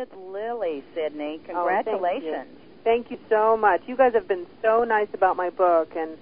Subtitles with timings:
[0.00, 1.40] Haunted Lily, Sydney.
[1.50, 2.48] Oh, Congratulations.
[2.84, 3.82] Thank you so much.
[3.86, 6.16] You guys have been so nice about my book, and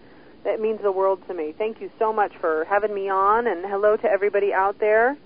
[0.45, 1.55] it means the world to me.
[1.57, 5.17] Thank you so much for having me on, and hello to everybody out there.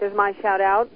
[0.00, 0.90] There's my shout out.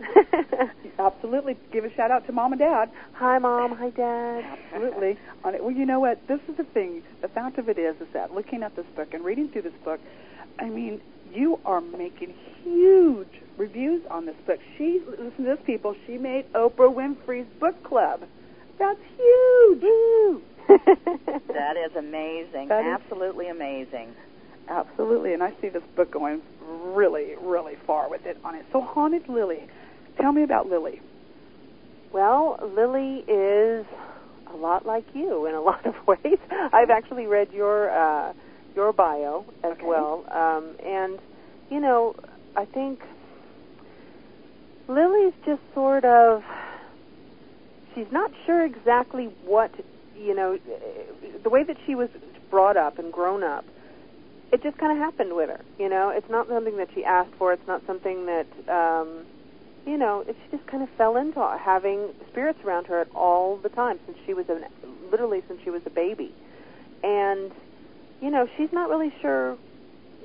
[0.99, 1.59] Absolutely.
[1.73, 2.91] Give a shout out to mom and dad.
[3.13, 3.77] Hi, mom.
[3.77, 4.59] Hi, dad.
[4.73, 5.19] Absolutely.
[5.45, 6.27] Well, you know what?
[6.29, 7.03] This is the thing.
[7.23, 9.73] The fact of it is, is that looking at this book and reading through this
[9.83, 9.99] book,
[10.59, 11.01] I mean,
[11.33, 12.35] you are making
[12.65, 14.61] huge reviews on this book.
[14.77, 15.95] She, listen to this, people.
[16.07, 18.23] She made Oprah Winfrey's book club.
[18.79, 19.81] That's huge.
[20.69, 22.69] that is amazing.
[22.69, 24.15] That is- Absolutely amazing.
[24.69, 25.33] Absolutely.
[25.33, 28.67] And I see this book going really, really far with it on it.
[28.73, 29.67] So, Haunted Lily.
[30.21, 31.01] Tell me about Lily.
[32.13, 33.87] Well, Lily is
[34.53, 36.39] a lot like you in a lot of ways.
[36.51, 38.33] I've actually read your uh,
[38.79, 39.87] your bio as Okay.
[39.87, 41.19] well, um, and
[41.69, 42.15] you know,
[42.57, 43.01] I think
[44.87, 46.45] Lily's just sort of
[47.93, 49.73] she's not sure exactly what
[50.17, 50.59] you know
[51.43, 52.09] the way that she was
[52.51, 53.65] brought up and grown up.
[54.53, 56.11] It just kind of happened with her, you know.
[56.11, 57.53] It's not something that she asked for.
[57.53, 59.27] It's not something that um,
[59.87, 63.71] you know, it, she just kind of fell into having spirits around her all the
[63.71, 64.57] time since she was a,
[65.11, 66.33] literally since she was a baby,
[67.03, 67.51] and
[68.21, 69.57] you know, she's not really sure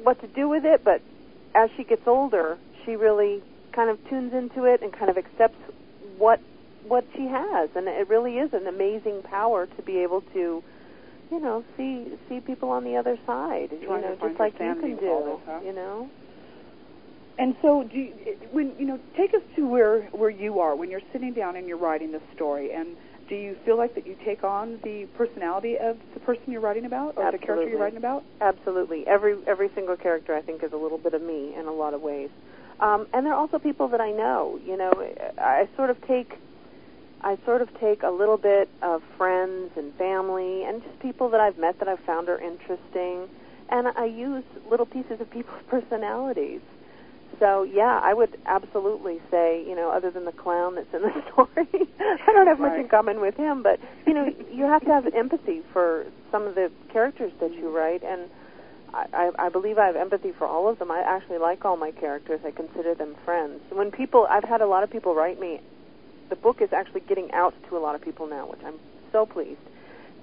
[0.01, 0.83] what to do with it.
[0.83, 1.01] But
[1.55, 3.41] as she gets older, she really
[3.73, 5.57] kind of tunes into it and kind of accepts
[6.17, 6.39] what
[6.87, 10.61] what she has, and it really is an amazing power to be able to,
[11.31, 14.75] you know, see see people on the other side, you Trying know, just like you
[14.75, 15.59] can do, this, huh?
[15.63, 16.09] you know.
[17.39, 18.13] And so, do you,
[18.51, 21.67] when you know, take us to where where you are when you're sitting down and
[21.67, 22.71] you're writing this story.
[22.73, 22.95] And
[23.33, 26.85] do you feel like that you take on the personality of the person you're writing
[26.85, 28.23] about, or the character you're writing about?
[28.39, 29.07] Absolutely.
[29.07, 31.95] Every every single character I think is a little bit of me in a lot
[31.95, 32.29] of ways.
[32.79, 34.59] Um, and they're also people that I know.
[34.63, 34.93] You know,
[35.39, 36.37] I sort of take
[37.21, 41.39] I sort of take a little bit of friends and family and just people that
[41.39, 43.27] I've met that I've found are interesting,
[43.69, 46.61] and I use little pieces of people's personalities.
[47.39, 51.11] So yeah, I would absolutely say, you know, other than the clown that's in the
[51.31, 54.89] story, I don't have much in common with him, but you know, you have to
[54.89, 58.29] have empathy for some of the characters that you write, and
[58.93, 60.91] I, I, I believe I have empathy for all of them.
[60.91, 62.39] I actually like all my characters.
[62.45, 63.61] I consider them friends.
[63.71, 65.61] When people, I've had a lot of people write me.
[66.29, 68.79] The book is actually getting out to a lot of people now, which I'm
[69.11, 69.59] so pleased.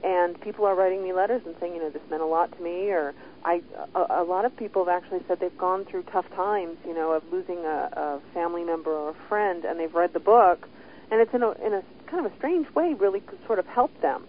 [0.03, 2.63] And people are writing me letters and saying, you know, this meant a lot to
[2.63, 3.13] me, or
[3.45, 3.61] I.
[3.95, 7.13] A, a lot of people have actually said they've gone through tough times, you know,
[7.13, 10.67] of losing a, a family member or a friend, and they've read the book,
[11.11, 14.01] and it's in a in a kind of a strange way, really sort of helped
[14.01, 14.25] them.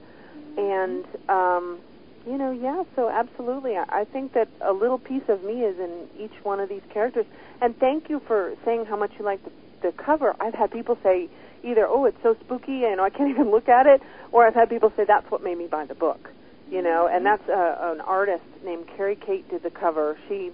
[0.58, 1.80] And um,
[2.26, 3.78] you know, yeah, so absolutely.
[3.78, 6.84] I, I think that a little piece of me is in each one of these
[6.94, 7.26] characters.
[7.62, 9.52] And thank you for saying how much you like the,
[9.82, 10.36] the cover.
[10.40, 11.30] I've had people say
[11.64, 14.02] either, oh, it's so spooky, know, I can't even look at it,
[14.32, 16.30] or I've had people say that's what made me buy the book,
[16.70, 20.18] you know, and that's uh, an artist named Carrie Kate did the cover.
[20.28, 20.52] She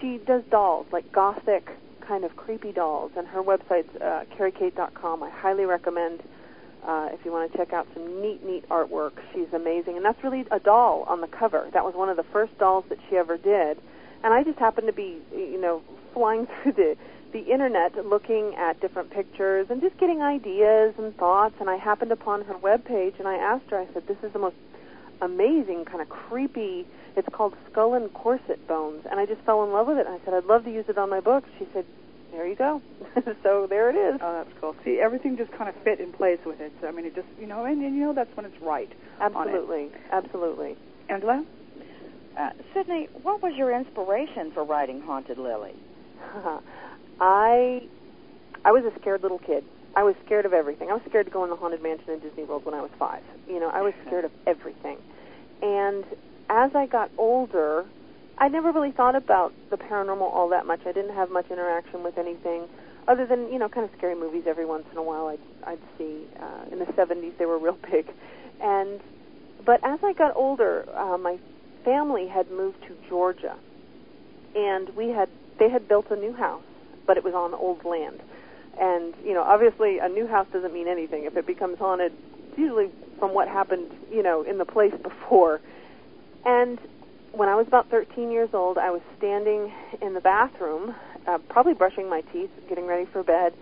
[0.00, 1.68] she does dolls, like gothic
[2.06, 5.22] kind of creepy dolls, and her website's uh, carriekate.com.
[5.22, 6.22] I highly recommend
[6.86, 9.12] uh, if you want to check out some neat, neat artwork.
[9.32, 11.68] She's amazing, and that's really a doll on the cover.
[11.72, 13.78] That was one of the first dolls that she ever did,
[14.22, 15.82] and I just happened to be, you know,
[16.12, 16.96] flying through the
[17.34, 22.12] the internet looking at different pictures and just getting ideas and thoughts and I happened
[22.12, 24.54] upon her webpage and I asked her I said this is the most
[25.20, 26.86] amazing kind of creepy
[27.16, 30.14] it's called skull and corset bones and I just fell in love with it and
[30.14, 31.84] I said I'd love to use it on my book she said
[32.30, 32.80] there you go
[33.42, 34.76] so there it is Oh, that's cool.
[34.84, 36.72] See, everything just kind of fit in place with it.
[36.80, 38.90] So, I mean, it just, you know, and, and you know that's when it's right.
[39.20, 39.36] on it.
[39.36, 40.76] absolutely absolutely
[41.08, 41.44] Angela?
[42.38, 45.74] Uh, Sydney, what was your inspiration for writing Haunted Lily?
[47.20, 47.82] I
[48.64, 49.64] I was a scared little kid.
[49.96, 50.90] I was scared of everything.
[50.90, 52.90] I was scared to go in the haunted mansion in Disney World when I was
[52.98, 53.22] five.
[53.46, 54.98] You know, I was scared of everything.
[55.62, 56.04] And
[56.50, 57.84] as I got older,
[58.36, 60.80] I never really thought about the paranormal all that much.
[60.86, 62.68] I didn't have much interaction with anything
[63.06, 65.28] other than you know kind of scary movies every once in a while.
[65.28, 68.10] I'd I'd see uh, in the 70s they were real big,
[68.60, 69.00] and
[69.64, 71.38] but as I got older, uh, my
[71.84, 73.56] family had moved to Georgia,
[74.54, 75.28] and we had
[75.58, 76.64] they had built a new house,
[77.06, 78.20] but it was on old land.
[78.80, 81.24] And you know, obviously, a new house doesn't mean anything.
[81.24, 82.12] If it becomes haunted,
[82.48, 85.60] it's usually from what happened, you know, in the place before.
[86.44, 86.78] And
[87.32, 89.72] when I was about 13 years old, I was standing
[90.02, 90.94] in the bathroom,
[91.26, 93.54] uh, probably brushing my teeth, getting ready for bed.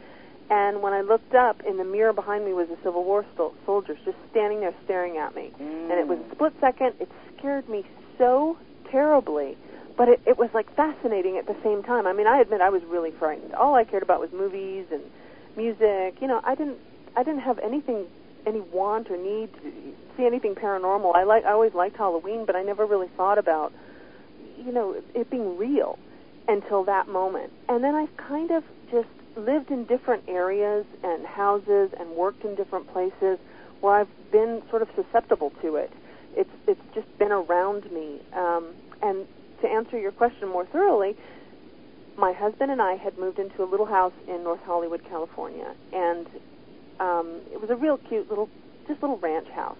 [0.50, 3.54] And when I looked up, in the mirror behind me was a Civil War sol-
[3.64, 5.50] soldier just standing there staring at me.
[5.58, 6.94] And it was a split second.
[7.00, 7.08] It
[7.38, 7.86] scared me
[8.18, 8.58] so
[8.90, 9.56] terribly,
[9.96, 12.06] but it, it was like fascinating at the same time.
[12.06, 13.54] I mean, I admit I was really frightened.
[13.54, 15.02] All I cared about was movies and
[15.56, 16.20] music.
[16.20, 16.78] You know, I didn't
[17.16, 18.06] I didn't have anything
[18.46, 19.72] any want or need to
[20.16, 21.14] see anything paranormal.
[21.14, 23.72] I like I always liked Halloween, but I never really thought about
[24.58, 25.98] you know it being real
[26.48, 27.52] until that moment.
[27.68, 32.54] And then I kind of just lived in different areas and houses and worked in
[32.54, 33.38] different places
[33.80, 35.92] where I've been sort of susceptible to it.
[36.36, 38.20] It's it's just been around me.
[38.32, 39.26] Um, and
[39.62, 41.16] to answer your question more thoroughly,
[42.16, 46.26] my husband and I had moved into a little house in North Hollywood, California, and
[47.00, 48.48] um, it was a real cute little,
[48.86, 49.78] just little ranch house.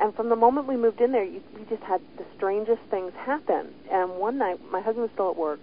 [0.00, 3.12] And from the moment we moved in there, you, we just had the strangest things
[3.14, 3.68] happen.
[3.90, 5.60] And one night, my husband was still at work,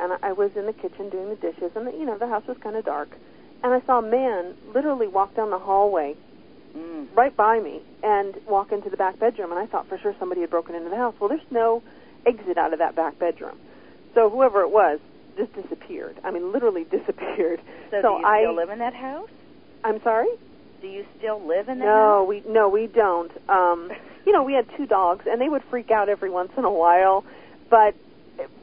[0.00, 2.44] and I was in the kitchen doing the dishes, and the, you know the house
[2.46, 3.10] was kind of dark,
[3.62, 6.16] and I saw a man literally walk down the hallway,
[6.76, 7.08] Mm.
[7.14, 9.50] right by me, and walk into the back bedroom.
[9.52, 11.14] And I thought for sure somebody had broken into the house.
[11.20, 11.82] Well, there's no
[12.26, 13.56] exit out of that back bedroom,
[14.14, 15.00] so whoever it was
[15.36, 16.16] just disappeared.
[16.24, 17.60] I mean, literally disappeared.
[17.90, 19.28] So, So do you I- still live in that house?
[19.84, 20.28] I'm sorry.
[20.80, 22.28] Do you still live in that No, house?
[22.28, 23.30] we no, we don't.
[23.48, 23.90] Um,
[24.26, 26.70] you know, we had two dogs, and they would freak out every once in a
[26.72, 27.24] while.
[27.70, 27.94] But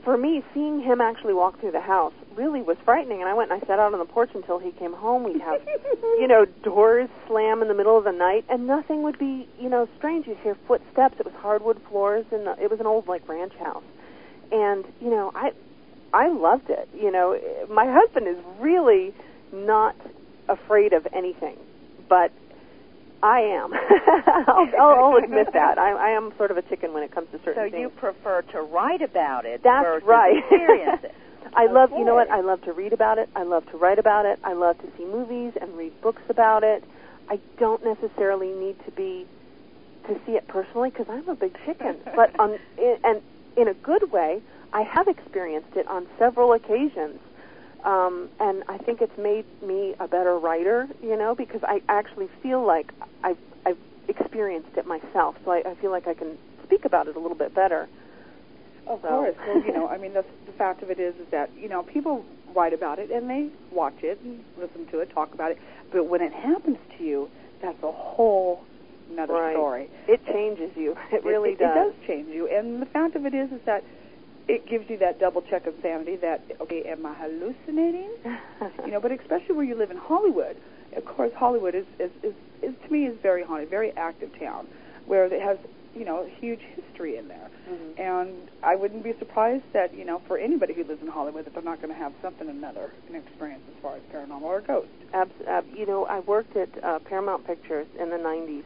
[0.03, 3.19] for me, seeing him actually walk through the house really was frightening.
[3.21, 5.23] And I went and I sat out on the porch until he came home.
[5.23, 5.61] We'd have,
[6.19, 9.69] you know, doors slam in the middle of the night, and nothing would be, you
[9.69, 10.27] know, strange.
[10.27, 11.15] You'd hear footsteps.
[11.19, 13.83] It was hardwood floors, and it was an old like ranch house.
[14.51, 15.51] And you know, I,
[16.13, 16.89] I loved it.
[16.93, 17.37] You know,
[17.69, 19.13] my husband is really
[19.51, 19.95] not
[20.47, 21.57] afraid of anything,
[22.07, 22.31] but
[23.21, 23.73] I am.
[24.47, 25.77] I'll, I'll, admit that.
[25.77, 27.73] I, I am sort of a chicken when it comes to certain So things.
[27.73, 30.37] So you prefer to write about it That's right.
[30.51, 31.15] experience it.
[31.53, 32.29] I love, you know what?
[32.29, 33.29] I love to read about it.
[33.35, 34.39] I love to write about it.
[34.43, 36.83] I love to see movies and read books about it.
[37.29, 39.27] I don't necessarily need to be
[40.07, 41.97] to see it personally because I'm a big chicken.
[42.15, 43.21] but on in, and
[43.57, 44.41] in a good way,
[44.73, 47.19] I have experienced it on several occasions.
[47.83, 52.27] Um, and I think it's made me a better writer, you know, because I actually
[52.43, 52.91] feel like
[53.23, 53.77] I've, I've
[54.07, 57.37] experienced it myself, so I, I feel like I can speak about it a little
[57.37, 57.87] bit better.
[58.87, 59.35] Of So- course.
[59.47, 61.83] Well, you know, I mean, the, the fact of it is, is that you know
[61.83, 65.59] people write about it and they watch it and listen to it, talk about it.
[65.91, 67.29] But when it happens to you,
[67.61, 68.63] that's a whole
[69.11, 69.53] another Right.
[69.55, 69.89] story.
[70.07, 70.97] It changes you.
[71.11, 73.83] It really it, It does change you, and the fact of it is, is that
[74.49, 76.15] it gives you that double check of sanity.
[76.17, 78.09] That okay, am I hallucinating?
[78.85, 80.57] you know, but especially where you live in Hollywood.
[80.97, 84.67] Of course, Hollywood is, is, is, is to me is very haunted, very active town,
[85.05, 85.57] where it has
[85.95, 87.47] you know a huge history in there.
[87.69, 87.99] Mhm.
[87.99, 91.53] And I wouldn't be surprised that you know for anybody who lives in Hollywood that
[91.53, 94.89] they're not going to have something another an experience as far as paranormal or ghost.
[95.13, 98.63] Abs- ab- you know, I worked at uh, Paramount Pictures in the 90s,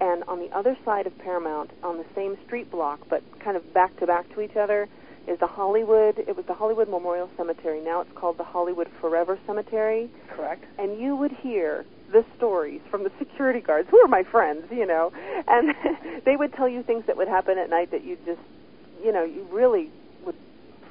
[0.00, 3.72] and on the other side of Paramount, on the same street block, but kind of
[3.72, 4.88] back to back to each other,
[5.26, 6.18] is the Hollywood.
[6.18, 7.80] It was the Hollywood Memorial Cemetery.
[7.80, 10.10] Now it's called the Hollywood Forever Cemetery.
[10.30, 10.64] Correct.
[10.78, 14.86] and you would hear the stories from the security guards, who are my friends, you
[14.86, 15.12] know,
[15.48, 15.74] and
[16.24, 18.40] they would tell you things that would happen at night that you just,
[19.02, 19.90] you know, you really
[20.24, 20.36] would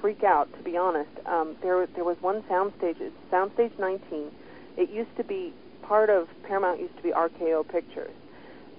[0.01, 0.51] freak out.
[0.57, 4.29] To be honest, um, there there was one soundstage, it's Soundstage 19.
[4.77, 6.81] It used to be part of Paramount.
[6.81, 8.11] Used to be RKO Pictures,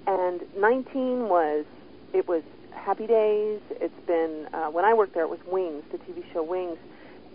[0.07, 1.65] and 19 was
[2.13, 2.43] it was
[2.77, 3.61] Happy Days.
[3.71, 5.25] It's been uh, when I worked there.
[5.25, 6.79] It was Wings, the TV show Wings,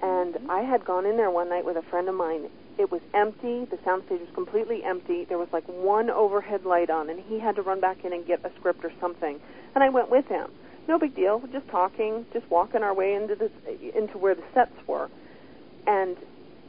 [0.01, 2.50] and I had gone in there one night with a friend of mine.
[2.77, 3.65] It was empty.
[3.65, 5.25] The soundstage was completely empty.
[5.25, 8.25] There was like one overhead light on, and he had to run back in and
[8.25, 9.39] get a script or something.
[9.75, 10.50] And I went with him.
[10.88, 11.39] No big deal.
[11.39, 13.51] We're just talking, just walking our way into the
[13.98, 15.10] into where the sets were.
[15.86, 16.17] And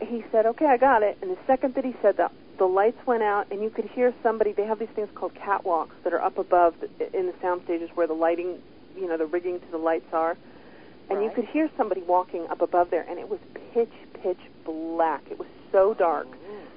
[0.00, 3.04] he said, "Okay, I got it." And the second that he said that, the lights
[3.08, 4.52] went out, and you could hear somebody.
[4.52, 7.90] They have these things called catwalks that are up above the, in the sound stages
[7.94, 8.58] where the lighting,
[8.96, 10.36] you know, the rigging to the lights are.
[11.10, 13.40] And you could hear somebody walking up above there, and it was
[13.74, 13.90] pitch,
[14.22, 15.24] pitch black.
[15.28, 16.28] It was so dark.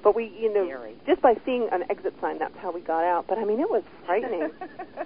[0.02, 0.96] But we, you know, Scary.
[1.06, 3.26] just by seeing an exit sign, that's how we got out.
[3.28, 4.50] But I mean, it was frightening.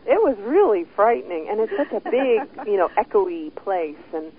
[0.07, 4.33] it was really frightening, and it's such a big, you know, echoey place, and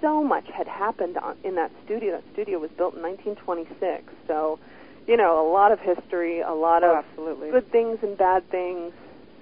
[0.00, 2.12] so much had happened on, in that studio.
[2.12, 4.60] That studio was built in 1926, so
[5.06, 7.50] you know, a lot of history, a lot Oh, of absolutely.
[7.50, 8.92] good things and bad things.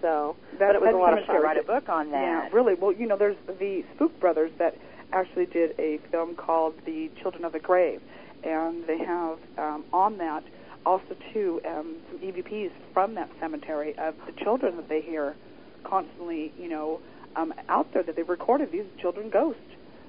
[0.00, 1.36] So, That- but it was a lot of fun.
[1.36, 1.44] fun.
[1.44, 2.20] write a book on that.
[2.22, 2.74] Yeah, really.
[2.74, 4.76] Well, you know, there's the Spook Brothers that
[5.12, 8.00] actually did a film called The Children of the Grave,
[8.44, 10.44] and they have um, on that
[10.86, 15.34] also too um, some EVPs from that cemetery of the children that they hear
[15.84, 17.00] constantly, you know,
[17.36, 18.70] um, out there that they recorded.
[18.70, 19.60] These children ghosts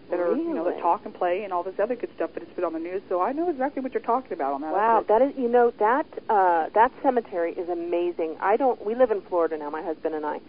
[0.09, 0.81] that are, you know, that Really?
[0.81, 2.31] talk and play and all this other good stuff.
[2.33, 4.61] But it's been on the news, so I know exactly what you're talking about on
[4.61, 4.73] that.
[4.73, 8.37] Wow, that is you know that uh, that cemetery is amazing.
[8.39, 8.83] I don't.
[8.85, 10.39] We live in Florida now, my husband and I,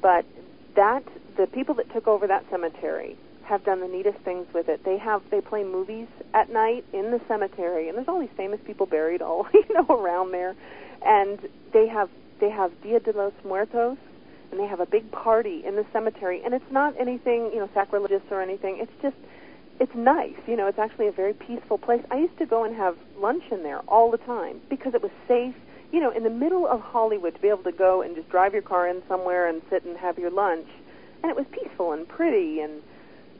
[0.00, 0.24] but
[0.74, 1.02] that
[1.36, 4.84] the people that took over that cemetery have done the neatest things with it.
[4.84, 8.60] They have they play movies at night in the cemetery, and there's all these famous
[8.66, 10.54] people buried all you know around there,
[11.04, 11.38] and
[11.72, 12.10] they have
[12.40, 13.96] they have Dia de los Muertos,
[14.50, 17.68] and they have a big party in the cemetery, and it's not anything you know
[17.74, 18.78] sacrilegious or anything.
[18.80, 19.16] It's just
[19.80, 20.66] it's nice, you know.
[20.66, 22.02] It's actually a very peaceful place.
[22.10, 25.12] I used to go and have lunch in there all the time because it was
[25.26, 25.54] safe.
[25.92, 28.52] You know, in the middle of Hollywood, to be able to go and just drive
[28.52, 30.66] your car in somewhere and sit and have your lunch,
[31.22, 32.82] and it was peaceful and pretty and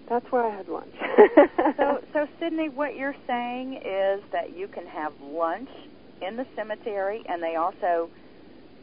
[0.08, 0.94] that's where I had lunch.
[1.76, 5.68] so, so Sydney, what you're saying is that you can have lunch
[6.22, 8.08] in the cemetery, and they also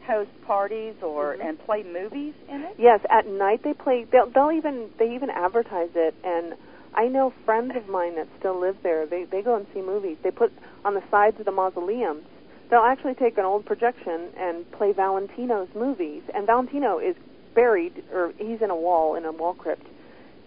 [0.06, 1.46] host parties or mm-hmm.
[1.46, 2.76] and play movies in it.
[2.78, 4.06] Yes, at night they play.
[4.10, 6.54] They'll, they'll even they even advertise it, and
[6.94, 9.06] I know friends of mine that still live there.
[9.06, 10.16] They they go and see movies.
[10.22, 10.52] They put
[10.84, 12.24] on the sides of the mausoleums.
[12.70, 17.16] They'll actually take an old projection and play Valentino's movies, and Valentino is
[17.54, 19.86] buried, or he's in a wall in a wall crypt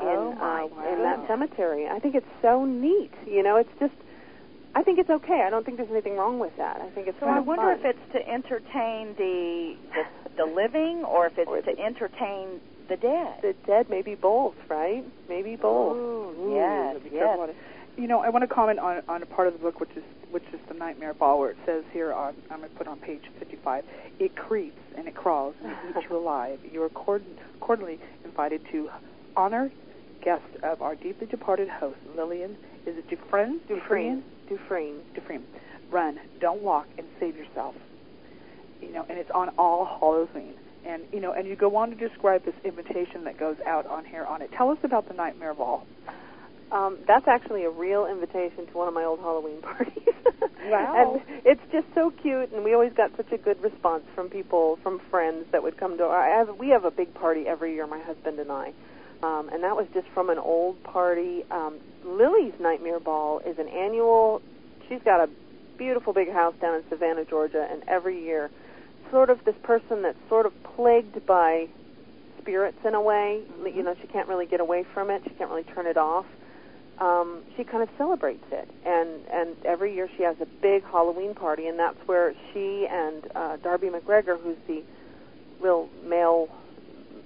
[0.02, 0.94] in oh uh, wow.
[0.94, 1.88] in that cemetery.
[1.88, 3.12] I think it's so neat.
[3.28, 3.94] You know, it's just.
[4.76, 5.44] I think it's okay.
[5.46, 6.80] I don't think there's anything wrong with that.
[6.82, 7.20] I think it's.
[7.20, 7.80] So I wonder fun.
[7.80, 12.96] if it's to entertain the, the the living or if it's Or to entertain the
[12.98, 13.42] dead.
[13.42, 13.90] the dead.
[13.90, 15.04] Maybe both, right?
[15.28, 15.96] Maybe both.
[15.98, 16.98] Ooh, Ooh, yes.
[17.12, 17.56] careful on it.
[17.98, 20.04] You know, I want to comment on on a part of the book which is
[20.32, 23.00] which is the nightmare ball, where it says here on I'm going to put on
[23.00, 23.84] page 55,
[24.20, 26.60] it creeps and it crawls and it eats you alive.
[26.72, 27.26] You are cord-
[27.60, 28.90] cordially invited to
[29.36, 29.72] honor
[30.24, 32.52] guest of our deeply departed host, Lillian.
[32.86, 33.60] Is it Dufresne?
[33.68, 33.78] Dufresne.
[33.78, 34.24] Dufresne.
[34.50, 35.02] Dufresne.
[35.92, 37.76] Run, don't walk, and save yourself.
[38.82, 40.54] You know, and it's on All Halloween.
[40.86, 44.06] And you know, and you go on to describe this invitation that goes out on
[44.06, 44.52] here on it.
[44.56, 45.86] Tell us about the nightmare ball.
[46.72, 49.94] Um, that's actually a real invitation to one of my old Halloween parties.
[50.66, 51.22] Wow.
[51.26, 54.78] and it's just so cute, and we always got such a good response from people,
[54.84, 56.22] from friends that would come to our.
[56.22, 58.74] I have, we have a big party every year, my husband and I,
[59.24, 61.44] um, and that was just from an old party.
[61.52, 64.42] Um, Lily's Nightmare Ball is an annual.
[64.88, 65.30] She's got a
[65.78, 68.50] beautiful big house down in Savannah, Georgia, and every year,
[69.12, 71.68] sort of this person that's sort of plagued by
[72.42, 73.44] spirits in a way.
[73.66, 75.22] You know, she can't really get away from it.
[75.26, 76.26] She can't really turn it off
[77.00, 81.34] um, she kind of celebrates it, and and every year she has a big Halloween
[81.34, 84.84] party, and that's where she and uh, Darby McGregor, who's the
[85.62, 86.50] real male,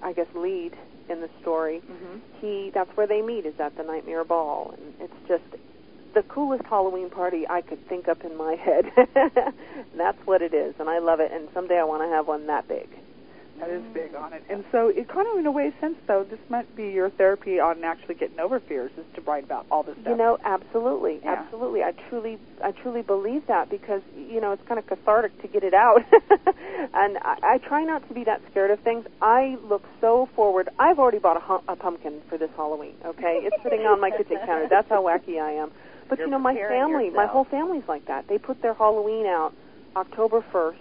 [0.02, 0.74] I guess, lead
[1.10, 2.18] in the story, Mm-hmm.
[2.42, 5.44] he that's where they meet is at the Nightmare Ball, and it's just
[6.14, 8.86] the coolest Halloween party I could think up in my head.
[9.98, 11.32] that's what it is, and I love it.
[11.32, 12.88] And someday I want to have one that big.
[13.64, 14.44] That is big on it.
[14.50, 17.60] And so it kind of in a way sense though, this might be your therapy
[17.62, 20.08] on actually getting over fears is to write about all this stuff.
[20.12, 21.36] You know, absolutely, Yeah.
[21.40, 21.82] absolutely.
[21.82, 25.64] I truly, I truly believe that because you know it's kind of cathartic to get
[25.64, 26.02] it out,
[26.94, 29.06] and I, I try not to be that scared of things.
[29.22, 30.68] I look so forward.
[30.78, 32.96] I've already bought a, hu- a pumpkin for this Halloween.
[33.06, 34.68] Okay, it's sitting on my kitchen counter.
[34.70, 35.72] That's how wacky I am.
[36.10, 38.28] But You're you know, my family, my whole family's like that.
[38.28, 39.54] They put their Halloween out
[39.96, 40.80] October first.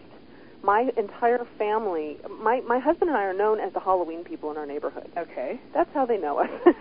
[0.64, 4.56] My entire family, my my husband and I are known as the Halloween people in
[4.56, 5.10] our neighborhood.
[5.18, 5.60] Okay.
[5.74, 6.50] That's how they know us.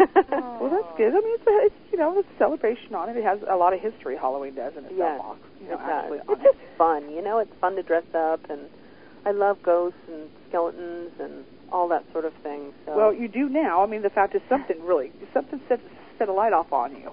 [0.62, 1.10] Well, that's good.
[1.12, 3.18] I mean, it's, a, it's you know, it's a celebration on it.
[3.18, 4.16] It has a lot of history.
[4.16, 5.00] Halloween does and itself.
[5.00, 5.90] Yes, Ox, you know, it does.
[5.90, 6.44] actually It's it.
[6.44, 7.40] just fun, you know.
[7.40, 8.62] It's fun to dress up, and
[9.26, 12.74] I love ghosts and skeletons and all that sort of thing.
[12.86, 13.82] So Well, you do now.
[13.84, 15.80] I mean, the fact is something really something set
[16.20, 17.10] set a light off on you.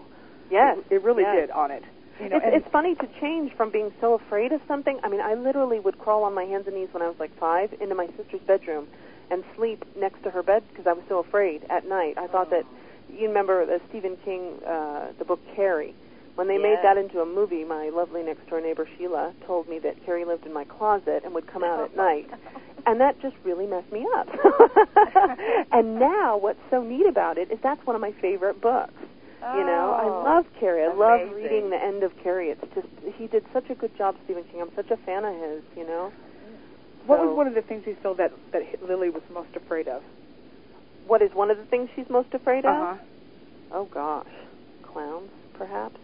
[0.50, 1.34] yes, It, it really yes.
[1.48, 1.82] did on it.
[2.20, 4.98] You know, it's, it's funny to change from being so afraid of something.
[5.02, 7.36] I mean, I literally would crawl on my hands and knees when I was like
[7.38, 8.88] five into my sister's bedroom
[9.30, 12.18] and sleep next to her bed because I was so afraid at night.
[12.18, 12.64] I thought that
[13.12, 15.94] you remember the Stephen King, uh, the book Carrie.
[16.34, 19.80] When they made that into a movie, my lovely next door neighbor Sheila told me
[19.80, 22.30] that Carrie lived in my closet and would come out at night.
[22.86, 24.28] And that just really messed me up.
[25.72, 28.94] and now, what's so neat about it is that's one of my favorite books.
[29.40, 30.84] You know, I Oh, love Carrie.
[30.84, 32.50] I love reading the end of Carrie.
[32.50, 34.60] It's just he did such a good job, Stephen King.
[34.62, 35.62] I'm such a fan of his.
[35.76, 36.12] You know.
[37.06, 39.86] what So- was one of the things you feel that that Lily was most afraid
[39.88, 40.02] of?
[41.06, 42.74] What is one of the things she's most afraid of?
[42.74, 42.94] Uh-huh.
[43.72, 44.26] Oh gosh,
[44.82, 45.96] clowns, perhaps.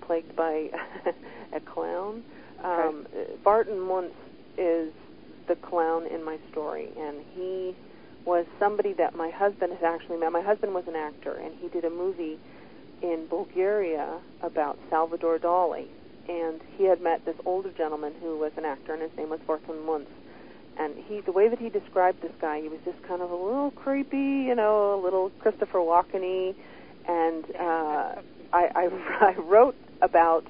[0.00, 0.70] Plagued by
[1.52, 2.22] a clown.
[2.64, 3.06] Um,
[3.44, 4.14] Barton Muntz
[4.56, 4.92] is
[5.46, 7.76] the clown in my story, and he
[8.26, 10.32] was somebody that my husband had actually met.
[10.32, 12.38] My husband was an actor, and he did a movie
[13.00, 15.86] in Bulgaria about Salvador Dali,
[16.28, 19.40] and he had met this older gentleman who was an actor, and his name was
[19.46, 20.10] Barton Muntz.
[20.78, 23.34] And he, the way that he described this guy, he was just kind of a
[23.34, 26.54] little creepy, you know, a little Christopher Walken-y.
[27.08, 28.20] And uh,
[28.52, 28.90] I, I,
[29.20, 30.44] I wrote about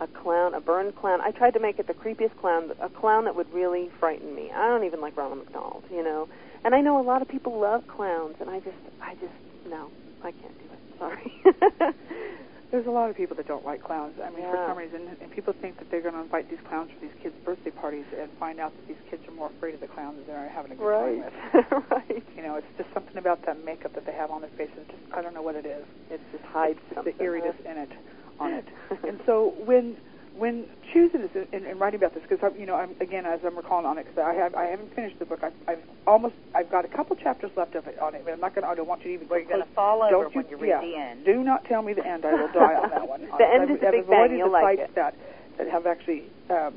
[0.00, 1.20] a clown, a burned clown.
[1.20, 4.50] I tried to make it the creepiest clown, a clown that would really frighten me.
[4.50, 6.28] I don't even like Ronald McDonald, you know.
[6.64, 9.34] And I know a lot of people love clowns, and I just, I just,
[9.68, 9.88] no,
[10.22, 10.80] I can't do it.
[10.98, 11.94] Sorry.
[12.70, 14.14] There's a lot of people that don't like clowns.
[14.16, 16.90] I mean, for some reason, and people think that they're going to invite these clowns
[16.90, 19.80] for these kids' birthday parties and find out that these kids are more afraid of
[19.80, 21.82] the clowns than they're having a good time with.
[21.90, 22.24] right.
[22.34, 24.88] You know, it's just something about that makeup that they have on their faces.
[24.88, 25.84] Just I don't know what it is.
[26.10, 27.90] It just hides It's just the eeriness in it,
[28.40, 28.64] on it.
[29.06, 29.96] and so when
[30.36, 33.56] when choosing this and, and writing about this, because you know, I'm again as I'm
[33.56, 35.40] recalling on it, because I have I haven't finished the book.
[35.42, 38.40] I've, I've almost I've got a couple chapters left of it on it, but I'm
[38.40, 38.64] not going.
[38.64, 39.28] to I don't want you to even.
[39.28, 41.24] Where you're going to fall over Don't when you, you read yeah, the end.
[41.24, 42.24] Do not tell me the end.
[42.24, 43.20] I will die on that one.
[43.38, 44.94] The end I've, is a I've big avoided You'll the like sites it.
[44.96, 45.14] that
[45.58, 46.74] that have actually um,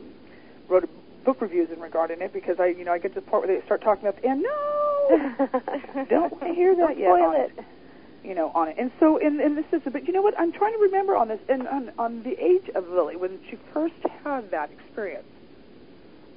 [0.69, 0.89] wrote
[1.23, 3.59] book reviews in regarding it because I you know I get to the part where
[3.59, 4.43] they start talking about the end.
[4.43, 5.07] No,
[6.09, 7.07] don't want to hear that Don't yet.
[7.07, 7.51] spoil on it.
[8.25, 8.75] You know, on it.
[8.77, 10.33] And so, and, and this is, but you know what?
[10.39, 13.57] I'm trying to remember on this, and on, on the age of Lily when she
[13.73, 15.25] first had that experience.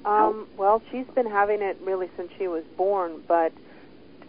[0.05, 3.51] Um, well, she's been having it really since she was born, but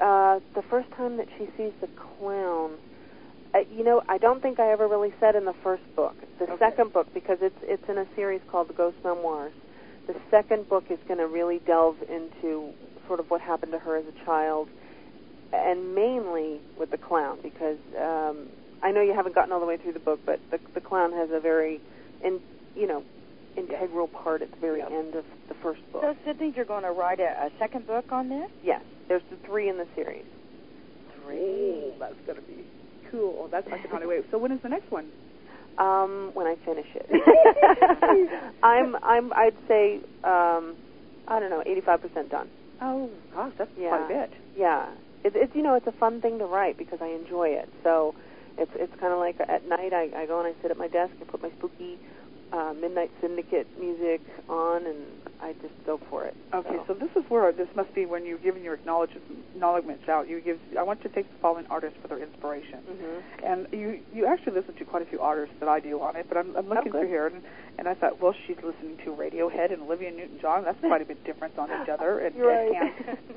[0.01, 1.89] uh, the first time that she sees the
[2.19, 2.73] clown,
[3.55, 6.15] uh, you know, I don't think I ever really said in the first book.
[6.39, 6.57] The Okay.
[6.59, 9.53] second book, because it's it's in a series called The Ghost Memoirs.
[10.07, 12.73] The second book is going to really delve into
[13.07, 14.69] sort of what happened to her as a child,
[15.53, 18.49] and mainly with the clown, because um,
[18.83, 21.13] I know you haven't gotten all the way through the book, but the the clown
[21.13, 21.81] has a very,
[22.25, 22.41] in
[22.77, 23.03] you know,
[23.57, 24.91] integral part at the very Yep.
[24.93, 26.03] end of the first book.
[26.03, 28.49] So, Sydney, you're going to write a, a second book on this?
[28.63, 30.25] Yes, there's the three in the series.
[31.33, 32.65] Oh, that's gonna be
[33.11, 33.49] cool.
[33.51, 34.25] That's not gonna wait.
[34.31, 35.07] So when is the next one?
[35.79, 37.07] Um, when I finish it,
[38.63, 40.77] I'm I'm I'd say um,
[41.29, 42.49] I don't know, 85% done.
[42.83, 43.89] Oh gosh, that's Yeah.
[43.89, 44.31] quite a bit.
[44.59, 44.87] Yeah,
[45.25, 47.69] it, it's you know it's a fun thing to write because I enjoy it.
[47.83, 48.15] So
[48.59, 50.89] it's it's kind of like at night I, I go and I sit at my
[50.89, 51.99] desk and put my spooky
[52.53, 56.37] uh, Midnight Syndicate music on and I just go for it.
[56.53, 60.29] Okay, so this is where this must be when you're giving your acknowledgments out.
[60.29, 60.59] You give.
[60.79, 62.79] I want you to take the following artists for their inspiration.
[62.81, 66.17] hmm And you you actually listen to quite a few artists that I do on
[66.17, 67.43] it, but I'm, I'm looking Oh, through here, and,
[67.79, 70.65] and I thought, well, she's listening to Radiohead and Olivia Newton-John.
[70.65, 72.19] That's quite a bit difference on each other.
[72.21, 72.73] And, right.
[72.75, 73.31] and,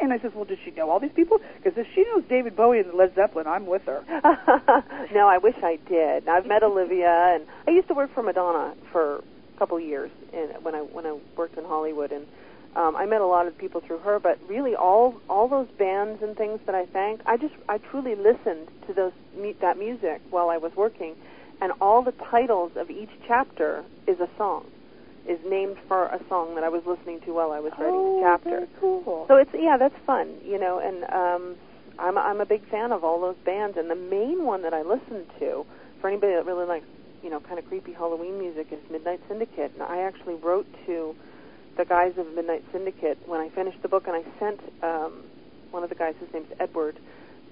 [0.00, 1.38] and I says, well, does she know all these people?
[1.56, 4.04] Because if she knows David Bowie and Led Zeppelin, I'm with her.
[5.12, 6.28] no, I wish I did.
[6.28, 9.24] I've met Olivia, and I used to work for Madonna for
[9.58, 12.26] couple years in, when I when I worked in Hollywood, and
[12.76, 14.18] um, I met a lot of people through her.
[14.18, 18.14] But really, all all those bands and things that I thank, I just I truly
[18.14, 19.12] listened to those
[19.60, 21.14] that music while I was working,
[21.60, 24.66] and all the titles of each chapter is a song,
[25.28, 28.20] is named for a song that I was listening to while I was writing oh,
[28.20, 28.50] the chapter.
[28.50, 29.24] very cool.
[29.28, 31.56] So it's yeah, that's fun, you know, and um
[31.98, 34.82] I'm I'm a big fan of all those bands and the main one that I
[34.82, 35.64] listen to
[36.00, 36.86] for anybody that really likes,
[37.24, 39.72] you know, kind of creepy Halloween music is Midnight Syndicate.
[39.74, 41.16] And I actually wrote to
[41.78, 45.24] the guys of Midnight Syndicate when I finished the book and I sent um
[45.70, 46.96] one of the guys, his name's Edward,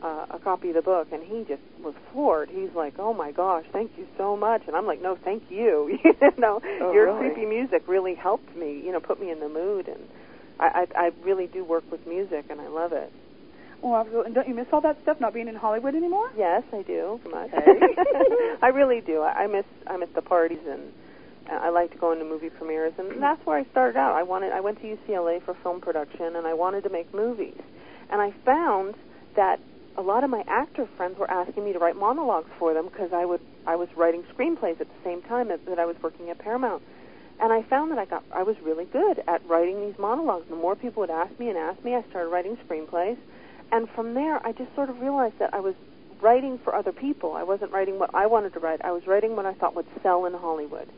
[0.01, 2.51] uh, a copy of the book and he just was floored.
[2.51, 5.99] He's like, "Oh my gosh, thank you so much." And I'm like, "No, thank you."
[6.05, 7.31] you know, Oh, your really?
[7.31, 10.03] creepy music really helped me, you know, put me in the mood and
[10.61, 13.11] I, I I really do work with music and I love it.
[13.83, 14.27] Oh, absolutely.
[14.27, 16.31] And don't you miss all that stuff not being in Hollywood anymore?
[16.37, 17.21] Yes, I do.
[17.31, 17.51] Much.
[17.53, 17.63] Okay.
[18.63, 19.21] I really do.
[19.21, 20.93] I I miss I miss the parties and
[21.51, 24.15] uh, I like to go into movie premieres and that's where I started out.
[24.15, 27.61] I wanted I went to UCLA for film production and I wanted to make movies.
[28.11, 28.95] And I found
[29.37, 29.59] that
[29.97, 33.11] a lot of my actor friends were asking me to write monologues for them because
[33.13, 36.31] I would I was writing screenplays at the same time that, that I was working
[36.31, 36.83] at Paramount.
[37.41, 40.47] And I found that I got I was really good at writing these monologues.
[40.49, 43.19] The more people would ask me and ask me, I started writing screenplays.
[43.73, 45.75] And from there, I just sort of realized that I was
[46.21, 47.33] writing for other people.
[47.35, 48.81] I wasn't writing what I wanted to write.
[48.85, 50.89] I was writing what I thought would sell in Hollywood.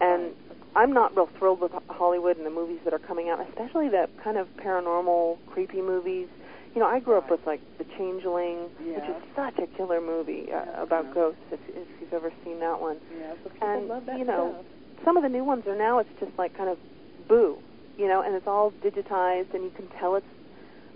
[0.00, 0.32] And
[0.74, 4.08] I'm not real thrilled with Hollywood and the movies that are coming out, especially the
[4.22, 6.28] kind of paranormal, creepy movies.
[6.74, 10.46] You know, I grew up with like The Changeling, which is such a killer movie
[10.52, 10.82] uh, Yeah.
[10.82, 11.40] about ghosts.
[11.52, 14.56] If, if you've ever seen that one, Yeah, people and love that you know,
[14.96, 15.04] stuff.
[15.04, 16.78] some of the new ones are now it's just like kind of
[17.28, 17.58] boo,
[17.98, 20.26] you know, and it's all digitized and you can tell it's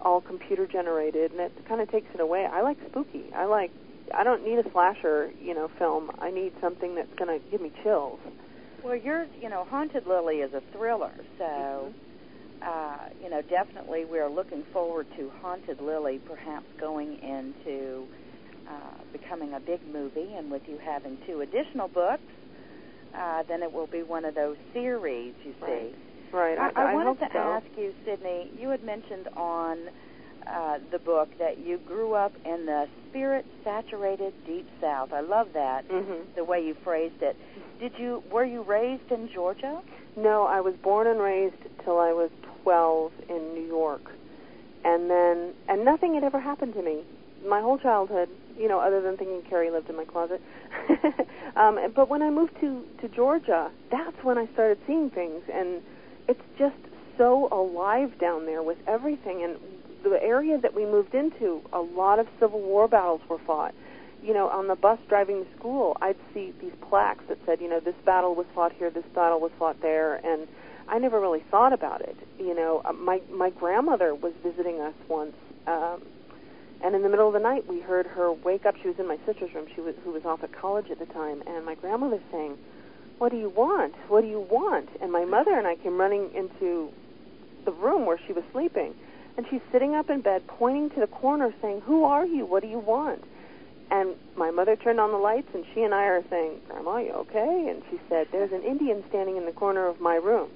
[0.07, 2.47] all computer generated and it kind of takes it away.
[2.51, 3.25] I like spooky.
[3.35, 3.73] I like
[4.15, 6.11] I don't need a slasher, you know, film.
[6.21, 8.21] I need something that's going to give me chills.
[8.85, 11.91] Well, you're, you know, Haunted Lily is a thriller, so,
[12.63, 12.69] Mm-hmm.
[12.69, 18.07] uh, you know, definitely we're looking forward to Haunted Lily perhaps going into
[18.71, 22.23] uh, becoming a big movie, and with you having two additional books,
[23.19, 25.73] uh, then it will be one of those series, you see.
[25.73, 25.95] Right.
[26.33, 26.59] Right.
[26.59, 27.39] I, I, wanted hope to so.
[27.39, 29.79] ask you, Sydney, you had mentioned on
[30.47, 35.13] uh, the book that you grew up in the spirit saturated deep south.
[35.13, 36.35] I love that, Mhm.
[36.37, 37.37] the way you phrased it.
[37.81, 39.81] Did you were you raised in Georgia?
[40.17, 42.31] No, I was born and raised till I was
[42.63, 44.03] 12 in New York.
[44.85, 47.03] And and then and nothing had ever happened to me
[47.47, 50.41] my whole childhood, you know, other than thinking Carrie lived in my closet.
[51.57, 55.83] um, but when I moved to to Georgia, that's when I started seeing things, and
[56.29, 56.77] it's just
[57.17, 59.43] so alive down there with everything.
[59.43, 59.57] And
[60.03, 63.75] the area that we moved into, a lot of Civil War battles were fought.
[64.23, 67.69] You know, on the bus driving to school, I'd see these plaques that said, you
[67.69, 70.49] know, this battle was fought here, this battle was fought there, and
[70.89, 72.17] I never really thought about it.
[72.39, 75.35] You know, uh, my my grandmother was visiting us once.
[75.67, 76.03] Um,
[76.83, 78.75] and in the middle of the night, we heard her wake up.
[78.83, 81.07] She was in my sister's room, she was, who was off at college at the
[81.07, 82.59] time, and my grandmother saying,
[83.19, 83.95] "What do you want?
[84.09, 86.91] What do you want?" And my mother and I came running into
[87.65, 88.95] the room where she was sleeping,
[89.37, 92.45] and she's sitting up in bed, pointing to the corner, saying, "Who are you?
[92.47, 93.25] What do you want?"
[93.91, 97.13] And my mother turned on the lights, and she and I are saying, "Grandma, you
[97.13, 100.51] okay?" And she said, "There's an Indian standing in the corner of my room."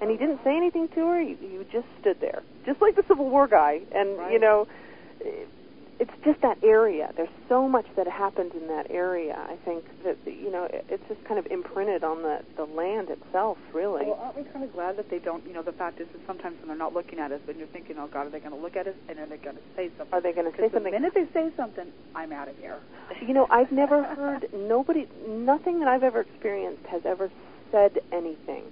[0.00, 1.20] And he didn't say anything to her.
[1.20, 3.80] He, he just stood there, just like the Civil War guy.
[3.92, 4.32] And Right.
[4.32, 4.66] you know,
[6.00, 7.12] it's just that area.
[7.16, 9.38] There's so much that happened in that area.
[9.48, 13.58] I think that you know it's just kind of imprinted on the the land itself,
[13.72, 14.06] really.
[14.06, 15.46] Well, aren't we kind of glad that they don't?
[15.46, 17.68] You know, the fact is that sometimes when they're not looking at us, then you're
[17.68, 18.94] thinking, "Oh God, are they going to look at us?
[19.08, 21.12] And are they going to say something?" Are they going to say Because the minute
[21.14, 22.78] they say something, I'm out of here.
[23.24, 27.30] You know, I've never heard nobody, nothing that I've ever experienced has ever
[27.70, 28.64] said anything.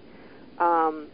[0.58, 1.06] Um,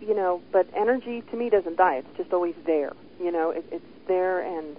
[0.00, 1.96] you know, but energy to me doesn't die.
[1.96, 2.92] It's just always there.
[3.20, 4.76] You know, it, it's there, and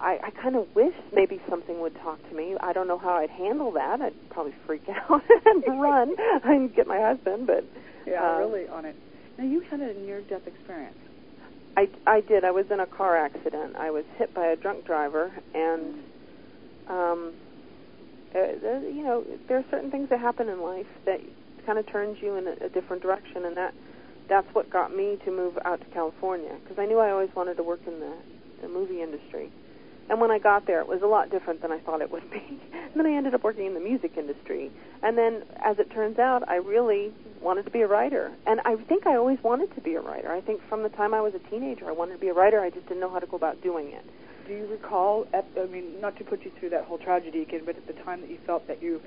[0.00, 2.56] I, I kind of wish maybe something would talk to me.
[2.60, 4.00] I don't know how I'd handle that.
[4.00, 7.46] I'd probably freak out and run and get my husband.
[7.46, 7.64] But
[8.06, 8.96] Yeah, Um, really on it.
[9.38, 10.96] Now you had a near-death experience.
[11.76, 12.44] I, I did.
[12.44, 13.76] I was in a car accident.
[13.76, 15.94] I was hit by a drunk driver, and
[16.88, 17.32] um,
[18.34, 21.20] uh, you know, there are certain things that happen in life that
[21.64, 23.72] kind of turns you in a, a different direction, and that
[24.28, 27.56] that's what got me to move out to California because I knew I always wanted
[27.56, 28.12] to work in the
[28.62, 29.50] the movie industry.
[30.08, 32.28] And when I got there, it was a lot different than I thought it would
[32.30, 32.42] be.
[32.72, 34.70] and then I ended up working in the music industry.
[35.02, 38.32] And then, as it turns out, I really wanted to be a writer.
[38.46, 40.32] And I think I always wanted to be a writer.
[40.32, 42.60] I think from the time I was a teenager, I wanted to be a writer.
[42.60, 44.04] I just didn't know how to go about doing it.
[44.46, 45.26] Do you recall?
[45.32, 47.94] At, I mean, not to put you through that whole tragedy again, but at the
[48.04, 49.00] time that you felt that you,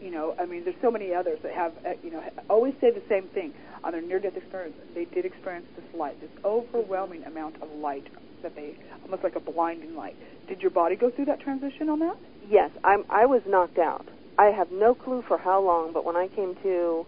[0.00, 2.90] you know, I mean, there's so many others that have, uh, you know, always say
[2.90, 3.52] the same thing
[3.84, 4.76] on their near-death experience.
[4.94, 8.06] They did experience this light, this overwhelming amount of light
[8.42, 10.16] that they, almost like a blinding light.
[10.48, 12.16] Did your body go through that transition on that?
[12.48, 14.06] Yes, I'm, I was knocked out.
[14.38, 17.06] I have no clue for how long, but when I came to,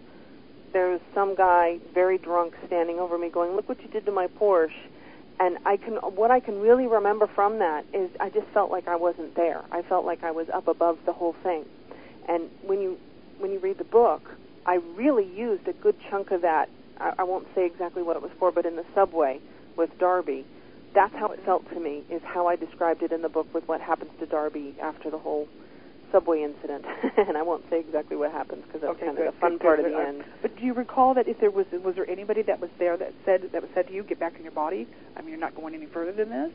[0.71, 4.11] there was some guy very drunk standing over me going, "Look what you did to
[4.11, 4.71] my Porsche."
[5.39, 8.87] And I can what I can really remember from that is I just felt like
[8.87, 9.63] I wasn't there.
[9.71, 11.65] I felt like I was up above the whole thing.
[12.27, 12.97] And when you
[13.39, 14.21] when you read the book,
[14.65, 16.69] I really used a good chunk of that.
[16.97, 19.39] I, I won't say exactly what it was for, but in the subway
[19.75, 20.45] with Darby,
[20.93, 22.03] that's how it felt to me.
[22.09, 25.17] Is how I described it in the book with what happens to Darby after the
[25.17, 25.47] whole
[26.13, 26.85] subway incident.
[27.17, 29.53] and I won't say exactly what happens because that's Okay, kind good, of the fun
[29.53, 30.05] good, part good, of the good.
[30.05, 30.23] Uh, end.
[30.41, 33.13] But do you recall that if there was was there anybody that was there that
[33.25, 34.87] said that was said to you, get back in your body?
[35.17, 36.51] I mean, you're not going any further than this.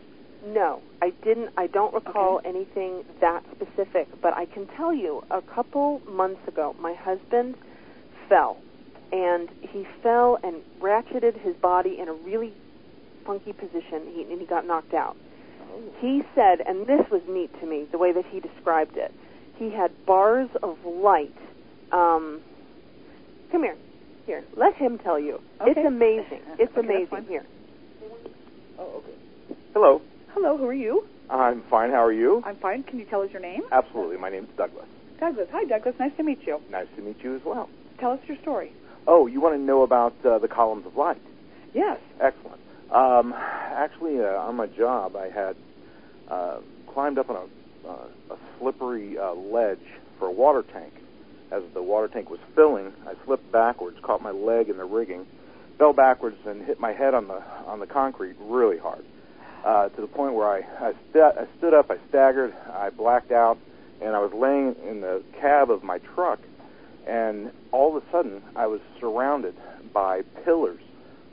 [0.47, 1.51] No, I didn't.
[1.57, 6.75] I don't recall anything that specific, but I can tell you a couple months ago,
[6.81, 7.57] my husband
[8.29, 8.57] fell,
[9.13, 12.53] and he fell and ratcheted his body in a really
[13.27, 15.17] funky position, he, and he got knocked out.
[16.01, 19.13] He said, and this was neat to me, the way that he described it.
[19.57, 21.35] He had bars of light.
[21.93, 22.41] Um,
[23.53, 23.77] come here,
[24.25, 24.45] here.
[24.57, 25.41] Let him tell you.
[25.61, 25.73] Okay.
[25.73, 26.41] It's amazing.
[26.59, 27.25] It's Okay, amazing.
[27.29, 27.45] Here.
[28.79, 29.59] Oh, okay.
[29.75, 30.01] Hello.
[30.41, 31.05] Hello, who are you?
[31.29, 31.91] I'm fine.
[31.91, 32.45] How are you?
[32.47, 32.85] I'm fine.
[32.85, 33.63] Can you tell us your name?
[33.73, 34.19] Absolutely.
[34.19, 34.87] My name's Douglas.
[35.19, 35.49] Douglas.
[35.51, 35.97] Hi, Douglas.
[35.99, 36.61] Nice to meet you.
[36.71, 37.69] Nice to meet you as well.
[37.99, 38.71] Tell us your story.
[39.09, 41.21] Oh, you want to know about uh, the columns of light?
[41.75, 41.99] Yes.
[42.21, 42.61] Excellent.
[42.93, 45.57] Um, actually, uh, on my job, I had
[46.29, 47.37] uh, climbed up on
[47.85, 49.83] a, uh, a slippery uh, ledge
[50.21, 50.93] for a water tank.
[51.51, 55.27] As the water tank was filling, I slipped backwards, caught my leg in the rigging,
[55.79, 59.05] fell backwards, and hit my head on the on the concrete really hard,
[59.65, 63.33] uh, to the point where I I, st- I stood up, I staggered, I blacked
[63.33, 63.59] out,
[64.01, 66.39] and I was laying in the cab of my truck,
[67.07, 69.55] and all of a sudden I was surrounded
[69.93, 70.81] by pillars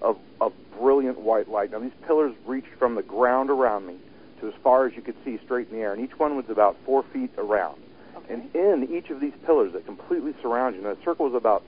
[0.01, 1.71] of, of brilliant white light.
[1.71, 3.97] Now, these pillars reached from the ground around me
[4.41, 6.49] to as far as you could see straight in the air, and each one was
[6.49, 7.81] about four feet around.
[8.17, 8.33] Okay.
[8.33, 11.63] And in each of these pillars that completely surround you, and the circle was about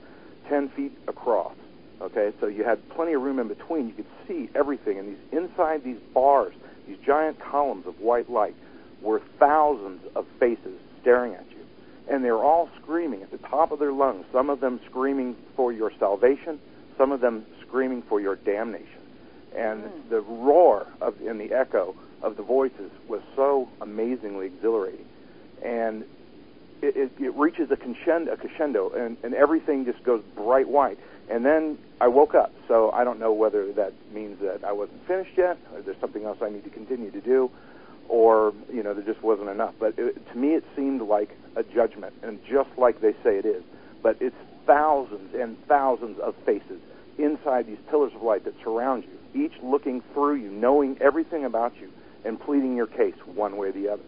[0.48, 1.54] 10 feet across.
[2.00, 3.88] Okay, so you had plenty of room in between.
[3.88, 4.98] You could see everything.
[4.98, 6.54] And these inside these bars,
[6.86, 8.54] these giant columns of white light,
[9.02, 11.56] were thousands of faces staring at you.
[12.08, 15.36] And they were all screaming at the top of their lungs, some of them screaming
[15.56, 16.58] for your salvation,
[16.96, 18.86] some of them screaming for your damnation.
[19.56, 20.08] and Mm.
[20.10, 25.06] the roar of and the echo of the voices was so amazingly exhilarating,
[25.62, 26.04] and
[26.82, 30.98] it, it, it reaches a crescendo, a crescendo, and, and everything just goes bright white.
[31.30, 35.06] And then I woke up, so I don't know whether that means that I wasn't
[35.06, 37.50] finished yet, or there's something else I need to continue to do,
[38.08, 39.74] or you know there just wasn't enough.
[39.78, 43.44] But it, to me, it seemed like a judgment, and just like they say it
[43.44, 43.62] is.
[44.02, 44.36] But it's
[44.66, 46.80] thousands and thousands of faces
[47.18, 51.74] inside these pillars of light that surround you, each looking through you, knowing everything about
[51.80, 51.90] you,
[52.24, 54.02] and pleading your case one way or the other.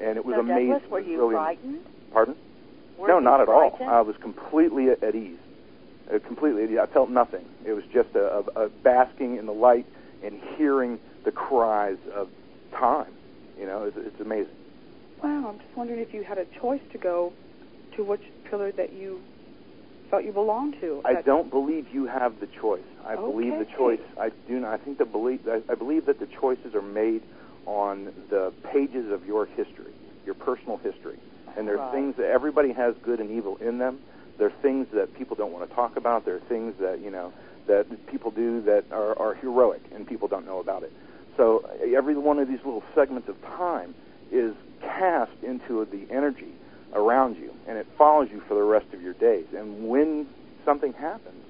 [0.00, 0.72] And it was so amazing.
[0.72, 1.86] Douglas, were you really frightened?
[2.12, 2.36] Pardon?
[2.98, 3.78] Were no, not at all.
[3.80, 5.38] I was completely at ease.
[6.12, 6.78] Uh, completely.
[6.78, 7.44] I felt nothing.
[7.64, 9.86] It was just a, a, a basking in the light
[10.22, 12.28] and hearing the cries of
[12.72, 13.12] time.
[13.58, 14.52] You know, it's, it's amazing.
[15.22, 17.32] Wow, I'm just wondering if you had a choice to go
[17.96, 19.20] to which pillar that you
[20.10, 21.00] felt you belonged to.
[21.04, 22.84] I don't believe you have the choice.
[23.04, 24.00] I believe the choice.
[24.20, 24.74] I do not.
[24.74, 25.40] I think the belief.
[25.48, 27.22] I, I believe that the choices are made
[27.66, 29.92] on the pages of your history,
[30.24, 31.18] your personal history,
[31.56, 31.94] and there are Right.
[31.94, 33.98] things that everybody has good and evil in them.
[34.38, 36.24] There are things that people don't want to talk about.
[36.24, 37.32] There are things that you know
[37.66, 40.92] that people do that are, are heroic, and people don't know about it.
[41.36, 43.94] So every one of these little segments of time
[44.30, 46.52] is cast into the energy
[46.92, 49.46] around you, and it follows you for the rest of your days.
[49.56, 50.26] And when
[50.64, 51.42] something happens,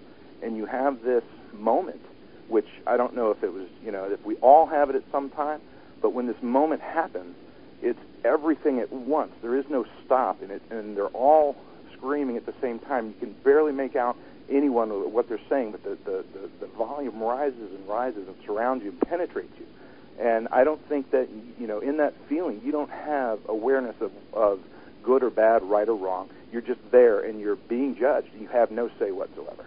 [0.43, 2.01] and you have this moment,
[2.49, 5.03] which I don't know if it was, you know, if we all have it at
[5.13, 5.61] some time,
[6.01, 7.35] but when this moment happens,
[7.83, 9.33] it's everything at once.
[9.43, 11.57] There is no stop, and it, and they're all
[11.97, 13.09] screaming at the same time.
[13.09, 14.17] You can barely make out
[14.51, 18.85] anyone what they're saying, but the, the, the, the volume rises and rises and surrounds
[18.85, 19.67] you and penetrates you.
[20.19, 21.29] And I don't think that,
[21.59, 24.61] you know, in that feeling, you don't have awareness of, of
[25.03, 26.31] good or bad, right or wrong.
[26.53, 28.29] You're just there and you're being judged.
[28.39, 29.67] You have no say whatsoever.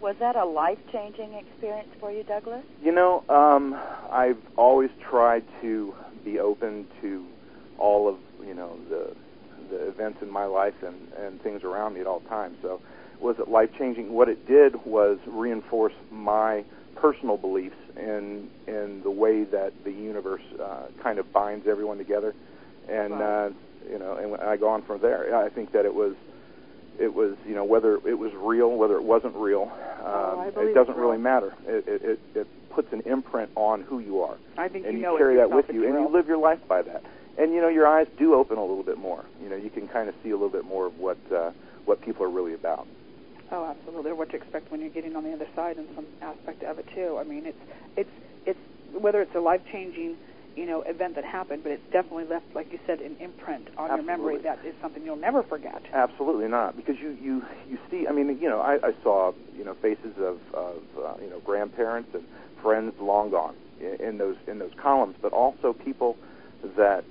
[0.00, 2.64] Was that a life changing experience for you, Douglas?
[2.82, 3.78] You know, um,
[4.10, 5.94] I've always tried to
[6.24, 7.24] be open to
[7.78, 9.14] all of you know the
[9.72, 12.56] the events in my life and and things around me at all times.
[12.62, 12.80] So,
[13.20, 14.12] was it life changing?
[14.12, 20.42] What it did was reinforce my personal beliefs in in the way that the universe
[20.62, 22.34] uh, kind of binds everyone together,
[22.88, 23.46] and Right.
[23.46, 23.50] uh,
[23.90, 25.34] you know, and I go on from there.
[25.34, 26.14] I think that it was
[26.98, 29.72] it was you know whether it was real, whether it wasn't real,
[30.04, 31.54] Oh, um, believe it doesn't really matter.
[31.66, 35.00] It, it, it, it puts an imprint on who you are, I think and you
[35.00, 37.02] you, know carry that with you, and you live your life by that.
[37.38, 39.24] And you know your eyes do open a little bit more.
[39.42, 41.50] You know you can kind of see a little bit more of what uh,
[41.84, 42.86] what people are really about.
[43.50, 44.10] Oh, absolutely.
[44.10, 46.78] Or what to expect when you're getting on the other side in some aspect of
[46.78, 47.18] it too.
[47.20, 47.58] I mean, it's
[47.96, 48.10] it's
[48.46, 48.58] it's
[48.98, 50.16] whether it's a life changing,
[50.56, 53.88] you know, event that happened, but it's definitely left, like you said, an imprint on
[53.88, 55.82] your memory that is something you'll never forget.
[55.92, 58.06] Absolutely not, because you you you see.
[58.06, 61.40] I mean, you know, I, I saw you know faces of of uh, you know
[61.40, 62.24] grandparents and
[62.62, 66.16] friends long gone in, in those in those columns, but also people
[66.76, 67.04] that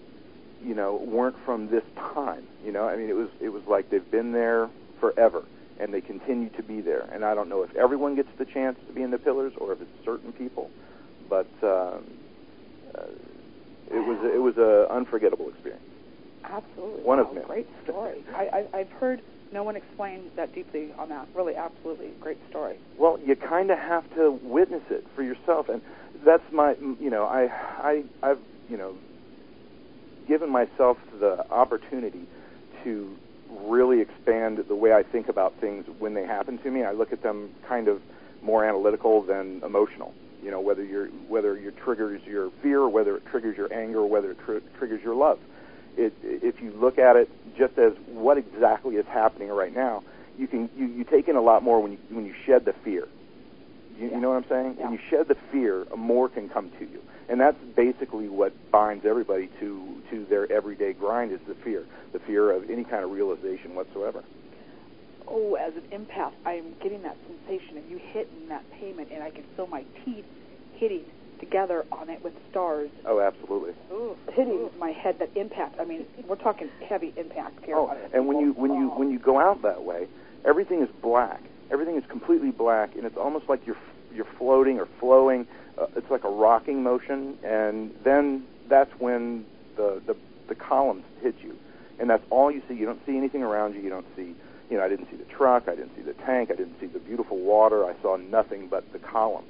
[0.63, 2.43] you know weren't from this time.
[2.63, 4.69] You know, I mean, it was it was like they've been there
[4.99, 5.43] forever,
[5.79, 7.07] and they continue to be there.
[7.11, 9.73] And I don't know if everyone gets the chance to be in the pillars or
[9.73, 10.69] if it's certain people,
[11.29, 12.03] but um,
[12.95, 13.07] uh,
[13.89, 15.83] it was it was a unforgettable experience.
[16.43, 17.03] Absolutely.
[17.03, 17.45] One of wow, many.
[17.45, 18.23] Great story.
[18.35, 19.21] I, I I've heard
[19.51, 21.27] no one explain that deeply on that.
[21.35, 22.77] Really, absolutely great story.
[22.97, 25.81] Well, you kind of have to witness it for yourself, and
[26.25, 28.95] that's my, you know, I, I, I've, you know,
[30.31, 32.25] given myself the opportunity
[32.85, 33.13] to
[33.65, 36.85] really expand the way I think about things when they happen to me.
[36.85, 38.01] I look at them kind of
[38.41, 40.13] more analytical than emotional.
[40.41, 44.31] You know, whether you're whether it triggers your fear, whether it triggers your anger, whether
[44.31, 45.37] it tr- triggers your love.
[45.97, 50.01] It, if you look at it just as what exactly is happening right now,
[50.37, 52.71] you can you, you take in a lot more when you when you shed the
[52.85, 53.05] fear.
[53.99, 54.15] You, Yeah.
[54.15, 54.75] you know what I'm saying?
[54.77, 54.85] Yeah.
[54.85, 59.05] When you shed the fear, more can come to you, and that's basically what binds
[59.05, 63.11] everybody to to their everyday grind is the fear, the fear of any kind of
[63.11, 64.21] realization whatsoever.
[65.27, 69.29] Oh, as an empath, I'm getting that sensation of you hitting that payment, and I
[69.29, 70.25] can feel my teeth
[70.73, 71.05] hitting
[71.39, 73.73] together on it with stars, Oh, absolutely.
[73.91, 75.17] Ooh, hitting my head.
[75.19, 75.79] That impact.
[75.79, 77.77] I mean, we're talking heavy impact here.
[77.77, 80.07] Oh, and when you when you when you go out that way,
[80.43, 81.41] everything is black.
[81.71, 83.77] Everything is completely black, and it's almost like you're
[84.13, 85.47] you're floating or flowing.
[85.77, 89.45] Uh, it's like a rocking motion, and then that's when
[89.77, 90.15] the, the
[90.47, 91.55] the columns hit you,
[91.99, 92.73] and that's all you see.
[92.75, 93.81] You don't see anything around you.
[93.81, 94.35] You don't see,
[94.69, 95.67] you know, I didn't see the truck.
[95.67, 96.51] I didn't see the tank.
[96.51, 97.85] I didn't see the beautiful water.
[97.85, 99.47] I saw nothing but the columns.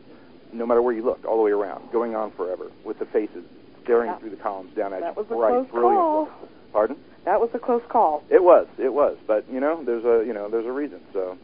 [0.53, 3.43] No matter where you looked, all the way around, going on forever, with the faces
[3.83, 5.21] staring That- through the columns down at that you.
[5.23, 5.97] was a bright, close brilliant.
[5.99, 6.29] call.
[6.73, 6.97] Pardon?
[7.25, 8.23] That was a close call.
[8.29, 10.99] It was, it was, but you know, there's a you know, there's a reason.
[11.13, 11.37] So,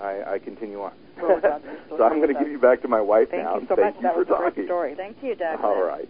[0.00, 0.92] I, I continue on.
[1.16, 3.00] Well, we're glad that you're still so I'm going to give you back to my
[3.00, 3.58] wife Thank now.
[3.58, 3.94] you so Thank much.
[3.96, 4.54] you that for was a talking.
[4.54, 4.94] great story.
[4.96, 5.60] Thank you, Douglas.
[5.64, 6.08] All right.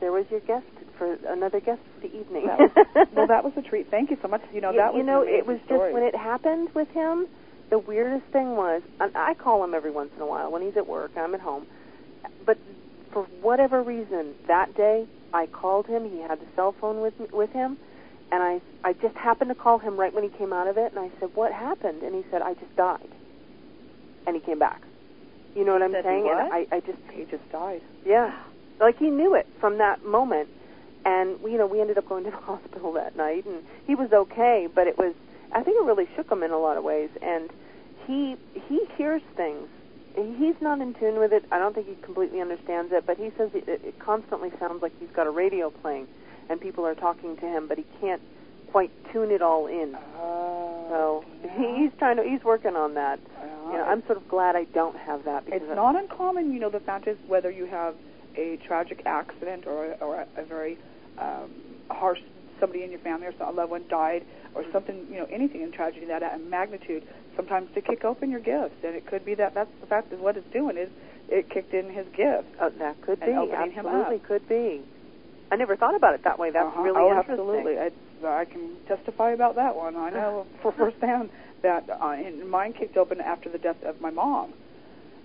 [0.00, 0.66] There was your guest
[0.98, 2.46] for another guest for the evening.
[2.46, 3.90] That was, well, that was a treat.
[3.90, 4.42] Thank you so much.
[4.52, 5.90] You know, you, that was you know, it was story.
[5.90, 7.26] just when it happened with him.
[7.70, 10.76] The weirdest thing was, and I call him every once in a while when he's
[10.76, 11.12] at work.
[11.16, 11.66] I'm at home,
[12.44, 12.58] but
[13.14, 16.04] for whatever reason, that day I called him.
[16.10, 17.78] He had the cell phone with with him,
[18.32, 20.92] and I I just happened to call him right when he came out of it,
[20.92, 23.08] and I said, "What happened?" And he said, "I just died,"
[24.26, 24.80] and he came back.
[25.54, 26.24] You know what I'm Said saying?
[26.24, 26.38] what?
[26.40, 27.82] And I I just he just died.
[28.04, 28.34] yeah,
[28.80, 30.48] like he knew it from that moment,
[31.04, 34.12] and you know we ended up going to the hospital that night, and he was
[34.12, 35.14] okay, but it was
[35.52, 37.50] I think it really shook him in a lot of ways, and
[38.06, 38.36] he
[38.68, 39.68] he hears things.
[40.14, 41.42] He's not in tune with it.
[41.50, 44.92] I don't think he completely understands it, but he says it, it constantly sounds like
[45.00, 46.06] he's got a radio playing,
[46.48, 48.20] and people are talking to him, but he can't
[48.70, 49.96] quite tune it all in.
[50.16, 51.76] Oh, So yeah.
[51.76, 53.20] he's trying to he's working on that.
[53.38, 56.52] Well, You know, I'm sort of glad I don't have that because It's not uncommon,
[56.52, 57.94] you know, the fact is whether you have
[58.36, 60.78] a tragic accident or, or a, a very
[61.18, 61.50] um,
[61.90, 62.20] harsh,
[62.58, 64.24] somebody in your family or a loved one died
[64.54, 67.02] or something, you know, anything in tragedy that at magnitude,
[67.36, 68.76] sometimes to kick open your gifts.
[68.84, 70.88] And it could be that that's the fact is what it's doing is
[71.28, 72.48] it kicked in his gift.
[72.60, 73.26] Oh, that could be.
[73.32, 74.80] opening him Absolutely could be.
[75.52, 76.50] I never thought about it that way.
[76.50, 76.80] That's Uh-huh.
[76.82, 77.32] really oh, interesting.
[77.34, 77.78] absolutely.
[77.78, 77.90] I,
[78.40, 79.94] I can testify about that one.
[79.96, 81.28] I know for firsthand
[81.62, 84.54] that uh, and mine kicked open after the death of my mom.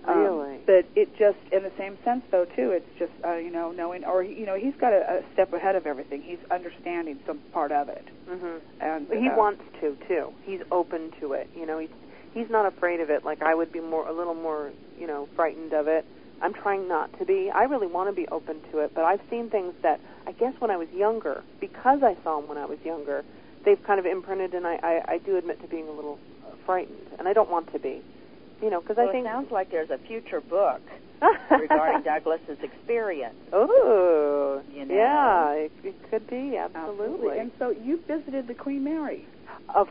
[0.04, 0.58] Um, Really?
[0.64, 4.04] but it just, in the same sense, though, too, it's just, uh, you know, knowing,
[4.04, 6.22] or, you know, he's got a, a step ahead of everything.
[6.22, 8.06] He's understanding some part of it.
[8.30, 8.56] Mm-hmm.
[8.80, 10.32] And He uh, wants to too.
[10.44, 11.48] He's open to it.
[11.56, 11.90] You know, he's
[12.32, 13.24] he's not afraid of it.
[13.24, 16.04] Like I would be more a little more, you know, frightened of it.
[16.40, 17.50] I'm trying not to be.
[17.50, 20.52] I really want to be open to it, but I've seen things that I guess
[20.58, 23.24] when I was younger, because I saw them when I was younger,
[23.64, 26.50] they've kind of imprinted, and I I, I do admit to being a little uh,
[26.66, 28.02] frightened, and I don't want to be.
[28.62, 30.82] You know, because Well, I think it sounds like there's a future book
[31.50, 33.36] regarding Douglas's experience.
[33.52, 34.94] Oh, You know.
[34.94, 37.38] yeah, it, it could be absolutely.
[37.38, 39.24] And so you visited the Queen Mary.
[39.74, 39.88] Of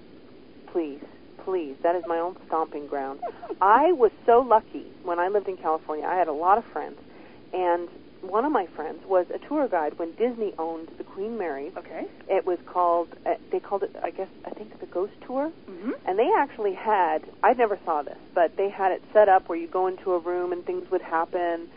[0.71, 1.02] please,
[1.45, 3.21] please, that is my own stomping ground.
[3.62, 6.06] I was so lucky when I lived in California.
[6.06, 6.97] I had a lot of friends,
[7.54, 7.88] and
[8.30, 11.72] one of my friends was a tour guide when Disney owned the Queen Mary.
[11.78, 12.06] Okay.
[12.28, 15.52] It was called, uh, they called it, I guess, I think the Ghost Tour.
[15.70, 15.92] Mm-hmm.
[16.06, 19.58] And they actually had, I never saw this, but they had it set up where
[19.58, 21.68] you go into a room and things would happen.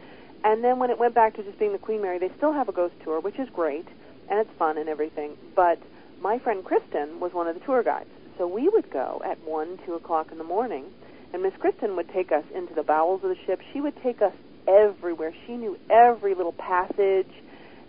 [0.44, 2.68] And then when it went back to just being the Queen Mary, they still have
[2.68, 3.86] a ghost tour, which is great,
[4.28, 5.36] and it's fun and everything.
[5.54, 5.80] But
[6.20, 8.08] my friend Kristen was one of the tour guides.
[8.38, 10.86] So we would go at 1, 2 o'clock in the morning,
[11.32, 13.60] and Miss Kristen would take us into the bowels of the ship.
[13.72, 14.32] She would take us
[14.78, 15.34] everywhere.
[15.46, 17.30] She knew every little passage,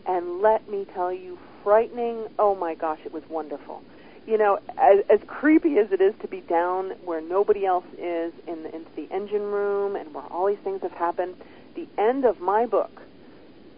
[0.05, 2.27] and let me tell you, frightening.
[2.39, 3.81] Oh my gosh, it was wonderful.
[4.25, 8.33] You know, as, as creepy as it is to be down where nobody else is
[8.47, 11.35] in the, into the engine room and where all these things have happened,
[11.75, 13.01] the end of my book,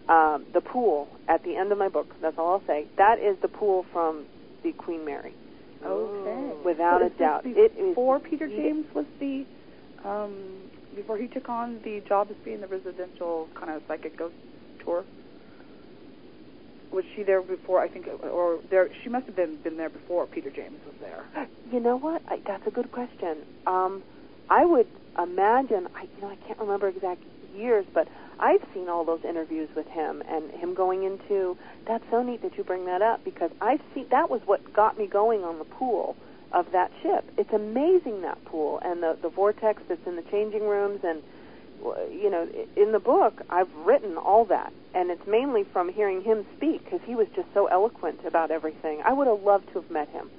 [0.08, 2.86] um, the pool at the end of my book, that's all I'll say.
[2.98, 4.26] That is the pool from
[4.62, 5.34] the Queen Mary.
[5.84, 6.52] Okay.
[6.64, 7.46] Without so a doubt.
[7.46, 9.44] It is Before Peter James was the,
[10.04, 10.34] um,
[10.94, 14.34] before he took on the job as being the residential kind of psychic ghost
[14.84, 15.04] tour.
[16.92, 17.80] Was she there before?
[17.80, 21.48] I think, or there she must have been been there before Peter James was there.
[21.72, 22.22] You know what?
[22.28, 23.38] I, that's a good question.
[23.66, 24.02] Um,
[24.48, 24.86] I would
[25.18, 25.88] imagine.
[25.96, 27.22] I you know I can't remember exact
[27.56, 28.06] years, but
[28.38, 31.56] I've seen all those interviews with him and him going into.
[31.86, 34.96] That's so neat that you bring that up because I've seen that was what got
[34.96, 36.16] me going on the pool
[36.54, 37.24] of that ship.
[37.36, 41.22] It's amazing that pool and the the vortex that's in the changing rooms and
[42.10, 46.46] you know in the book I've written all that and it's mainly from hearing him
[46.56, 49.02] speak because he was just so eloquent about everything.
[49.04, 50.30] I would have loved to have met him.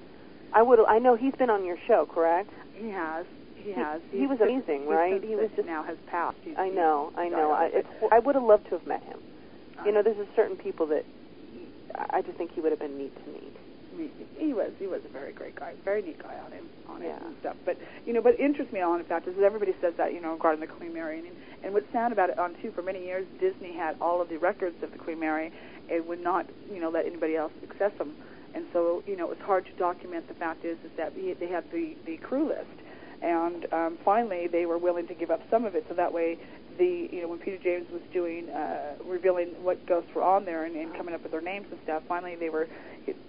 [0.54, 0.80] I would.
[0.88, 2.50] I know he's been on your show, correct?
[2.74, 3.26] He has.
[3.56, 4.00] He has.
[4.12, 5.22] he He's was amazing, right?
[5.22, 6.38] He was just- now has passed.
[6.44, 7.12] He's, I know.
[7.18, 7.52] I know.
[7.52, 9.20] I, it's, I would have loved to have met him.
[9.86, 11.04] You know, there's a certain people that
[12.10, 13.55] I just think he would have been neat to meet.
[14.38, 17.10] He was he was a very great guy, very neat guy on him on it
[17.26, 17.56] and stuff.
[17.66, 20.22] But you know, what interests me on in fact is that everybody says that you
[20.22, 21.28] know regarding the Queen Mary, and
[21.64, 24.38] and what's sad about it on too for many years Disney had all of the
[24.38, 25.52] records of the Queen Mary,
[25.90, 28.16] and would not you know let anybody else access them,
[28.54, 30.28] and so you know it was hard to document.
[30.28, 32.78] The fact is is that we- they had the the crew list,
[33.22, 36.38] and um, finally they were willing to give up some of it so that way
[36.78, 40.66] the you know when Peter James was doing uh, revealing what ghosts were on there
[40.66, 42.68] and, and coming up with their names and stuff, finally they were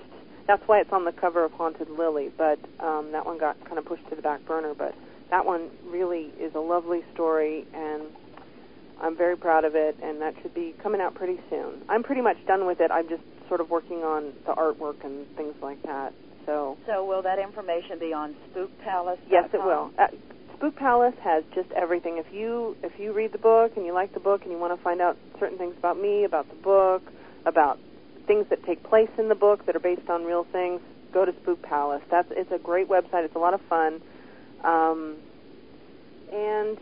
[0.46, 3.78] That's why it's on the cover of Haunted Lily, but um, that one got kind
[3.78, 4.74] of pushed to the back burner.
[4.74, 4.94] But
[5.30, 8.02] that one really is a lovely story, and
[9.00, 11.82] I'm very proud of it, and that should be coming out pretty soon.
[11.88, 12.90] I'm pretty much done with it.
[12.90, 16.14] I'm just sort of working on the artwork and things like that.
[16.46, 19.18] So So, will that information be on Spook Palace?
[19.28, 19.90] Yes, it will.
[19.98, 20.06] Uh,
[20.56, 22.16] Spook Palace has just everything.
[22.16, 24.76] If you if you read the book and you like the book and you want
[24.76, 27.02] to find out certain things about me, about the book,
[27.44, 27.78] about
[28.26, 30.80] things that take place in the book that are based on real things,
[31.12, 32.02] go to Spook Palace.
[32.10, 33.24] That's it's a great website.
[33.24, 34.00] It's a lot of fun.
[34.64, 35.16] Um,
[36.32, 36.78] and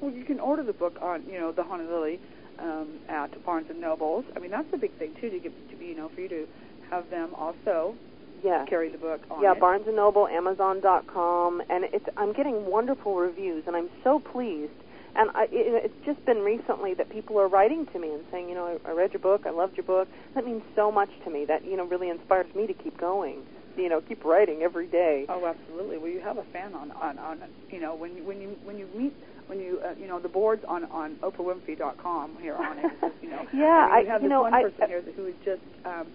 [0.00, 2.20] Well, you can order the book on, you know, the Haunted Lily
[2.62, 4.24] um, at Barnes and Nobles.
[4.36, 6.28] I mean, that's a big thing too to get to be, you know, for you
[6.28, 6.46] to
[6.90, 7.94] have them also
[8.42, 9.60] yeah, carry the book on yeah, it.
[9.60, 14.72] Barnes and Noble, Amazon.com, and it's I'm getting wonderful reviews, and I'm so pleased.
[15.14, 18.48] And I, it, it's just been recently that people are writing to me and saying,
[18.48, 20.08] you know, I, I read your book, I loved your book.
[20.34, 21.44] That means so much to me.
[21.44, 23.42] That you know really inspires me to keep going.
[23.76, 25.24] You know, keep writing every day.
[25.28, 25.98] Oh, absolutely.
[25.98, 27.38] Well, you have a fan on on on
[27.70, 29.12] you know when you when you when you meet
[29.46, 32.90] when you uh, you know the boards on on OprahWinfrey.com here on it.
[33.00, 34.88] just, you know, Yeah, I mean, you I- have you this know, one I- person
[34.88, 36.06] here who is just um,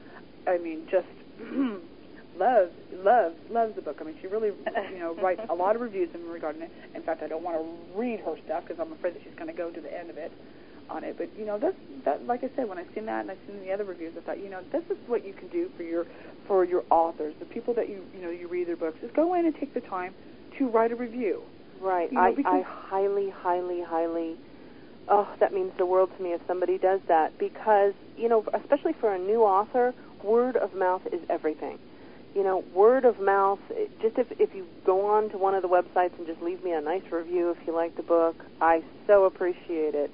[0.48, 1.08] I mean just
[2.38, 3.98] loves loves loves the book.
[4.02, 4.52] I mean, she really
[4.94, 6.72] you know writes a lot of reviews in regarding it.
[6.96, 7.66] In fact, I don't want to
[8.00, 10.18] read her stuff because I'm afraid that she's going to go to the end of
[10.18, 10.32] it
[10.90, 11.18] on it.
[11.18, 11.76] But you know, that's
[12.06, 12.26] that.
[12.26, 14.40] Like I said, when I seen that and I seen the other reviews, I thought,
[14.40, 16.06] you know, this is what you can do for your
[16.48, 18.98] for your authors, the people that you you know you read their books.
[19.04, 20.14] Is go in and take the time
[20.58, 21.44] to write a review.
[21.82, 22.12] Right.
[22.12, 24.36] You know, I, I highly, highly, highly.
[25.10, 28.94] Oh, that means the world to me if somebody does that because you know, especially
[29.00, 31.78] for a new author, word of mouth is everything.
[32.36, 33.60] You know, word of mouth.
[34.02, 36.72] Just if if you go on to one of the websites and just leave me
[36.72, 40.12] a nice review if you like the book, I so appreciate it.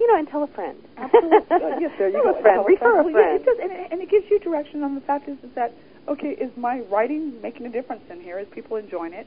[0.00, 0.76] You know, and tell a friend.
[0.96, 1.38] Absolutely.
[1.62, 2.38] Uh, yes, there you Tell go.
[2.38, 2.64] a friend.
[2.66, 3.40] Refer a Well, yeah, friend.
[3.40, 5.72] it does, and, it- and it gives you direction on the fact is, is that
[6.08, 6.30] okay?
[6.30, 8.38] Is my writing making a difference in here?
[8.38, 9.26] Is people enjoying it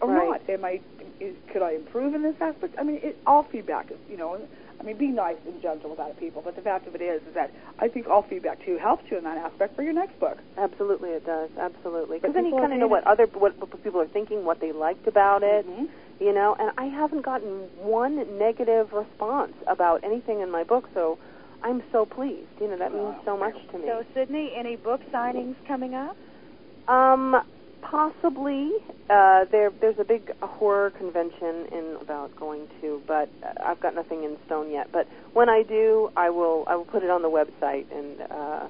[0.00, 0.28] or Right.
[0.28, 0.50] not?
[0.50, 0.80] Am I?
[1.20, 2.74] Is, could I improve in this aspect?
[2.78, 4.38] I mean, it, all feedback is you know.
[4.78, 6.42] I mean, be nice and gentle about it, people.
[6.44, 9.16] But the fact of it is, is that I think all feedback too helps you
[9.16, 10.36] in that aspect for your next book.
[10.58, 11.48] Absolutely, it does.
[11.58, 14.60] Absolutely, because then you kind of know what other what, what people are thinking, what
[14.60, 15.66] they liked about it.
[15.66, 15.88] Mhm.
[16.20, 21.18] You know and i haven't gotten one negative response about anything in my book so
[21.62, 22.48] i'm so pleased.
[22.60, 23.84] You know that means so much to me.
[23.86, 26.16] So, Sydney, any book signings coming up?
[26.88, 27.34] um
[27.82, 28.70] possibly.
[29.08, 33.28] Uh there there's a big horror convention in about going to but
[33.64, 34.88] i've got nothing in stone yet.
[34.92, 38.66] But when i do i will i will put it on the website and uh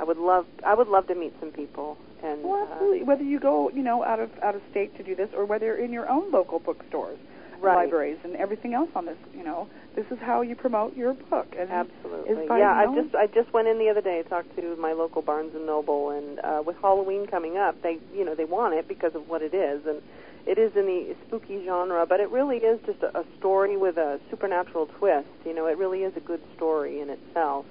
[0.00, 3.02] i would love i would love to meet some people and Well, uh, absolutely.
[3.04, 5.66] Whether you go, you know, out of out of state to do this, or whether
[5.66, 7.18] you're in your own local bookstores,
[7.60, 7.84] Right.
[7.84, 11.54] libraries, and everything else on this, you know, this is how you promote your book.
[11.58, 12.46] And Absolutely.
[12.58, 14.20] yeah, I just I just went in the other day.
[14.20, 17.98] I talked to my local Barnes and Noble, and uh, with Halloween coming up, they
[18.14, 20.00] you know they want it because of what it is, and
[20.46, 23.96] it is in the spooky genre, but it really is just a, a story with
[23.98, 25.28] a supernatural twist.
[25.44, 27.66] You know, it really is a good story in itself.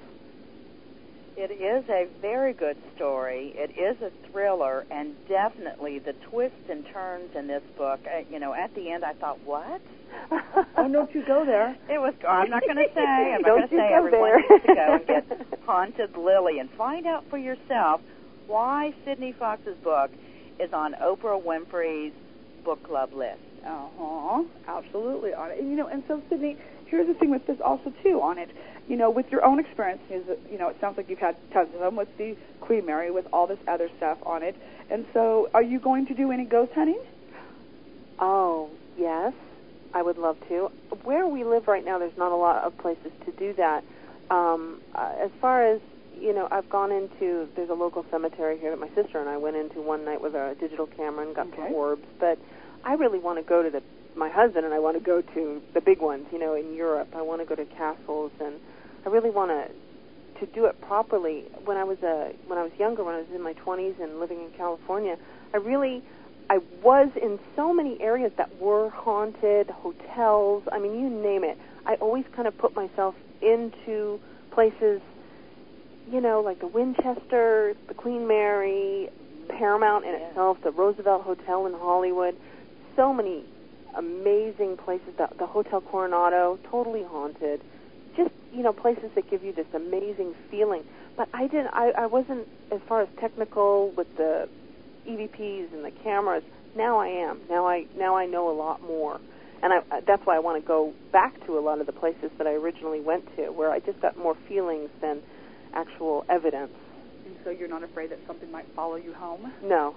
[1.36, 3.52] It is a very good story.
[3.56, 8.00] It is a thriller, and definitely the twists and turns in this book.
[8.06, 9.80] Uh, you know, at the end, I thought, what?
[10.30, 11.76] oh, don't you go there.
[11.90, 12.14] It was.
[12.26, 13.00] I'm not going to say.
[13.00, 13.92] I'm not going to say.
[13.92, 14.38] Everyone there.
[14.48, 18.00] needs to go and get Haunted Lily and find out for yourself
[18.46, 20.10] why Sydney Fox's book
[20.60, 22.12] is on Oprah Winfrey's
[22.64, 23.40] book club list.
[23.66, 24.44] Uh huh.
[24.68, 25.58] Absolutely on it.
[25.58, 26.56] And, you know, and so Sydney,
[26.94, 28.48] here's the thing with this also too on it.
[28.88, 31.80] You know, with your own experiences, you know, it sounds like you've had tons of
[31.80, 34.54] them with the Queen Mary, with all this other stuff on it.
[34.90, 37.00] And so, are you going to do any ghost hunting?
[38.18, 39.32] Oh, yes.
[39.94, 40.70] I would love to.
[41.02, 43.84] Where we live right now, there's not a lot of places to do that.
[44.30, 45.80] Um, as far as
[46.16, 49.36] you know, I've gone into there's a local cemetery here that my sister and I
[49.36, 51.56] went into one night with a digital camera and got Okay.
[51.56, 52.04] some orbs.
[52.20, 52.38] But
[52.84, 53.82] I really want to go to the
[54.16, 56.26] my husband and I want to go to the big ones.
[56.32, 58.54] You know, in Europe, I want to go to castles and
[59.04, 59.68] I really want to
[60.40, 61.44] to do it properly.
[61.64, 64.18] When I was a when I was younger, when I was in my 20s and
[64.20, 65.16] living in California,
[65.52, 66.02] I really
[66.50, 71.58] I was in so many areas that were haunted, hotels, I mean, you name it.
[71.86, 75.00] I always kind of put myself into places,
[76.10, 79.08] you know, like the Winchester, the Queen Mary,
[79.48, 80.28] Paramount in Yeah.
[80.28, 82.36] itself, the Roosevelt Hotel in Hollywood.
[82.96, 83.44] So many
[83.96, 85.14] amazing places.
[85.16, 87.60] The, the Hotel Coronado, totally haunted.
[88.16, 90.84] Just, you know, places that give you this amazing feeling.
[91.16, 94.48] But I didn't, I, I wasn't, as far as technical with the
[95.08, 96.42] EVPs and the cameras.
[96.76, 97.40] Now I am.
[97.48, 99.20] Now I now I know a lot more,
[99.62, 102.30] and I, that's why I want to go back to a lot of the places
[102.38, 105.20] that I originally went to, where I just got more feelings than
[105.72, 106.72] actual evidence.
[107.26, 109.52] And so, you're not afraid that something might follow you home?
[109.62, 109.94] No,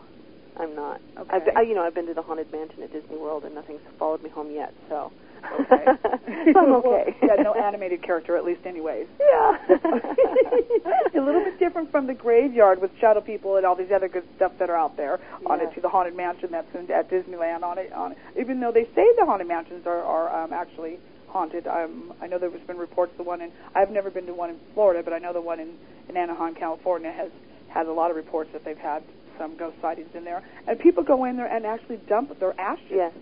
[0.59, 1.01] I'm not.
[1.17, 1.29] Okay.
[1.31, 3.81] I've, I, you know, I've been to the haunted mansion at Disney World, and nothing's
[3.99, 4.73] followed me home yet.
[4.89, 5.11] So,
[5.59, 5.85] Okay.
[6.55, 7.15] I'm Well, okay.
[7.21, 9.07] yeah, no animated character, at least, anyways.
[9.19, 9.57] Yeah.
[11.15, 14.23] a little bit different from the graveyard with shadow people and all these other good
[14.35, 15.67] stuff that are out there on Yeah.
[15.69, 18.17] it to the haunted mansion that's in, at Disneyland on it on it.
[18.39, 22.39] even though they say the haunted mansions are are um, actually haunted um I know
[22.39, 25.19] there's been reports the one in I've never been to one in Florida but I
[25.19, 25.75] know the one in
[26.09, 27.29] in Anaheim California has
[27.69, 29.03] had a lot of reports that they've had
[29.37, 32.85] some ghost sightings in there and people go in there and actually dump their ashes
[32.89, 33.13] Yes.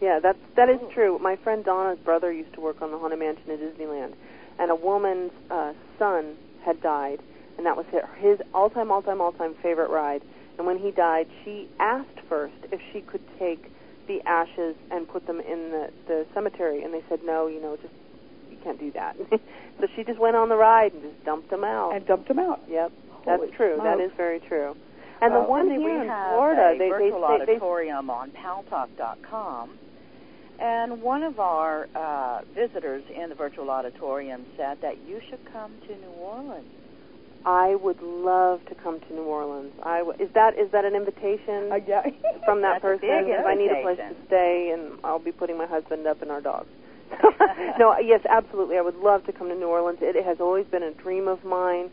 [0.00, 1.18] Yeah, that's that is true.
[1.18, 4.14] My friend Donna's brother used to work on the Haunted Mansion at Disneyland,
[4.58, 7.20] and a woman's uh, son had died,
[7.56, 7.86] and that was
[8.18, 10.22] his, all-time, all-time, all-time favorite ride.
[10.58, 13.70] And when he died, she asked first if she could take
[14.06, 17.46] the ashes and put them in the the cemetery, and they said no.
[17.46, 17.94] You know, just
[18.50, 19.16] you can't do that.
[19.80, 21.94] so she just went on the ride and just dumped them out.
[21.94, 22.92] and dumped them out yep,
[23.24, 23.76] that's true.
[23.82, 24.12] That smokes.
[24.12, 24.76] is very true.
[25.24, 27.52] And the Well, one Cindy, here we in have Florida, they they virtual say they
[27.54, 29.78] auditorium on paltalk.com,
[30.60, 35.72] and one of our uh, visitors in the virtual auditorium said that you should come
[35.88, 36.68] to New Orleans.
[37.46, 39.72] I would love to come to New Orleans.
[39.82, 42.02] I w- is that is that an invitation uh, yeah
[42.44, 43.08] from that person?
[43.08, 46.30] Because I need a place to stay, and I'll be putting my husband up and
[46.30, 46.68] our dogs.
[47.78, 48.76] no, yes, absolutely.
[48.76, 50.00] I would love to come to New Orleans.
[50.02, 51.90] It, It has always been a dream of mine.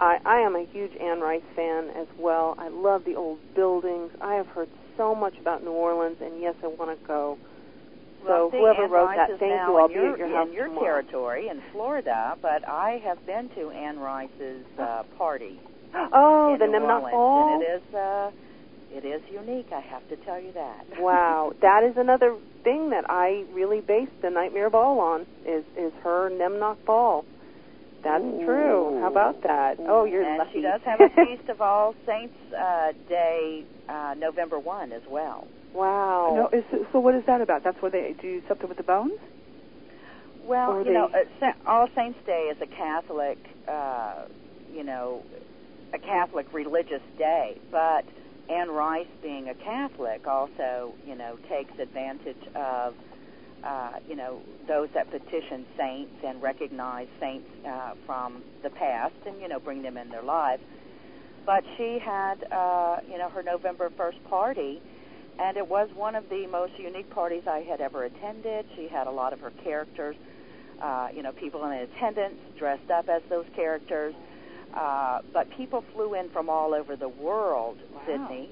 [0.00, 2.54] I, I am a huge Anne Rice fan as well.
[2.58, 4.10] I love the old buildings.
[4.20, 7.38] I have heard so much about New Orleans, and yes, I want to go.
[8.24, 9.76] Well, So whoever Anne wrote Rice that, thank you.
[9.76, 10.84] I'll in be your, at your house in your tomorrow.
[10.84, 15.58] territory in Florida, but I have been to Anne Rice's uh, party
[15.94, 17.54] Oh, the Memnoch Ball.
[17.54, 18.30] and it is uh,
[18.92, 19.68] it is unique.
[19.72, 20.86] I have to tell you that.
[21.00, 25.92] Wow, that is another thing that I really based the Nightmare Ball on is is
[26.04, 27.24] her Memnoch Ball.
[28.02, 29.00] That's true.
[29.00, 29.76] How about that?
[29.80, 30.50] Oh, you're and lucky.
[30.54, 35.46] she does have a feast of All Saints uh, Day, uh, November one as well.
[35.74, 36.48] wow.
[36.52, 39.12] no is, so what is that about that's where they do something with the bones
[40.46, 43.38] Well, you know, they- uh, Sa- All Saints Day is a Catholic,
[43.68, 44.24] uh,
[44.74, 45.22] you know,
[45.92, 48.04] a Catholic religious day, but
[48.48, 52.94] Anne Rice, being a Catholic, also, you know, takes advantage of,
[53.64, 59.40] uh, you know, those that petition saints and recognize saints uh, from the past, and
[59.40, 60.62] you know, bring them in their lives.
[61.46, 64.80] But she had, uh, you know, her November first party,
[65.38, 68.66] and it was one of the most unique parties I had ever attended.
[68.76, 70.16] She had a lot of her characters,
[70.80, 74.14] uh, you know, people in attendance dressed up as those characters.
[74.74, 78.00] Uh, but people flew in from all over the world, Wow.
[78.06, 78.50] Sydney.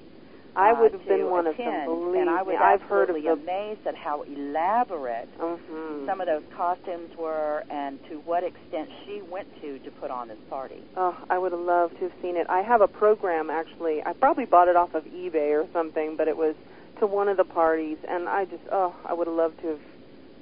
[0.59, 1.69] I would have been one of them.
[1.69, 6.05] attend, Believe and I me, was I've heard of absolutely amazed at how elaborate Mhm.
[6.07, 10.29] some of those costumes were, and to what extent she went to to put on
[10.29, 10.83] this party.
[10.97, 12.47] Oh, I would have loved to have seen it.
[12.51, 14.05] I have a program actually.
[14.05, 16.57] I probably bought it off of eBay or something, but it was
[16.99, 19.81] to one of the parties, and I just oh, I would have loved to have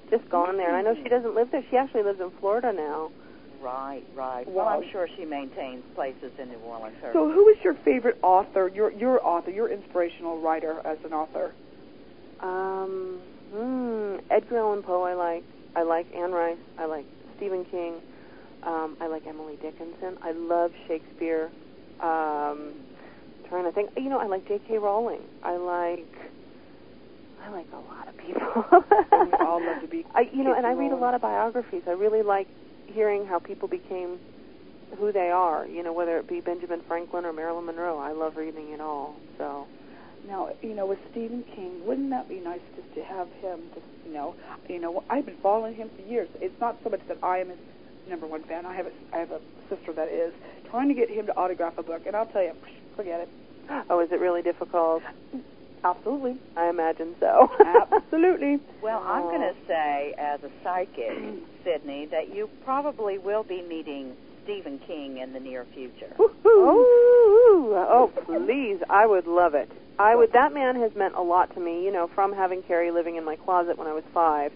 [0.08, 0.68] just gone there.
[0.68, 1.62] And I know she doesn't live there.
[1.70, 3.10] She actually lives in Florida now.
[3.62, 4.46] Right, right.
[4.46, 4.80] Well, Wow.
[4.80, 6.96] I'm sure she maintains places in New Orleans.
[7.02, 8.68] Her So, who is your favorite author?
[8.74, 11.52] Your your author, your inspirational writer as an author?
[12.40, 13.20] Um,
[13.52, 15.02] hmm, Edgar Allan Poe.
[15.02, 15.44] I like.
[15.74, 16.56] I like Anne Rice.
[16.78, 17.04] I like
[17.36, 18.00] Stephen King.
[18.62, 20.16] Um, I like Emily Dickinson.
[20.22, 21.50] I love Shakespeare.
[22.00, 22.74] Um,
[23.48, 23.90] trying to think.
[23.96, 24.78] You know, I like J.K.
[24.78, 25.20] Rowling.
[25.42, 26.06] I like.
[27.44, 28.64] I like a lot of people.
[29.26, 30.58] We all love to be I, you know, J.K.
[30.58, 31.82] and I read a lot of biographies.
[31.86, 32.48] I really like
[32.96, 34.18] hearing how people became
[34.98, 35.66] who they are.
[35.66, 37.98] You know, whether it be Benjamin Franklin or Marilyn Monroe.
[37.98, 39.14] I love reading it all.
[39.38, 39.66] So.
[40.26, 43.60] Now, you know, with Stephen King, wouldn't that be nice just to have him?
[43.74, 44.34] Just you know,
[44.68, 46.28] you know, I've been following him for years.
[46.40, 47.58] It's not so much that I am his
[48.08, 48.66] number one fan.
[48.66, 50.32] I have a I have a sister that is
[50.70, 52.54] trying to get him to autograph a book, and I'll tell you,
[52.96, 53.28] forget it.
[53.88, 55.02] Oh, is it really difficult?
[55.84, 57.48] Absolutely, I imagine so.
[57.92, 58.58] absolutely.
[58.82, 61.16] Well, I'm uh, going to say, as a psychic,
[61.64, 66.14] Sydney, that you probably will be meeting Stephen King in the near future.
[66.18, 68.78] Oh, oh, please!
[68.88, 69.70] I would love it.
[69.98, 70.32] I would.
[70.32, 71.84] That man has meant a lot to me.
[71.84, 74.52] You know, from having Carrie living in my closet when I was five,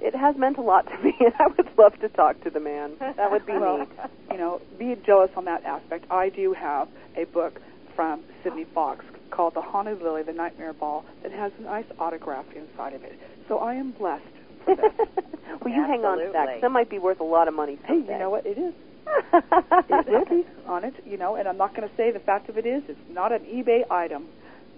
[0.00, 2.60] it has meant a lot to me, and I would love to talk to the
[2.60, 2.92] man.
[3.00, 3.88] That would be Well, neat.
[4.30, 6.06] you know, be jealous on that aspect.
[6.10, 7.60] I do have a book
[7.94, 12.44] from Sydney Fox called The Haunted Lily, The Nightmare Ball that has a nice autograph
[12.54, 13.18] inside of it.
[13.48, 14.22] So I am blessed
[14.64, 14.92] for this.
[15.64, 16.32] Will you hang on to that?
[16.32, 16.60] 'Cause Absolutely.
[16.60, 18.46] that might be worth a lot of money hey, you know what?
[18.46, 18.74] It is.
[19.32, 22.48] It will be on it, you know, and I'm not going to say the fact
[22.48, 24.26] of it is it's not an eBay item.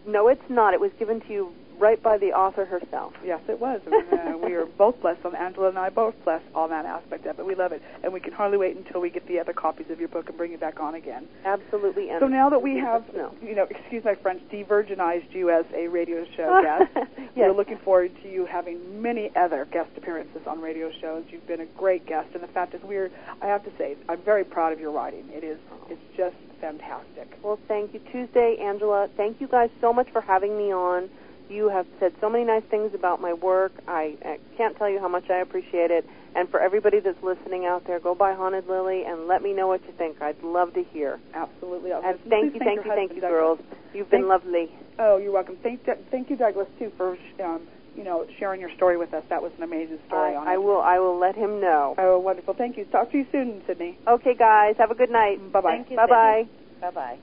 [0.07, 0.73] No, it's not.
[0.75, 3.13] It was given to you right by the author herself.
[3.25, 3.81] Yes, it was.
[3.87, 5.25] And, uh, we are both blessed.
[5.25, 7.47] On Angela and I both blessed on that aspect of it.
[7.47, 9.99] We love it, and we can hardly wait until we get the other copies of
[9.99, 11.27] your book and bring it back on again.
[11.45, 12.11] Absolutely.
[12.11, 13.05] And So now that we have,
[13.43, 17.29] you know, excuse my French, de-virginized you as a radio show guest, yes.
[17.37, 21.25] we're looking forward to you having many other guest appearances on radio shows.
[21.31, 23.11] You've been a great guest, and the fact is, we're,
[23.41, 25.25] I have to say, I'm very proud of your writing.
[25.31, 25.59] It is,
[25.89, 27.39] it's just fantastic.
[27.43, 29.09] Well, thank you, Tuesday, Angela.
[29.17, 31.09] Thank you guys so much for having me on.
[31.49, 33.73] You have said so many nice things about my work.
[33.87, 36.05] I, I can't tell you how much I appreciate it.
[36.35, 39.69] And for everybody that's listening out there, go buy Haunted Lily and let me know
[39.69, 40.21] what you think.
[40.21, 41.21] I'd love to hear.
[41.35, 41.93] Absolutely.
[41.93, 43.31] And thank you, thank your you, thank you, Douglas.
[43.31, 43.59] girls.
[43.93, 44.67] You've been Thank- lovely.
[44.99, 45.57] Oh, you're welcome.
[45.63, 45.81] Thank,
[46.11, 47.63] thank you, Douglas, too, for um,
[47.95, 49.23] you know sharing your story with us.
[49.31, 50.35] That was an amazing story.
[50.35, 50.81] I, on I will.
[50.81, 51.95] I will let him know.
[51.99, 52.55] Oh, wonderful.
[52.55, 52.85] Thank you.
[52.87, 53.99] Talk to you soon, Sydney.
[54.09, 54.75] Okay, guys.
[54.79, 55.39] Have a good night.
[55.53, 55.71] Bye bye.
[55.77, 56.43] Thank you, Bye bye.
[56.81, 57.19] Bye bye.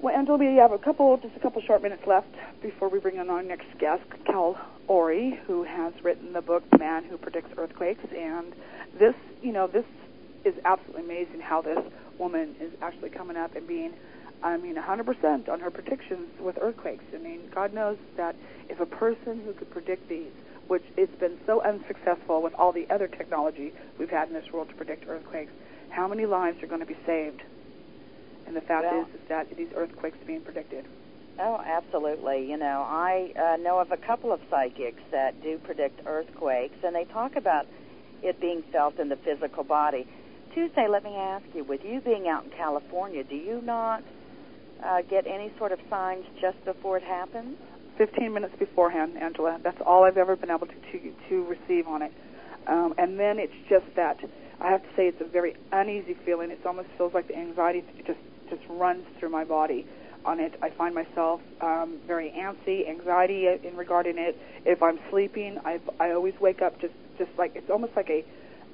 [0.00, 2.32] Well, Angela, we have a couple, just a couple short minutes left
[2.62, 6.78] before we bring on our next guest, Cal Orey, who has written the book "The
[6.78, 8.54] Man Who Predicts Earthquakes." And
[8.96, 9.84] this, you know, this
[10.44, 11.84] is absolutely amazing how this
[12.16, 13.92] woman is actually coming up and being,
[14.40, 17.02] I mean, 100% on her predictions with earthquakes.
[17.12, 18.36] I mean, God knows that
[18.68, 20.30] if a person who could predict these,
[20.68, 24.68] which it's been so unsuccessful with all the other technology we've had in this world
[24.68, 25.50] to predict earthquakes,
[25.90, 27.42] how many lives are going to be saved?
[28.48, 30.86] And the fact Well- is, is that these earthquakes are being predicted.
[31.38, 32.50] Oh, absolutely.
[32.50, 36.96] You know, I uh, know of a couple of psychics that do predict earthquakes, and
[36.96, 37.66] they talk about
[38.22, 40.08] it being felt in the physical body.
[40.52, 44.02] Tuesday, let me ask you, with you being out in California, do you not
[44.82, 47.56] uh, get any sort of signs just before it happens?
[47.98, 49.60] 15 minutes beforehand, Angela.
[49.62, 52.12] That's all I've ever been able to to, to receive on it.
[52.66, 54.18] Um, and then it's just that
[54.60, 56.50] I have to say it's a very uneasy feeling.
[56.50, 58.18] It almost feels like the anxiety just
[58.50, 59.86] just runs through my body
[60.24, 60.54] on it.
[60.62, 64.36] I find myself um, very antsy, anxiety in regarding it.
[64.64, 68.24] If I'm sleeping, I I always wake up just just like it's almost like a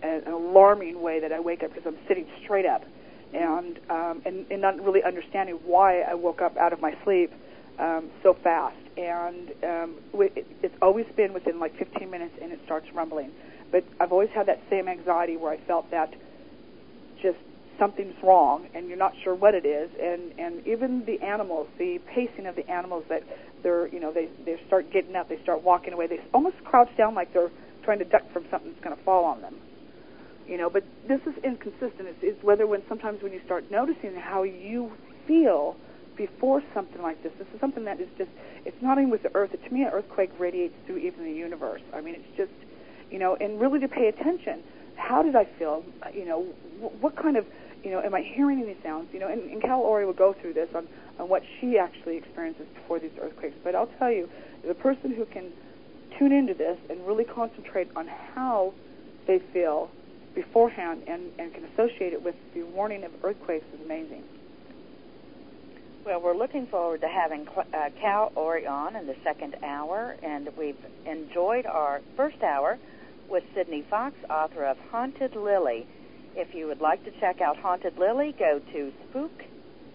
[0.02, 2.84] an alarming way that I wake up because I'm sitting straight up
[3.32, 7.32] and um, and, and not really understanding why I woke up out of my sleep
[7.78, 8.76] um, so fast.
[8.96, 13.32] And um, it, it's always been within like 15 minutes, and it starts rumbling.
[13.72, 16.14] But I've always had that same anxiety where I felt that
[17.78, 19.90] something's wrong, and you're not sure what it is.
[20.00, 23.22] And and even the animals, the pacing of the animals that
[23.62, 26.90] they're you know they they start getting up, they start walking away, they almost crouch
[26.96, 27.50] down like they're
[27.84, 29.56] trying to duck from something that's going to fall on them.
[30.46, 32.08] You know but this is inconsistent.
[32.08, 34.92] It's, it's whether when sometimes when you start noticing how you
[35.26, 35.76] feel
[36.16, 38.30] before something like this this is something that is just
[38.64, 39.50] it's not even with the earth.
[39.52, 41.82] To me an earthquake radiates through even the universe.
[41.94, 42.52] I mean it's just
[43.10, 44.62] you know and really to pay attention
[44.96, 45.82] how did i feel?
[46.14, 46.42] You know
[46.80, 47.46] wh- what kind of
[47.84, 50.34] you know am i hearing any sounds you know and, and cal orey will go
[50.40, 54.28] through this on on what she actually experiences before these earthquakes but i'll tell you
[54.66, 55.52] the person who can
[56.18, 58.72] tune into this and really concentrate on how
[59.26, 59.90] they feel
[60.34, 64.22] beforehand and, and can associate it with the warning of earthquakes is amazing.
[66.04, 70.50] Well, we're looking forward to having uh, Cal Orey on in the second hour, and
[70.58, 70.76] we've
[71.06, 72.78] enjoyed our first hour
[73.30, 75.86] with Sydney Fox, author of Haunted Lily.
[76.36, 78.92] If you would like to check out Haunted Lily, go to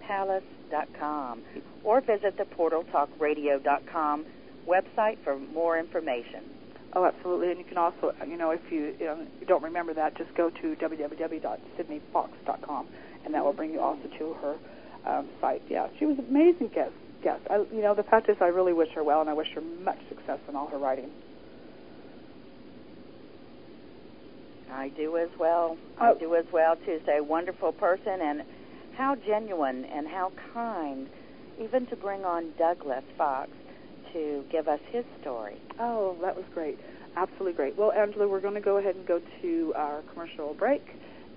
[0.07, 1.41] spookpalace.com
[1.83, 4.25] or visit the portaltalkradio.com
[4.67, 6.43] website for more information.
[6.93, 7.51] Oh, absolutely.
[7.51, 10.75] And you can also, you know, if you, you don't remember that, just go to
[10.75, 12.87] www.sydneyfox.com,
[13.25, 14.55] and that will bring you also to her
[15.05, 15.61] um, site.
[15.69, 16.93] Yeah, she was an amazing guest.
[17.21, 17.41] Guest.
[17.49, 19.59] I, you know, the fact is, I really wish her well, and I wish her
[19.61, 21.09] much success in all her writing.
[24.71, 25.77] I do as well.
[25.99, 26.19] I oh.
[26.19, 26.75] do as well.
[26.85, 28.43] Tuesday, wonderful person, and
[28.97, 31.07] how genuine and how kind,
[31.61, 33.49] even to bring on Douglas Fox
[34.13, 35.57] to give us his story.
[35.79, 36.77] Oh, that was great.
[37.15, 37.77] Absolutely great.
[37.77, 40.83] Well, Angela, we're going to go ahead and go to our commercial break,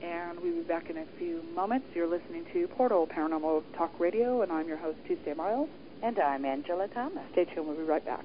[0.02, 1.86] and we'll be back in a few moments.
[1.94, 5.68] You're listening to Portal Paranormal Talk Radio, and I'm your host, Tuesday Miles.
[6.02, 7.22] And I'm Angela Thomas.
[7.32, 7.68] Stay tuned.
[7.68, 8.24] We'll be right back.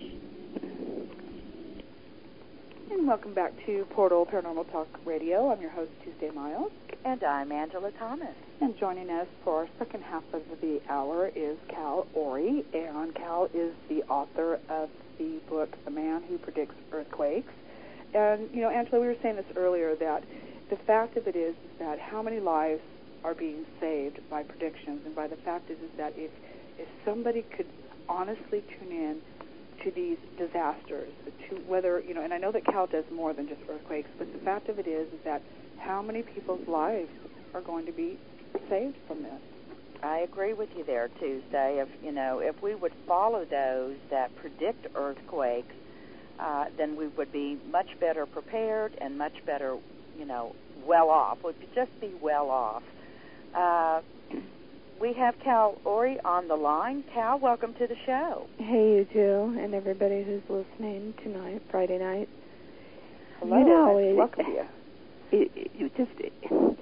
[2.91, 5.51] And welcome back to Portal Paranormal Talk Radio.
[5.51, 6.73] I'm your host, Tuesday Miles.
[7.05, 8.35] And I'm Angela Thomas.
[8.61, 12.65] And joining us for our second half of the hour is Cal Orey.
[12.73, 14.89] And Cal is the author of
[15.19, 17.53] the book, The Man Who Predicts Earthquakes.
[18.15, 20.25] And, you know, Angela, we were saying this earlier that
[20.71, 22.81] the fact of it is, is that how many lives
[23.25, 26.31] are being saved by predictions, and by the fact is, is that if
[26.79, 27.67] if somebody could
[28.09, 29.21] honestly tune in
[29.85, 31.11] to these disasters,
[31.49, 34.33] to whether you know, and I know that Cal does more than just earthquakes, but
[34.33, 35.43] the fact of it is, is that
[35.79, 37.11] how many people's lives
[37.53, 38.19] are going to be
[38.69, 39.41] saved from this?
[40.03, 41.83] I agree with you there, Tuesday.
[41.83, 45.75] If you know, if we would follow those that predict earthquakes,
[46.39, 49.77] uh, then we would be much better prepared and much better
[50.21, 50.55] you know,
[50.87, 51.39] well off.
[51.43, 52.83] Would just be well off.
[53.57, 54.03] Uh,
[55.01, 57.03] we have Cal Orey on the line.
[57.15, 58.47] Cal, welcome to the show.
[58.59, 62.29] Hey, you two, and everybody who's listening tonight, Friday night.
[63.39, 64.67] Hello, you know, and it, welcome to you.
[65.33, 66.77] It, it, it just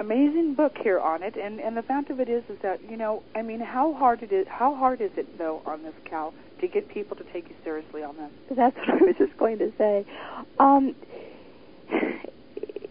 [0.00, 2.96] amazing book here on it, and and the fact of it is, is that you
[2.96, 6.34] know, I mean, how hard it is, how hard is it though on this Cal
[6.60, 8.56] to get people to take you seriously on this?
[8.56, 10.04] That's what I was just going to say.
[10.58, 10.96] Um,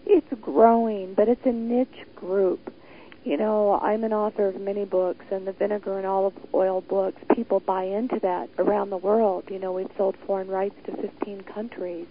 [0.05, 2.73] it's growing, but it's a niche group.
[3.23, 7.21] You know, I'm an author of many books, and the vinegar and olive oil books,
[7.35, 9.45] people buy into that around the world.
[9.49, 12.07] You know, we've sold foreign rights to 15 countries.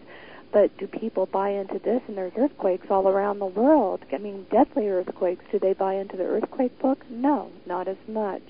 [0.53, 2.03] But do people buy into this?
[2.09, 4.05] And there's earthquakes all around the world.
[4.13, 5.45] I mean, deadly earthquakes.
[5.51, 7.05] Do they buy into the earthquake book?
[7.11, 8.43] No, not as much.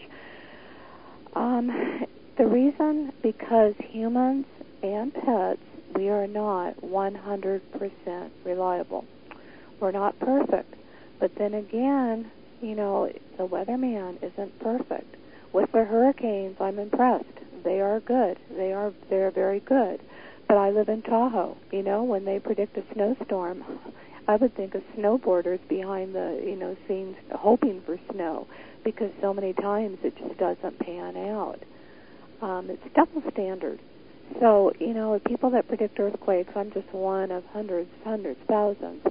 [1.35, 4.47] Um, the reason, because humans
[4.83, 5.61] and pets,
[5.99, 9.05] we are not 100% reliable.
[9.81, 10.73] We're not perfect.
[11.19, 12.31] But then again,
[12.63, 15.17] you know, the weatherman isn't perfect.
[15.53, 17.25] With the hurricanes, I'm impressed.
[17.65, 18.39] They are good.
[18.57, 20.01] They are they're very good.
[20.47, 21.57] But I live in Tahoe.
[21.73, 23.65] You know, when they predict a snowstorm,
[24.29, 28.47] I would think of snowboarders behind the you know scenes hoping for snow
[28.85, 31.59] because so many times it just doesn't pan out.
[32.41, 33.81] Um, it's double standard.
[34.41, 39.03] So you know, people that predict earthquakes, I'm just one of hundreds, hundreds, thousands.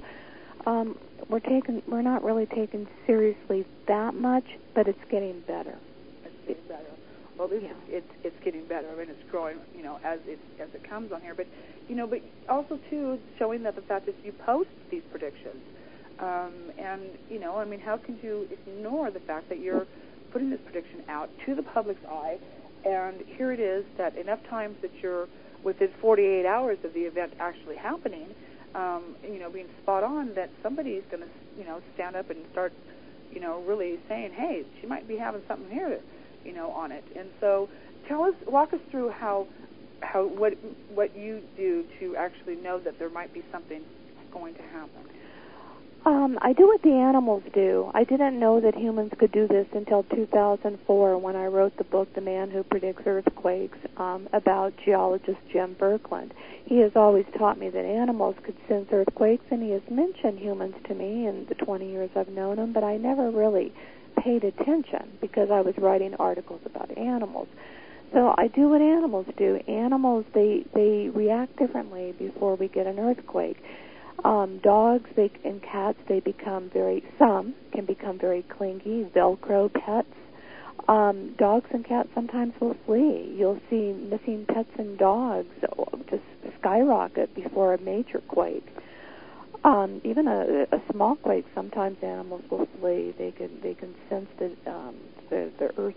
[0.66, 0.98] Um,
[1.28, 4.44] we're taken, we're not really taken seriously that much,
[4.74, 5.76] but it's getting better.
[6.24, 6.90] It's getting better.
[7.38, 7.72] Well, this Yeah.
[7.88, 8.88] it's it's getting better.
[8.90, 11.34] I mean, it's growing, you know, as it as it comes on here.
[11.34, 11.46] But
[11.88, 15.62] you know, but also too showing that the fact that you post these predictions,
[16.18, 19.86] um, and you know, I mean, how can you ignore the fact that you're
[20.32, 22.38] putting this prediction out to the public's eye,
[22.84, 25.28] and here it is that enough times that you're
[25.64, 28.28] within 48 hours of the event actually happening,
[28.74, 32.44] um, you know, being spot on, that somebody's going to, you know, stand up and
[32.52, 32.72] start,
[33.32, 36.00] you know, really saying, hey, she might be having something here,
[36.44, 37.04] you know, on it.
[37.16, 37.68] And so,
[38.06, 39.46] tell us, walk us through how,
[40.00, 40.54] how what
[40.94, 43.82] what you do to actually know that there might be something
[44.32, 45.02] going to happen?
[46.04, 47.90] Um, I do what the animals do.
[47.92, 52.14] I didn't know that humans could do this until 2004 when I wrote the book,
[52.14, 56.30] The Man Who Predicts Earthquakes, um, about geologist Jim Berkland.
[56.64, 60.76] He has always taught me that animals could sense earthquakes, and he has mentioned humans
[60.86, 63.72] to me in the 20 years I've known him, but I never really
[64.18, 67.48] paid attention because I was writing articles about animals.
[68.12, 69.56] So I do what animals do.
[69.68, 73.58] Animals they they react differently before we get an earthquake.
[74.24, 79.04] Um, dogs they, and cats they become very some can become very clingy.
[79.14, 80.08] Velcro pets.
[80.88, 83.34] Um, dogs and cats sometimes will flee.
[83.36, 85.54] You'll see missing pets and dogs
[86.10, 86.22] just
[86.60, 88.66] skyrocket before a major quake.
[89.64, 93.14] Um, even a, a small quake, sometimes animals will flee.
[93.18, 94.94] They can they can sense that um,
[95.30, 95.96] the the earth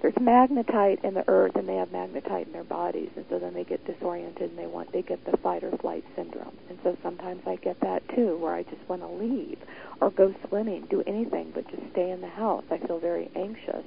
[0.00, 3.54] there's magnetite in the earth and they have magnetite in their bodies and so then
[3.54, 6.56] they get disoriented and they want they get the fight or flight syndrome.
[6.68, 9.58] And so sometimes i get that too where i just want to leave
[10.00, 12.64] or go swimming do anything but just stay in the house.
[12.70, 13.84] I feel very anxious.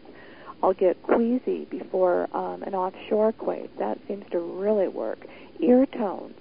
[0.63, 3.75] I'll get queasy before um, an offshore quake.
[3.79, 5.19] That seems to really work.
[5.59, 6.35] Ear tones.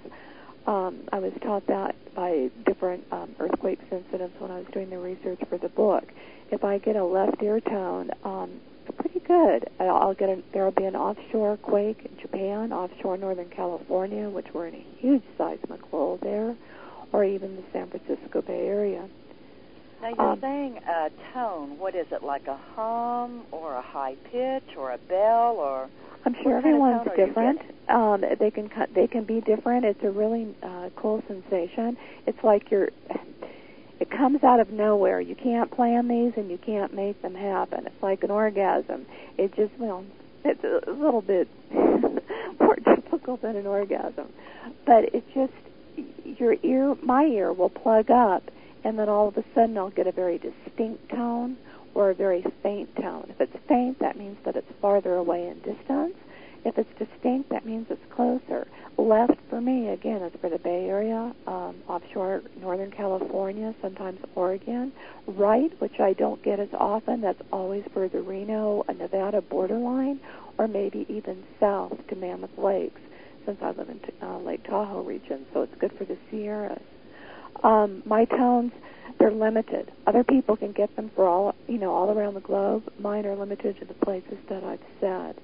[0.67, 4.99] Um, I was taught that by different um, earthquake sensitives when I was doing the
[4.99, 6.03] research for the book.
[6.51, 8.59] If I get a left ear tone, um,
[8.97, 9.69] pretty good.
[9.79, 14.67] I'll get a, there'll be an offshore quake in Japan, offshore Northern California, which we're
[14.67, 16.55] in a huge seismic lull there,
[17.11, 19.07] or even the San Francisco Bay Area.
[20.01, 21.77] Now you're Um, saying a tone.
[21.77, 22.23] What is it?
[22.23, 25.87] Like a hum, or a high pitch, or a bell, or
[26.25, 27.61] I'm sure What kind of everyone's tone are you different.
[27.89, 29.85] Um, they can cut- they can be different.
[29.85, 31.97] It's a really uh, cool sensation.
[32.25, 32.89] It's like you're.
[34.01, 35.21] It comes out of nowhere.
[35.21, 37.85] You can't plan these, and you can't make them happen.
[37.85, 39.05] It's like an orgasm.
[39.37, 40.03] It just well,
[40.43, 41.47] it's a little bit
[42.59, 44.29] more difficult than an orgasm,
[44.87, 45.53] but it's just
[46.39, 46.95] your ear.
[47.03, 48.49] My ear will plug up,
[48.83, 51.57] and then all of a sudden I'll get a very distinct tone
[51.93, 53.27] or a very faint tone.
[53.29, 56.15] If it's faint, that means that it's farther away in distance.
[56.63, 58.67] If it's distinct, that means it's closer.
[58.97, 64.91] Left for me, again, is for the Bay Area, um, offshore Northern California, sometimes Oregon.
[65.25, 70.19] Right, which I don't get as often, that's always for the Reno, Nevada borderline,
[70.57, 73.01] or maybe even south to Mammoth Lakes,
[73.45, 76.81] since I live in uh, Lake Tahoe region, so it's good for the Sierras.
[77.63, 78.71] Um, my tones,
[79.19, 79.91] they're limited.
[80.05, 82.83] Other people can get them for all, you know, all around the globe.
[82.99, 85.35] Mine are limited to the places that I've said.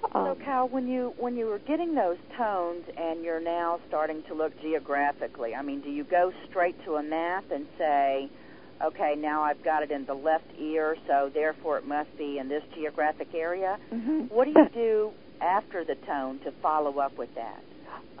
[0.00, 4.22] So, Um, Cal, when you when you were getting those tones and you're now starting
[4.24, 8.28] to look geographically, I mean, do you go straight to a map and say,
[8.82, 12.48] okay, now I've got it in the left ear, so therefore it must be in
[12.48, 13.78] this geographic area?
[13.92, 14.30] mhm.
[14.30, 17.62] What do you do after the tone to follow up with that?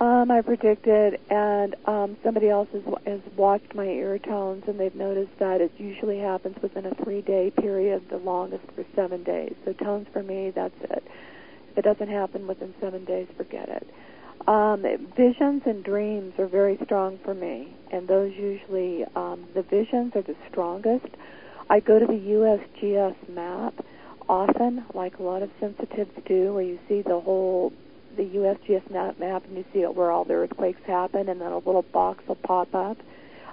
[0.00, 4.94] Um, I predicted, and um, somebody else has, has watched my ear tones, and they've
[4.94, 9.54] noticed that it usually happens within a three-day period, the longest for seven days.
[9.64, 11.02] So tones for me, that's it.
[11.78, 13.88] It doesn't happen within seven days, forget it.
[14.48, 14.82] Um,
[15.16, 20.22] visions and dreams are very strong for me, and those usually, um, the visions are
[20.22, 21.06] the strongest.
[21.70, 23.74] I go to the USGS map
[24.28, 27.72] often, like a lot of sensitives do, where you see the whole
[28.16, 31.52] the USGS map, map and you see it where all the earthquakes happen, and then
[31.52, 32.96] a little box will pop up.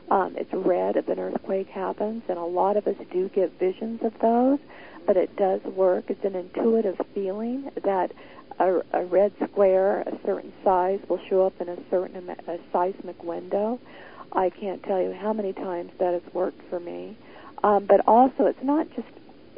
[0.09, 4.01] Um, it's red if an earthquake happens, and a lot of us do get visions
[4.03, 4.57] of those,
[5.05, 6.05] but it does work.
[6.09, 8.11] It's an intuitive feeling that
[8.59, 13.23] a, a red square, a certain size, will show up in a certain a seismic
[13.23, 13.79] window.
[14.31, 17.17] I can't tell you how many times that has worked for me.
[17.63, 19.07] Um, but also, it's not just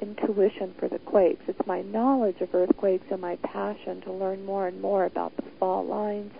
[0.01, 1.41] intuition for the quakes.
[1.47, 5.43] It's my knowledge of earthquakes and my passion to learn more and more about the
[5.59, 6.31] fault lines,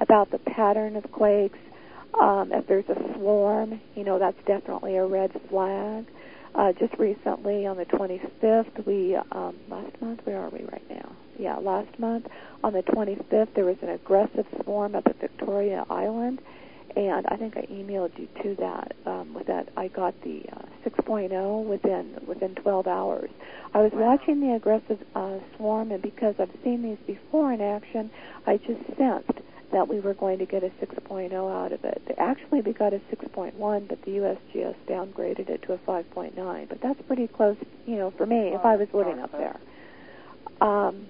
[0.00, 1.58] about the pattern of quakes.
[2.20, 6.06] Um, if there's a swarm, you know, that's definitely a red flag.
[6.54, 11.16] Uh, just recently, on the 25th, we, um, last month, where are we right now?
[11.38, 12.26] Yeah, last month,
[12.62, 16.40] on the 25th, there was an aggressive swarm up at Victoria Island
[16.96, 18.92] and I think I emailed you to that.
[19.06, 23.30] Um, with that, I got the uh, 6.0 within within 12 hours.
[23.74, 24.16] I was Wow.
[24.16, 28.10] watching the aggressive uh, swarm, and because I've seen these before in action,
[28.46, 29.40] I just sensed
[29.72, 32.02] that we were going to get a 6.0 out of it.
[32.18, 36.68] Actually, we got a 6.1, but the USGS downgraded it to a 5.9.
[36.68, 37.56] But that's pretty close,
[37.86, 39.58] you know, for me if I was living up there.
[40.60, 41.06] Um,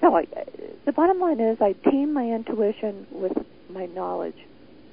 [0.00, 0.26] so I,
[0.84, 3.32] the bottom line is, I team my intuition with
[3.70, 4.36] my knowledge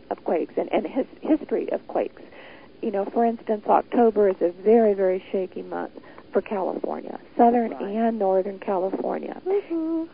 [0.10, 2.22] of quakes and, and his history of quakes.
[2.82, 5.94] You know, for instance, October is a very, very shaky month
[6.32, 7.82] for California, southern Right.
[7.82, 9.42] and northern California.
[9.46, 10.08] Woo-hoo.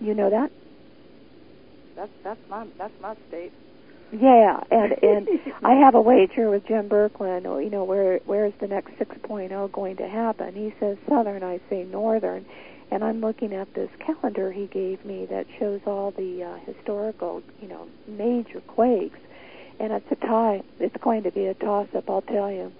[0.00, 0.50] You know that?
[1.98, 3.52] That's that's my that's my state.
[4.12, 5.28] Yeah, and and
[5.64, 7.44] I have a wager with Jim Berkland.
[7.44, 10.54] or, You know, where where is the next 6.0 going to happen?
[10.54, 12.46] He says southern, I say northern,
[12.92, 17.42] and I'm looking at this calendar he gave me that shows all the uh, historical,
[17.60, 19.18] you know, major quakes,
[19.80, 20.62] and it's a tie.
[20.78, 22.72] It's going to be a toss-up, I'll tell you.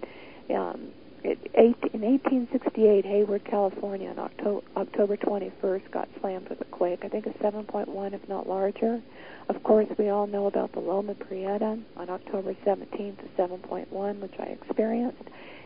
[0.54, 0.92] Um,
[1.32, 7.00] in 1868, Hayward, California, on October, October 21st, got slammed with a quake.
[7.02, 9.02] I think a 7.1, if not larger.
[9.48, 14.34] Of course, we all know about the Loma Prieta on October 17th, a 7.1, which
[14.38, 15.22] I experienced.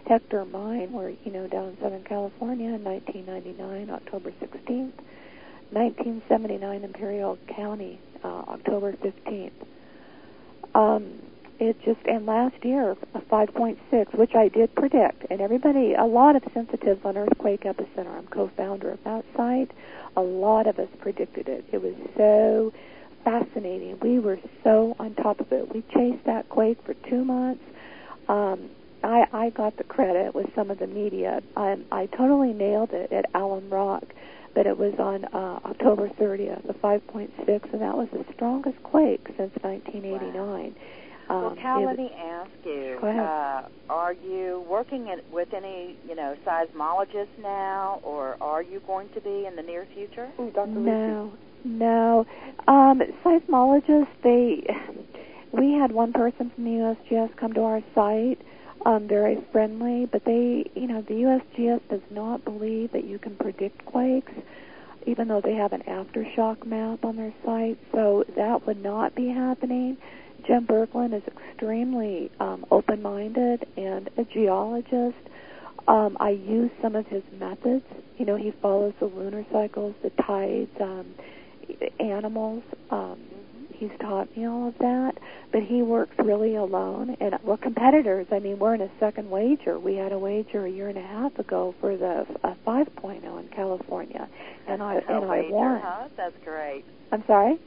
[0.07, 4.93] Hector Mine, where you know down in Southern California, in 1999, October 16th.
[5.71, 9.53] 1979, Imperial County, uh, October 15th.
[10.75, 11.22] Um,
[11.69, 16.35] it just and last year a 5.6, which I did predict, and everybody, a lot
[16.35, 18.09] of sensitives on Earthquake Epicenter.
[18.09, 19.71] I'm co-founder of that site.
[20.17, 21.65] A lot of us predicted it.
[21.71, 22.73] It was so
[23.25, 23.99] fascinating.
[24.01, 25.73] We were so on top of it.
[25.73, 27.63] We chased that quake for two months.
[28.29, 28.71] Um,
[29.05, 31.43] I, I got the credit with some of the media.
[31.57, 34.05] I, I totally nailed it at Alum Rock,
[34.55, 39.27] but it was on uh, October 30th, the 5.6, and that was the strongest quake
[39.37, 40.43] since 1989.
[40.51, 43.21] well, Um, Cal, let me ask you: Go ahead.
[43.21, 49.09] uh, Are you working in, with any, you know, seismologists now, or are you going
[49.15, 50.29] to be in the near future?
[50.39, 50.71] Ooh, Dr.
[50.71, 50.91] Lucy.
[50.91, 51.33] No,
[51.65, 52.27] no.
[52.69, 54.63] Um, seismologists, they,
[55.53, 56.71] we had one person from the
[57.11, 58.41] USGS come to our site,
[58.85, 63.37] um, very friendly, but they, you know, the USGS does not believe that you can
[63.37, 64.33] predict quakes,
[65.07, 69.29] even though they have an aftershock map on their site, so that would not be
[69.29, 69.97] happening.
[70.47, 75.17] Jim Berkland is extremely um, open-minded and a geologist.
[75.89, 77.85] Um, I use some of his methods.
[78.19, 81.07] You know, he follows the lunar cycles, the tides, um,
[81.99, 82.63] animals.
[82.91, 83.21] Um,
[83.73, 85.15] he's taught me all of that,
[85.51, 87.17] but he works really alone.
[87.21, 88.27] And we're competitors.
[88.31, 89.79] I mean, we're in a second wager.
[89.79, 93.49] We had a wager a year and a half ago for the uh, 5.0 in
[93.49, 94.29] California,
[94.69, 95.81] and I and I won.
[95.83, 96.09] huh?
[96.17, 96.85] That's great.
[97.11, 97.59] I'm sorry.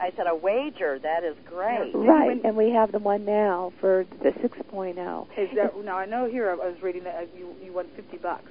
[0.00, 0.98] I said a wager.
[0.98, 1.92] That is great.
[1.94, 5.26] Right, win- and we have the one now for the 6.0.
[5.38, 5.96] Is that now?
[5.96, 8.50] I know here I was reading that uh, you you won fifty bucks.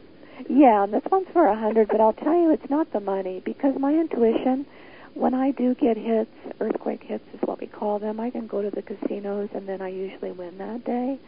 [0.50, 3.42] Yeah, and this one's for a hundred, but I'll tell you it's not the money
[3.46, 4.66] because my intuition,
[5.14, 8.62] when I do get hits, earthquake hits is what we call them, I can go
[8.62, 11.20] to the casinos and then I usually win that day.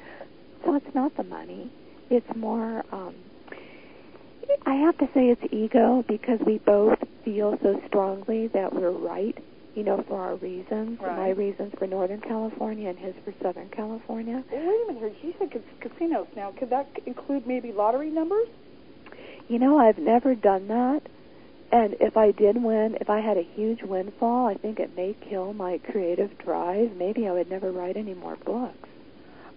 [0.65, 1.69] So it's not the money.
[2.09, 3.13] It's more um
[4.65, 9.37] I have to say it's ego because we both feel so strongly that we're right,
[9.75, 10.99] you know, for our reasons.
[10.99, 11.17] Right.
[11.17, 14.43] My reasons for Northern California and his for Southern California.
[14.51, 15.31] Well, wait a minute here.
[15.31, 16.27] You said casinos.
[16.35, 18.47] Now, could that include maybe lottery numbers?
[19.47, 21.01] You know, I've never done that.
[21.71, 25.15] And if I did win, if I had a huge windfall, I think it may
[25.27, 26.95] kill my creative drive.
[26.95, 28.89] Maybe I would never write any more books.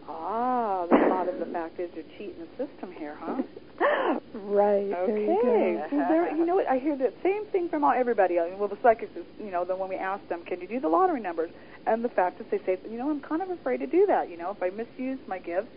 [0.09, 3.42] Ah, the thought of the fact is you're cheating the system here, huh?
[4.34, 4.88] right.
[4.88, 5.86] There you Okay.
[5.90, 6.68] So there, you know what?
[6.68, 8.38] I hear the same thing from all, everybody.
[8.38, 10.68] I mean, well, the psychics is, you know, then when we ask them, can you
[10.68, 11.50] do the lottery numbers?
[11.86, 14.30] And the fact is, they say, you know, I'm kind of afraid to do that.
[14.30, 15.68] You know, if I misuse my gifts,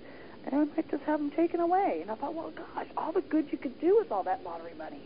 [0.45, 1.99] and I might just have them taken away.
[2.01, 4.73] And I thought, well, gosh, all the good you could do with all that lottery
[4.77, 5.01] money.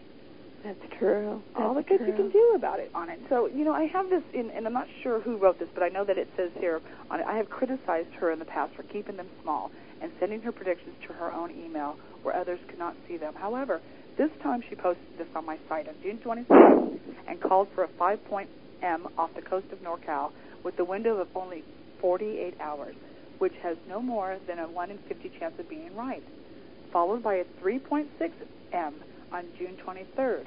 [0.63, 1.43] That's true.
[1.55, 2.07] all the good true.
[2.07, 3.19] you can do about it on it.
[3.27, 5.83] So, you know, I have this in, and I'm not sure who wrote this, but
[5.83, 6.79] I know that it says here
[7.11, 10.41] on it, I have criticized her in the past for keeping them small and sending
[10.41, 13.33] her predictions to her own email where others could not see them.
[13.35, 13.81] However,
[14.17, 17.89] this time she posted this on my site on June 26th and called for a
[17.99, 18.49] 5 point
[18.81, 20.31] M off the coast of NorCal
[20.63, 21.63] with a window of only
[21.99, 22.95] 48 hours,
[23.39, 26.23] which has no more than a 1 in 50 chance of being right,
[26.91, 28.07] followed by a 3.6
[28.71, 28.93] M
[29.33, 30.45] on June 23rd.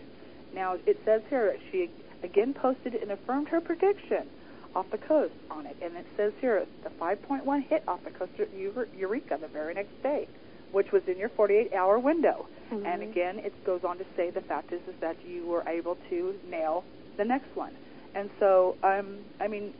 [0.54, 1.90] Now, it says here she
[2.22, 4.26] again posted and affirmed her prediction
[4.74, 8.32] off the coast on it, and it says here the 5.1 hit off the coast
[8.38, 10.28] of Eureka the very next day,
[10.72, 12.46] which was in your 48-hour window.
[12.70, 12.86] Mhm.
[12.86, 15.96] And again, it goes on to say the fact is is that you were able
[16.10, 16.84] to nail
[17.16, 17.72] the next one.
[18.14, 19.72] And so, um, I mean,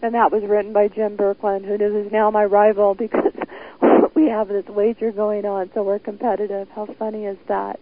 [0.00, 3.32] And that was written by Jim Berkland, who is now my rival because
[4.14, 6.68] we have this wager going on, so we're competitive.
[6.70, 7.80] How funny is that?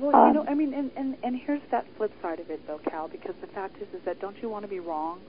[0.00, 2.60] Well, Um, you know, I mean, and, and and here's that flip side of it,
[2.66, 5.20] though, Cal, because the fact is is that don't you want to be wrong?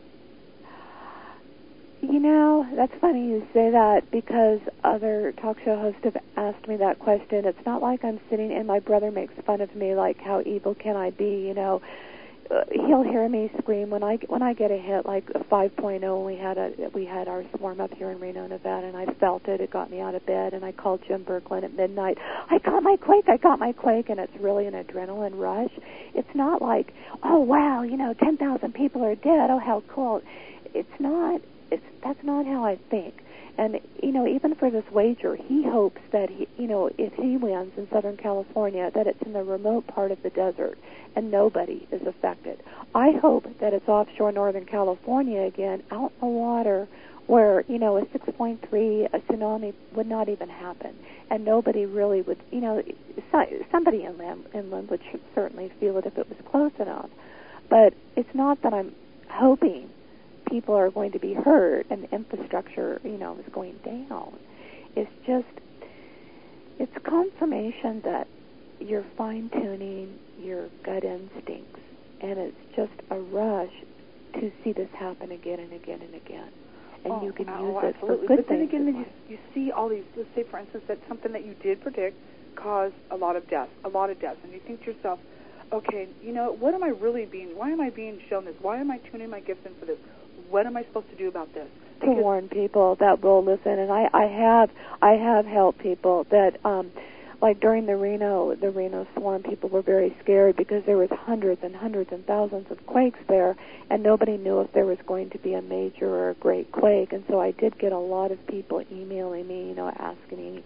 [2.01, 6.77] You know, that's funny you say that because other talk show hosts have asked me
[6.77, 7.45] that question.
[7.45, 10.75] It's not like I'm sitting and my brother makes fun of me like how evil
[10.75, 11.81] can I be, you know.
[12.49, 16.01] Uh, he'll hear me scream when I when I get a hit like a 5.0
[16.01, 19.05] when we had a we had our swarm up here in Reno, Nevada and I
[19.19, 19.61] felt it.
[19.61, 22.17] It got me out of bed and I called Jim Berkland at midnight.
[22.49, 23.29] I got my quake.
[23.29, 25.71] I got my quake and it's really an adrenaline rush.
[26.15, 26.91] It's not like,
[27.23, 29.51] "Oh wow, you know, 10,000 people are dead.
[29.51, 30.21] Oh how cool."
[30.73, 33.13] It's not it's that's not how I think.
[33.59, 37.35] And you know, even for this wager, he hopes that he, you know, if he
[37.35, 40.77] wins in Southern California, that it's in the remote part of the desert
[41.13, 42.63] and nobody is affected.
[42.95, 46.87] I hope that it's offshore Northern California again, out in the water,
[47.27, 50.95] where you know a 6.3 a tsunami would not even happen,
[51.29, 52.81] and nobody really would, you know,
[53.29, 55.01] so- somebody inland inland would
[55.35, 57.09] certainly feel it if it was close enough.
[57.67, 58.95] But it's not that I'm
[59.27, 59.89] hoping
[60.49, 64.33] people are going to be hurt and the infrastructure, you know, is going down.
[64.95, 65.47] It's just
[66.79, 68.27] it's confirmation that
[68.79, 71.79] you're fine tuning your gut instincts
[72.21, 73.73] and it's just a rush
[74.33, 76.49] to see this happen again and again and again.
[77.03, 78.27] And oh, you can oh, use it absolutely.
[78.27, 80.03] for good But then again, then you, you see all these.
[80.17, 82.17] Let's say, for instance, that something that you did predict
[82.55, 85.19] caused a lot of deaths, a lot of deaths, and you think to yourself,
[85.71, 87.55] okay, you know, what am I really being?
[87.55, 88.55] Why am I being shown this?
[88.61, 89.97] Why am I tuning my gifts in for this?
[90.49, 91.67] What am I supposed to do about this?
[92.01, 94.69] to warn people that will listen and I, I have
[95.01, 96.91] I have helped people that um
[97.41, 101.61] like during the Reno the Reno storm people were very scared because there was hundreds
[101.63, 103.55] and hundreds and thousands of quakes there
[103.89, 107.11] and nobody knew if there was going to be a major or a great quake
[107.11, 110.63] and so I did get a lot of people emailing me you know asking me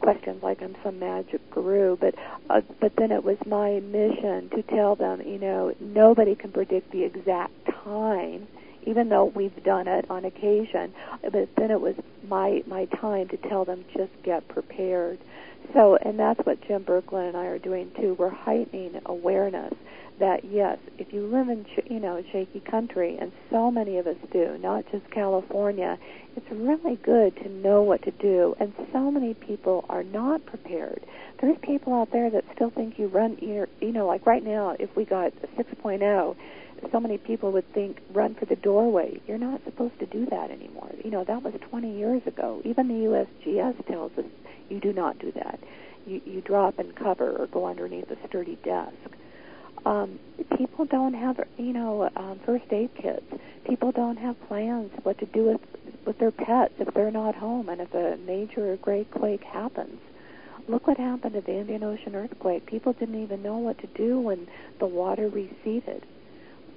[0.00, 2.14] questions like I'm some magic guru but
[2.50, 6.92] uh, but then it was my mission to tell them you know nobody can predict
[6.92, 7.52] the exact
[7.82, 8.46] time
[8.86, 10.94] even though we've done it on occasion.
[11.22, 11.94] But then it was
[12.26, 15.18] my my time to tell them just get prepared.
[15.74, 18.16] So, and that's what Jim Berkland and I are doing too.
[18.18, 19.74] We're heightening awareness
[20.18, 24.16] that yes, if you live in you know shaky country, and so many of us
[24.32, 25.98] do, not just California,
[26.36, 28.54] it's really good to know what to do.
[28.58, 31.04] And so many people are not prepared.
[31.40, 34.94] There's people out there that still think you run, you know, like right now, if
[34.96, 36.36] we got a 6.0
[36.92, 39.20] so many people would think run for the doorway.
[39.26, 40.90] You're not supposed to do that anymore.
[41.04, 42.60] You know, that was 20 years ago.
[42.64, 44.24] Even the USGS tells us
[44.68, 45.60] you do not do that.
[46.06, 48.94] You, you drop and cover or go underneath a sturdy desk.
[49.84, 50.18] Um,
[50.56, 53.26] people don't have, you know, um, first aid kits.
[53.64, 55.60] People don't have plans what to do with
[56.06, 59.98] with their pets if they're not home and if a major or great quake happens.
[60.68, 62.66] Look what happened to the Indian Ocean earthquake.
[62.66, 64.48] People didn't even know what to do when
[64.78, 66.04] the water receded.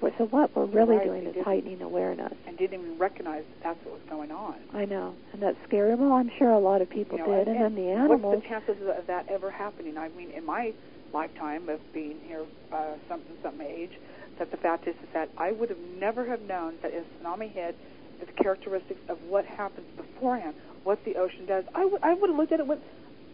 [0.02, 2.34] So what we're really Right, doing is heightening awareness.
[2.46, 4.56] and didn't even recognize that that's what was going on.
[4.74, 5.96] I know, and that's scary.
[5.96, 8.50] Well, I'm sure a lot of people You know, did, and, then the What's the
[8.50, 9.98] chances of that ever happening?
[9.98, 10.74] I mean, in my
[11.14, 12.44] lifetime of being here,
[12.74, 13.92] uh, something some age,
[14.40, 17.52] that the fact is, is that I would have never have known that if tsunami
[17.52, 17.76] hit,
[18.20, 21.64] the characteristics of what happens beforehand, what the ocean does.
[21.74, 22.80] I would I would have looked at it with,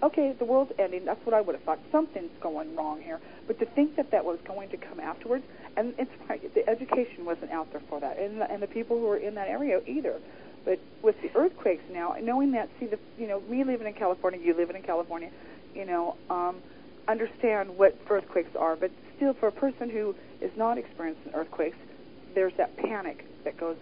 [0.03, 1.05] okay, the world's ending.
[1.05, 1.79] That's what I would have thought.
[1.91, 3.19] Something's going wrong here.
[3.47, 5.43] But to think that that was going to come afterwards,
[5.77, 6.11] and it's
[6.53, 9.35] the education wasn't out there for that, and the, and the people who were in
[9.35, 10.19] that area either.
[10.63, 14.39] But with the earthquakes now, knowing that, see the you know me living in California,
[14.41, 15.29] you living in California,
[15.75, 16.57] you know, um,
[17.07, 18.75] understand what earthquakes are.
[18.75, 21.77] But still, for a person who is not experiencing earthquakes,
[22.33, 23.77] there's that panic that goes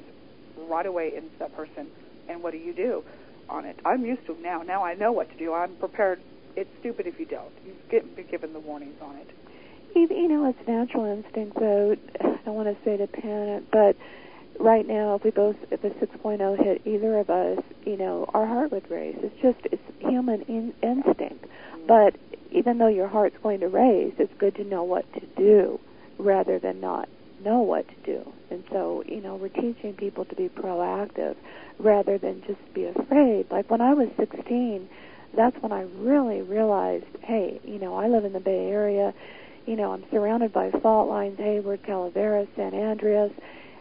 [0.58, 1.88] right away into that person.
[2.28, 3.04] And what do you do
[3.50, 3.78] on it?
[3.86, 4.62] I'm used to it now.
[4.62, 5.54] Now I know what to do.
[5.54, 6.22] I'm prepared.
[6.56, 7.52] It's stupid if you don't.
[7.66, 9.30] You get be given the warnings on it.
[9.96, 11.96] You know, it's natural instinct, though.
[12.20, 13.96] I don't want to say to panic, but
[14.60, 18.46] right now, if we both, if a 6.0 hit either of us, you know, our
[18.46, 19.18] heart would race.
[19.20, 21.46] It's just, it's human in, instinct.
[21.88, 22.16] But
[22.52, 25.80] even though your heart's going to race, it's good to know what to do
[26.18, 27.08] rather than not
[27.44, 28.34] know what to do.
[28.50, 31.36] And so, you know, we're teaching people to be proactive
[31.78, 33.52] rather than just be afraid.
[33.52, 34.90] Like when I was 16,
[35.36, 39.14] that's when I really realized, hey, you know, I live in the Bay Area.
[39.66, 43.32] You know, I'm surrounded by fault lines, Hayward, Calaveras, San Andreas.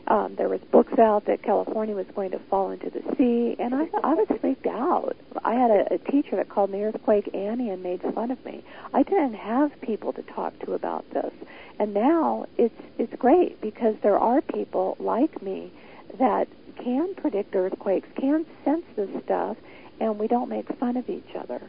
[0.06, 3.74] Um, there was books out that California was going to fall into the sea, and
[3.74, 5.16] I, I was freaked out.
[5.44, 8.64] I had a, a teacher that called me Earthquake Annie and made fun of me.
[8.92, 11.32] I didn't have people to talk to about this,
[11.78, 15.72] and now it's it's great because there are people like me
[16.18, 16.48] that
[16.82, 19.56] can predict earthquakes, can sense this stuff,
[20.00, 21.62] and we don't make fun of each other.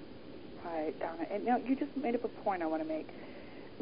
[0.65, 1.27] Right, Donna.
[1.29, 3.07] And now you just made up a point I want to make.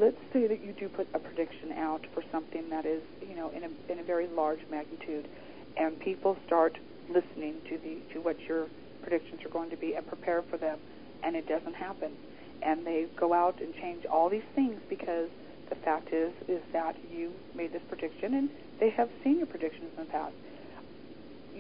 [0.02, 3.52] Let's say that you do put a prediction out for something that is, you know,
[3.52, 5.28] in a in a very large magnitude,
[5.78, 6.76] and people start
[7.08, 8.66] listening to the to what your
[9.04, 10.80] predictions are going to be and prepare for them,
[11.24, 12.14] and it doesn't happen,
[12.64, 15.30] and they go out and change all these things because
[15.70, 18.50] the fact is is that you made this prediction and
[18.80, 20.34] they have seen your predictions in the past.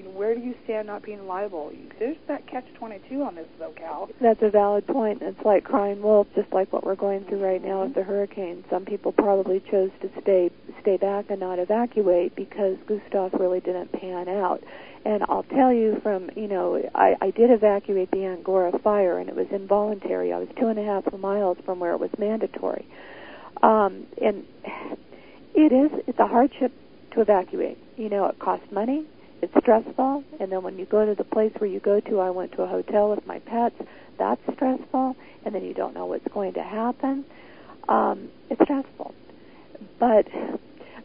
[0.02, 1.72] You know, where do you stand not being liable?
[2.00, 4.10] There's that catch twenty two on this though, Cal.
[4.20, 5.22] That's a valid point.
[5.22, 8.64] It's like crying wolf, just like what we're going through right now with the hurricane.
[8.70, 10.50] Some people probably chose to stay
[10.82, 14.64] stay back and not evacuate because Gustav really didn't pan out.
[15.06, 19.30] And I'll tell you from, you know, I, I did evacuate the Angora fire and
[19.30, 20.32] it was involuntary.
[20.32, 22.88] I was two and a half miles from where it was mandatory.
[23.64, 24.46] Um, and
[25.56, 26.72] it is, it's a hardship
[27.12, 27.80] to evacuate.
[27.98, 29.06] You know, it costs money,
[29.42, 32.30] it's stressful, and then when you go to the place where you go to, I
[32.30, 33.76] went to a hotel with my pets,
[34.18, 35.16] that's stressful,
[35.46, 37.26] and then you don't know what's going to happen.
[37.90, 39.16] Um, it's stressful.
[40.00, 40.28] But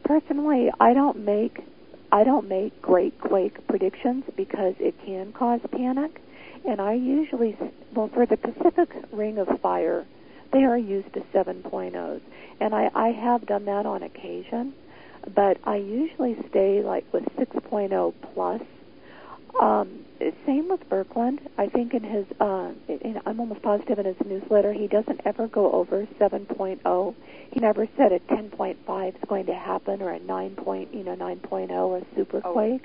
[0.04, 1.64] personally, I don't make
[2.12, 6.20] I don't make great quake predictions because it can cause panic.
[6.66, 7.56] And I usually,
[7.94, 10.06] well, for the Pacific Ring of Fire,
[10.52, 12.20] they are used to 7.0s.
[12.60, 14.72] And I, I have done that on occasion,
[15.34, 18.62] but I usually stay like with 6.0 plus.
[19.60, 20.04] Um,
[20.44, 21.40] same with Berkland.
[21.56, 25.48] I think in his, uh, in, I'm almost positive in his newsletter, he doesn't ever
[25.48, 27.14] go over 7.0.
[27.50, 31.16] He never said a 10.5 is going to happen or a 9 point, you know,
[31.16, 32.84] 9.0 or super quake,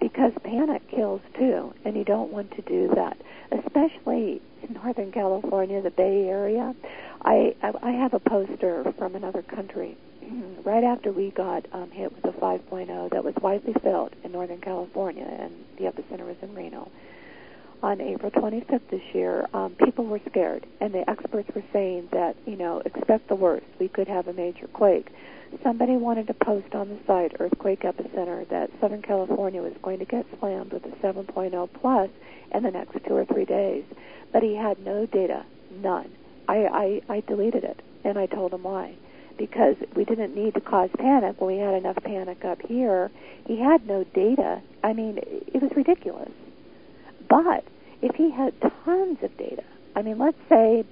[0.00, 3.16] because panic kills too, and you don't want to do that,
[3.52, 6.74] especially in Northern California, the Bay Area.
[7.22, 9.96] I I have a poster from another country
[10.64, 14.60] right after we got um, hit with a 5.0 that was widely felt in Northern
[14.60, 16.90] California, and the epicenter was in Reno.
[17.82, 22.36] On April 25th this year, um, people were scared, and the experts were saying that,
[22.46, 23.64] you know, expect the worst.
[23.78, 25.08] We could have a major quake.
[25.62, 30.04] Somebody wanted to post on the site, Earthquake Epicenter, that Southern California was going to
[30.04, 32.10] get slammed with a 7.0 plus
[32.52, 33.84] in the next two or three days.
[34.30, 36.10] But he had no data, none.
[36.48, 38.94] I, I, I deleted it, and I told him why
[39.38, 43.10] because we didn't need to cause panic when we had enough panic up here.
[43.46, 44.60] He had no data.
[44.84, 46.30] I mean, it was ridiculous.
[47.30, 47.64] But
[48.02, 49.62] if he had tons of data,
[49.94, 50.84] I mean, let's say,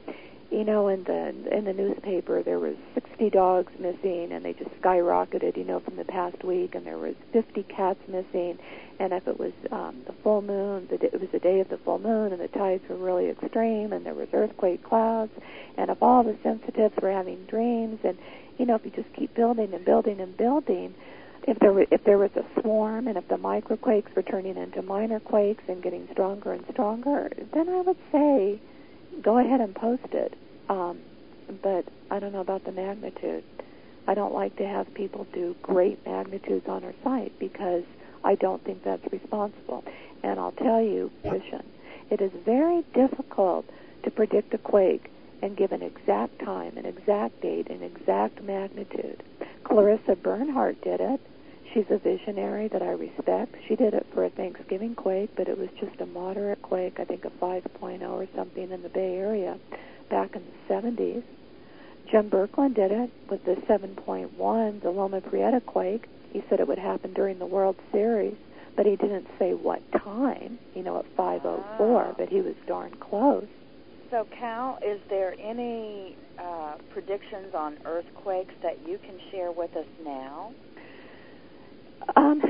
[0.51, 4.71] you know, in the in the newspaper there was 60 dogs missing, and they just
[4.81, 8.59] skyrocketed, you know, from the past week, and there was 50 cats missing,
[9.01, 11.79] and if it was um, the full moon, the, it was the day of the
[11.79, 15.33] full moon, and the tides were really extreme, and there was earthquake clouds,
[15.77, 18.17] and if all the sensitives were having dreams, and
[18.59, 20.95] you know, if you just keep building and building and building,
[21.49, 24.83] if there were, if there was a swarm and if the microquakes were turning into
[24.83, 28.61] minor quakes and getting stronger and stronger, then I would say
[29.23, 30.35] go ahead and post it.
[30.69, 30.99] Um,
[31.63, 33.45] but I don't know about the magnitude.
[34.07, 37.85] I don't like to have people do great magnitudes on our site because
[38.25, 39.85] I don't think that's responsible.
[40.23, 41.65] And I'll tell you, Christian,
[42.11, 43.65] it is very difficult
[44.03, 45.11] to predict a quake
[45.41, 49.23] and give an exact time, an exact date, an exact magnitude.
[49.65, 51.21] Clarissa Bernhardt did it.
[51.73, 53.55] She's a visionary that I respect.
[53.67, 57.05] She did it for a Thanksgiving quake, but it was just a moderate quake, I
[57.05, 59.59] think a 5.0 or something in the Bay Area
[60.11, 61.23] back in the 70s.
[62.11, 66.07] Jim Berkland did it with the 7.1, the Loma Prieta quake.
[66.33, 68.37] He said it would happen during the World Series,
[68.75, 73.47] but he didn't say what time, you know, at 504, but he was darn close.
[74.11, 79.87] So, Cal, is there any uh, predictions on earthquakes that you can share with us
[80.03, 80.53] now?
[82.17, 82.43] Um,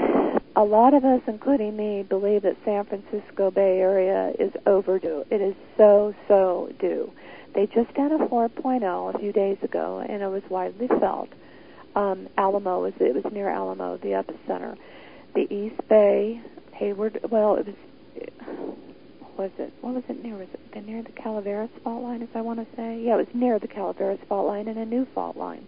[0.56, 5.24] a lot of us, including me, believe that San Francisco Bay Area is overdue.
[5.30, 7.12] It is so, so due.
[7.54, 11.28] They just had a 4.0 a few days ago, and it was widely felt.
[11.94, 14.76] Um, Alamo was it was near Alamo, the epicenter.
[15.34, 16.40] The East Bay,
[16.72, 17.20] Hayward.
[17.30, 17.74] Well, it was.
[19.36, 19.72] Was it?
[19.80, 20.36] What was it near?
[20.36, 22.22] Was it near the Calaveras fault line?
[22.22, 24.84] As I want to say, yeah, it was near the Calaveras fault line and a
[24.84, 25.64] new fault line.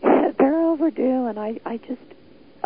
[0.02, 2.00] They're overdue, and I, I just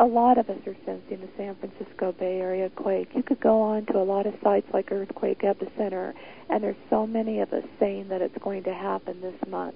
[0.01, 3.10] a lot of us are sensing the San Francisco Bay Area quake.
[3.14, 6.14] You could go on to a lot of sites like Earthquake Epicenter,
[6.48, 9.74] and there's so many of us saying that it's going to happen this month.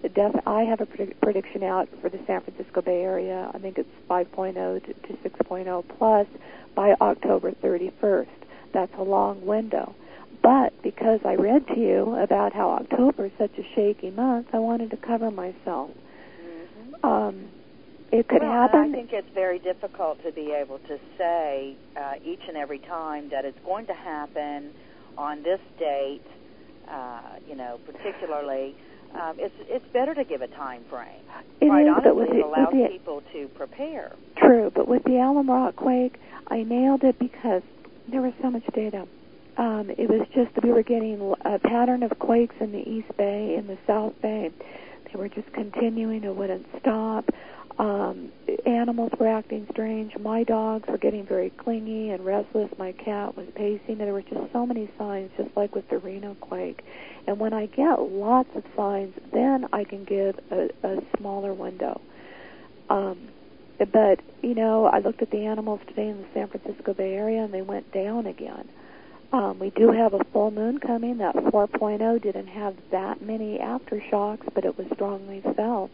[0.00, 3.50] The def- I have a predict- prediction out for the San Francisco Bay Area.
[3.52, 6.26] I think it's 5.0 to, to 6.0 plus
[6.74, 8.26] by October 31st.
[8.72, 9.94] That's a long window.
[10.40, 14.60] But because I read to you about how October is such a shaky month, I
[14.60, 15.90] wanted to cover myself.
[16.40, 17.04] Mm-hmm.
[17.04, 17.48] Um,
[18.10, 18.80] it could well, happen.
[18.80, 23.28] I think it's very difficult to be able to say uh, each and every time
[23.30, 24.70] that it's going to happen
[25.16, 26.22] on this date.
[26.88, 28.74] Uh, you know, particularly,
[29.14, 31.20] um, it's it's better to give a time frame.
[31.60, 34.12] It Quite is, honestly, but with it allows with the, people to prepare.
[34.36, 36.16] True, but with the Alum Rock quake,
[36.46, 37.62] I nailed it because
[38.10, 39.06] there was so much data.
[39.58, 43.08] Um, it was just that we were getting a pattern of quakes in the East
[43.16, 44.50] Bay, in the South Bay.
[45.12, 46.22] they were just continuing.
[46.22, 47.28] It wouldn't stop.
[47.78, 48.32] Um,
[48.66, 50.16] animals were acting strange.
[50.18, 52.70] My dogs were getting very clingy and restless.
[52.76, 53.98] My cat was pacing.
[53.98, 56.82] There were just so many signs, just like with the Reno quake.
[57.26, 62.00] And when I get lots of signs, then I can give a, a smaller window.
[62.90, 63.28] Um,
[63.78, 67.44] but you know, I looked at the animals today in the San Francisco Bay Area,
[67.44, 68.68] and they went down again.
[69.32, 71.18] Um, we do have a full moon coming.
[71.18, 75.90] That 4.0 didn't have that many aftershocks, but it was strongly felt,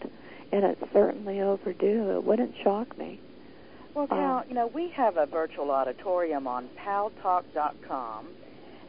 [0.52, 2.16] and it's certainly overdue.
[2.16, 3.20] It wouldn't shock me.
[3.94, 8.26] Well, Cal, you know, we have a virtual auditorium on paltalk.com,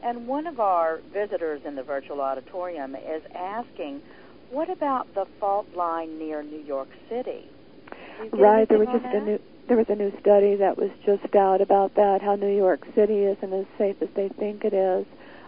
[0.04, 4.02] and one of our visitors in the virtual auditorium is asking,
[4.50, 7.48] what about the fault line near New York City?
[8.32, 11.36] Right, there was just on a new there was a new study that was just
[11.36, 15.06] out about that, how New York City isn't as safe as they think it is.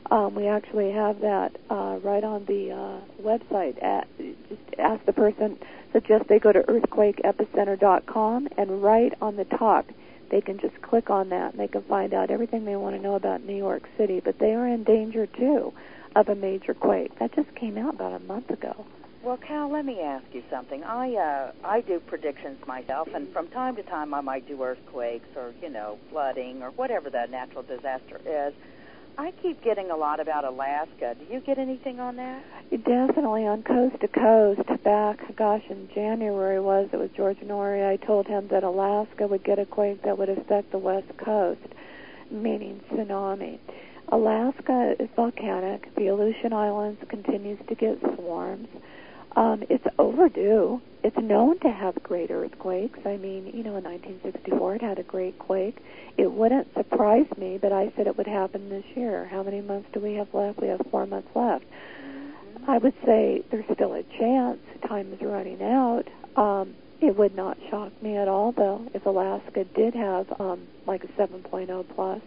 [0.09, 3.81] Um, we actually have that uh, right on the uh, website.
[3.83, 5.59] At, just ask the person,
[5.91, 9.89] suggest they go to earthquakeepicenter.com, and right on the top,
[10.29, 13.01] they can just click on that and they can find out everything they want to
[13.01, 14.19] know about New York City.
[14.19, 15.73] But they are in danger too
[16.15, 17.17] of a major quake.
[17.19, 18.85] That just came out about a month ago.
[19.23, 20.83] Well, Cal, let me ask you something.
[20.83, 25.27] I uh, I do predictions myself, and from time to time I might do earthquakes
[25.35, 28.53] or you know flooding or whatever the natural disaster is.
[29.19, 31.15] I keep getting a lot about Alaska.
[31.15, 32.43] Do you get anything on that?
[32.69, 34.61] Definitely on coast to coast.
[34.83, 37.87] Back, gosh, in January was it was George Noory.
[37.87, 41.65] I told him that Alaska would get a quake that would affect the west coast,
[42.29, 43.57] meaning tsunami.
[44.09, 45.93] Alaska is volcanic.
[45.95, 48.67] The Aleutian Islands continues to get swarms.
[49.37, 50.81] Um, it's overdue.
[51.03, 52.97] It's known to have great earthquakes.
[53.05, 55.77] I mean, you know, in 1964 it had a great quake.
[56.17, 59.27] It wouldn't surprise me, but I said it would happen this year.
[59.27, 60.59] How many months do we have left?
[60.59, 61.65] We have four months left.
[62.67, 64.59] I would say there's still a chance.
[64.87, 66.05] Time is running out.
[66.35, 71.03] Um, it would not shock me at all, though, if Alaska did have um, like
[71.03, 72.21] a 7.0 plus,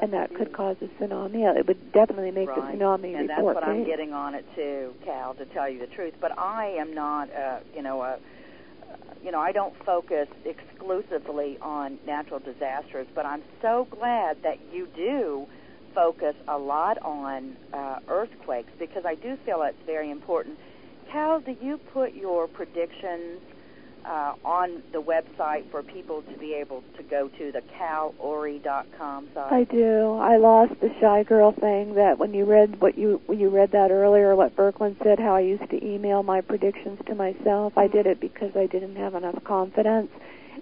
[0.00, 1.56] and that could cause a tsunami.
[1.56, 2.72] It would definitely make right.
[2.72, 5.34] the tsunami and that's report what I'm getting on it too, Cal.
[5.34, 8.18] To tell you the truth, but I am not, uh, you know, a
[9.22, 14.88] you know, I don't focus exclusively on natural disasters, but I'm so glad that you
[14.96, 15.46] do
[15.94, 20.58] focus a lot on uh, earthquakes because I do feel it's very important.
[21.12, 23.40] Cal, do you put your predictions
[24.04, 29.52] uh, on the website for people to be able to go to the calorey.com site?
[29.52, 30.18] I do.
[30.20, 33.72] I lost the shy girl thing that when you read what you when you read
[33.72, 37.76] that earlier, what Berkland said, how I used to email my predictions to myself.
[37.76, 40.10] I did it because I didn't have enough confidence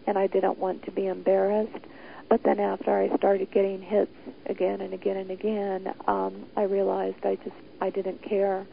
[0.07, 1.85] and I didn't want to be embarrassed.
[2.29, 4.13] But then after I started getting hits
[4.47, 8.67] again and again and again, um, I realized I just I didn't care.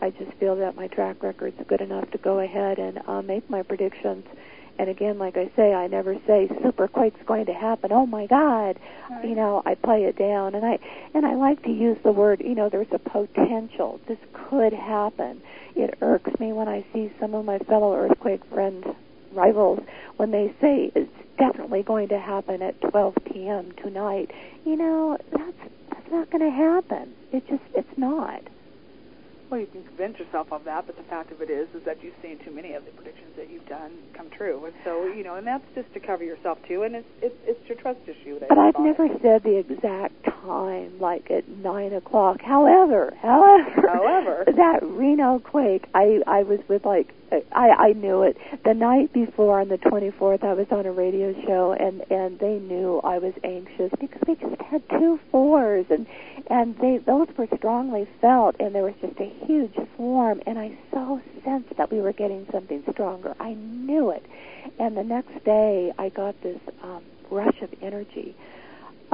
[0.00, 3.48] I just feel that my track record's good enough to go ahead and uh, make
[3.48, 4.24] my predictions.
[4.78, 7.92] And again, like I say, I never say super quake's going to happen.
[7.92, 8.76] Oh my God,
[9.08, 9.24] Right.
[9.24, 10.78] you know, I play it down, and I
[11.14, 12.40] and I like to use the word.
[12.44, 14.00] You know, there's a potential.
[14.08, 15.40] This could happen.
[15.76, 18.84] It irks me when I see some of my fellow earthquake friends,
[19.32, 19.78] rivals,
[20.16, 23.72] when they say it's definitely going to happen at 12 p.m.
[23.80, 24.32] tonight.
[24.64, 27.14] You know, that's that's not going to happen.
[27.32, 28.42] It just it's not.
[29.50, 32.02] Well, you can convince yourself of that, but the fact of it is, is that
[32.02, 35.22] you've seen too many of the predictions that you've done come true, and so you
[35.22, 38.38] know, and that's just to cover yourself too, and it's it's, it's your trust issue.
[38.40, 39.20] That But I've never it.
[39.22, 42.40] said the exact time, like at nine o'clock.
[42.40, 44.44] However, however, However.
[44.56, 47.12] that Reno quake, I I was with like
[47.52, 50.44] I I knew it the night before on the twenty fourth.
[50.44, 54.34] I was on a radio show, and and they knew I was anxious because we
[54.36, 56.06] just had two fours, and
[56.48, 60.76] and they those were strongly felt, and there was just a huge swarm, and I
[60.92, 63.34] so sensed that we were getting something stronger.
[63.40, 64.24] I knew it,
[64.78, 68.34] and the next day I got this um, rush of energy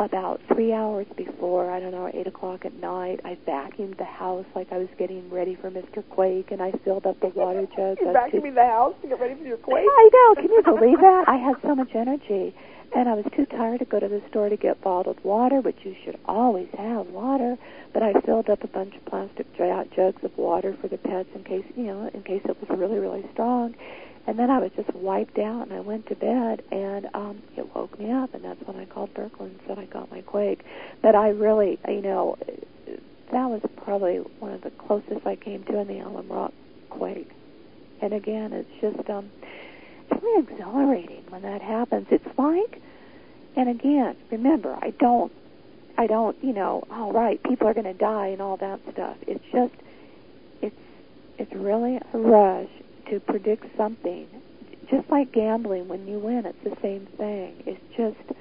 [0.00, 4.46] about three hours before, I don't know, eight o'clock at night, I vacuumed the house
[4.54, 6.02] like I was getting ready for Mr.
[6.10, 8.00] Quake, and I filled up the water jugs.
[8.00, 9.86] You vacuuming the house to get ready for your quake.
[9.86, 10.42] I know.
[10.42, 11.24] Can you believe that?
[11.28, 12.54] I had so much energy,
[12.96, 15.78] and I was too tired to go to the store to get bottled water, which
[15.84, 17.58] you should always have water.
[17.92, 21.44] But I filled up a bunch of plastic jugs of water for the pets in
[21.44, 23.74] case you know, in case it was really, really strong.
[24.26, 27.74] And then I was just wiped out, and I went to bed, and um, it
[27.74, 30.62] woke me up, and that's when I called Berkeley and said I got my quake.
[31.02, 32.36] But I really, you know,
[33.32, 36.52] that was probably one of the closest I came to in the Alum Rock
[36.90, 37.30] quake.
[38.02, 39.30] And again, it's just um,
[40.10, 42.06] it's really exhilarating when that happens.
[42.10, 42.80] It's like,
[43.56, 45.32] and again, remember, I don't,
[45.96, 49.16] I don't, you know, all right, people are going to die and all that stuff.
[49.26, 49.74] It's just,
[50.62, 50.76] it's,
[51.38, 52.70] it's really a rush
[53.10, 54.26] to predict something.
[54.90, 57.62] Just like gambling, when you win, it's the same thing.
[57.66, 58.38] It's just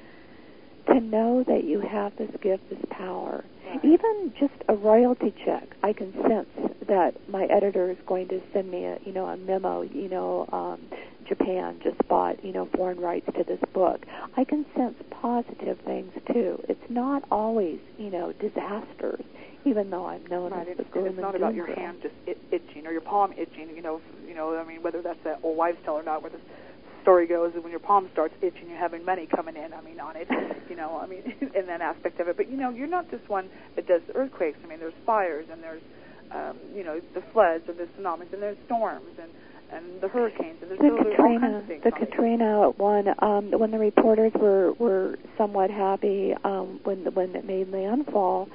[0.87, 3.43] to know that you have this gift, this power.
[3.67, 3.85] Right.
[3.85, 6.49] Even just a royalty check, I can sense
[6.87, 9.83] that my editor is going to send me a, you know, a memo.
[9.83, 10.81] You know, um,
[11.27, 14.05] Japan just bought, you know, foreign rights to this book.
[14.35, 16.59] I can sense positive things too.
[16.67, 19.23] It's not always, you know, disasters.
[19.65, 22.37] Even though I'm known Right, as the gloom it's not about your hand just it,
[22.51, 23.69] itching or your palm itching.
[23.75, 24.57] You know, you know.
[24.57, 26.39] I mean, whether that's that old wives' tale or not, where the
[27.01, 29.73] story goes is when your palm starts itching, you're having money coming in.
[29.73, 30.27] I mean, on it.
[30.69, 31.23] You know, I mean,
[31.55, 32.37] in that aspect of it.
[32.37, 34.59] But you know, you're not just one that does earthquakes.
[34.63, 35.81] I mean, there's fires and there's,
[36.31, 39.31] um, you know, the floods or the tsunamis and there's storms and
[39.71, 41.83] and the hurricanes and there's, the there's kinds Katrina, of things.
[41.83, 41.91] the.
[41.91, 47.45] Katrina one, um, when the reporters were were somewhat happy um, when the, when it
[47.45, 48.47] made landfall,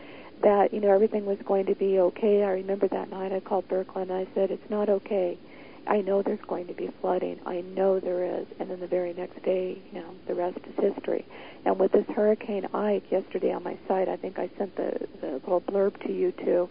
[0.43, 2.43] that you know everything was going to be okay.
[2.43, 5.39] I remember that night I called Berkland and I said it's not okay.
[5.87, 7.41] I know there's going to be flooding.
[7.45, 8.47] I know there is.
[8.59, 11.27] And then the very next day, you know, the rest is history.
[11.67, 15.33] And with this Hurricane Ike yesterday on my site, I think I sent the, the
[15.33, 16.69] little blurb to you too.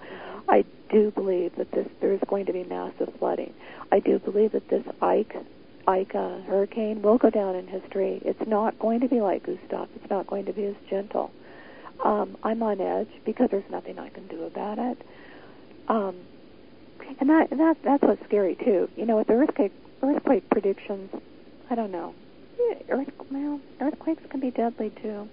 [0.49, 3.53] I do believe that this there is going to be massive flooding.
[3.91, 5.35] I do believe that this Ike
[5.88, 8.22] Ike uh, hurricane will go down in history.
[8.23, 9.90] It's not going to be like Gustav.
[9.95, 11.31] It's not going to be as gentle.
[12.03, 14.98] Um, I'm on edge because there's nothing I can do about it.
[15.88, 16.15] Um,
[17.20, 18.90] and that and that that's what's scary too.
[18.95, 19.72] You know, with the earthquake
[20.02, 21.10] earthquake predictions,
[21.70, 22.14] I don't know.
[22.60, 25.28] Yeah, Earth, well, earthquakes can be deadly too.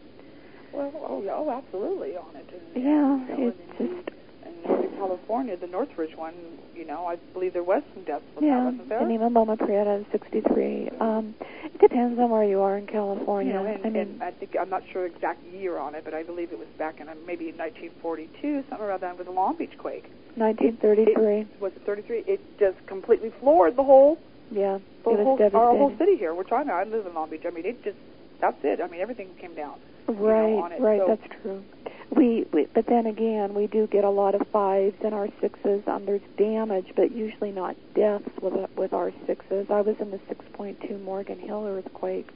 [0.72, 2.46] Well, oh, yeah, oh, absolutely on it.
[2.74, 4.19] And, Yeah, it's just
[4.66, 6.34] Northern California, the Northridge one,
[6.74, 8.64] you know, I believe there was some deaths with that, yeah.
[8.64, 9.00] wasn't there?
[9.00, 10.90] And even Loma Prieta 63.
[11.00, 11.34] Um,
[11.64, 13.52] it depends on where you are in California.
[13.52, 16.04] you know, and, I mean, and I think I'm not sure exact year on it,
[16.04, 19.32] but I believe it was back in uh, maybe 1942, something around that, with the
[19.32, 20.04] Long Beach quake.
[20.36, 21.60] 1933.
[21.60, 22.24] Was it 33?
[22.26, 24.18] It just completely floored the whole,
[24.50, 25.60] yeah, the it was whole devastating.
[25.60, 26.34] our whole city here.
[26.34, 26.70] We're talking.
[26.70, 27.42] I live in Long Beach.
[27.46, 27.96] I mean, it just
[28.40, 28.80] that's it.
[28.80, 29.78] I mean, everything came down.
[30.08, 31.00] Right, on it, right.
[31.00, 31.62] so- That's true.
[32.10, 35.82] We, we, but then again, we do get a lot of fives and our sixes.
[35.86, 39.66] Um, there's damage, but usually not deaths with with our sixes.
[39.70, 42.28] I was in the 6.2 Morgan Hill earthquake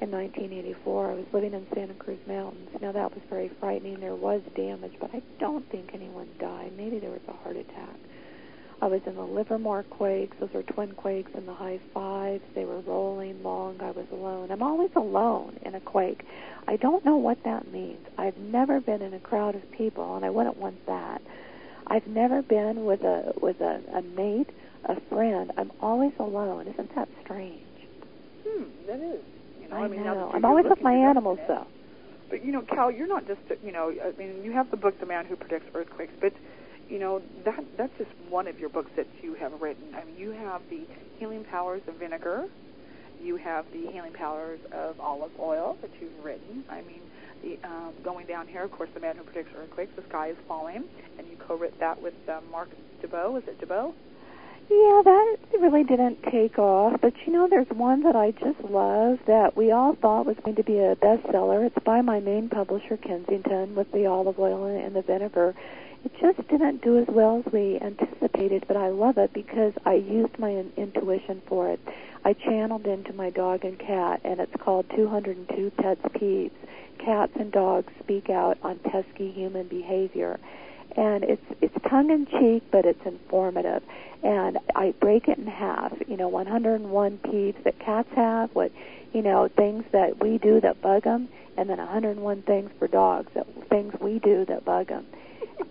[0.00, 1.10] in 1984.
[1.10, 2.68] I was living in Santa Cruz Mountains.
[2.82, 4.00] Now that was very frightening.
[4.00, 6.72] There was damage, but I don't think anyone died.
[6.76, 7.96] Maybe there was a heart attack.
[8.84, 10.36] I was in the Livermore quakes.
[10.38, 12.42] Those were twin quakes in the high fives.
[12.54, 13.80] They were rolling long.
[13.80, 14.50] I was alone.
[14.50, 16.22] I'm always alone in a quake.
[16.68, 18.06] I don't know what that means.
[18.18, 21.22] I've never been in a crowd of people, and I wouldn't want that.
[21.86, 24.50] I've never been with a with a, a mate,
[24.84, 25.50] a friend.
[25.56, 26.68] I'm always alone.
[26.68, 27.62] Isn't that strange?
[28.46, 29.22] Hmm, that is.
[29.62, 30.30] You know, I, I mean, know.
[30.34, 31.66] I'm always with my animals, though.
[32.28, 33.94] But you know, Cal, you're not just you know.
[34.04, 36.34] I mean, you have the book "The Man Who Predicts Earthquakes," but
[36.88, 39.94] you know that that's just one of your books that you have written.
[39.94, 40.82] I mean, you have the
[41.18, 42.46] healing powers of vinegar.
[43.22, 46.64] You have the healing powers of olive oil that you've written.
[46.68, 47.00] I mean,
[47.42, 50.36] the um, going down here, of course, "The Man Who Predicts Earthquakes," "The Sky Is
[50.46, 50.84] Falling,"
[51.18, 52.68] and you co-wrote that with uh, Mark
[53.02, 53.38] DeBow.
[53.38, 53.92] Is it DeBow?
[54.70, 57.00] Yeah, that really didn't take off.
[57.00, 60.56] But you know, there's one that I just love that we all thought was going
[60.56, 61.66] to be a bestseller.
[61.66, 65.54] It's by my main publisher, Kensington, with the olive oil and the vinegar.
[66.04, 69.94] It just didn't do as well as we anticipated, but I love it because I
[69.94, 71.80] used my in- intuition for it.
[72.26, 76.50] I channeled into my dog and cat, and it's called 202 Pets Peeves.
[76.98, 80.38] Cats and dogs speak out on pesky human behavior.
[80.94, 83.82] And it's it's tongue in cheek, but it's informative.
[84.22, 85.92] And I break it in half.
[86.06, 88.72] You know, 101 peeves that cats have, what
[89.14, 93.30] you know, things that we do that bug them, and then 101 things for dogs
[93.34, 95.06] that things we do that bug them.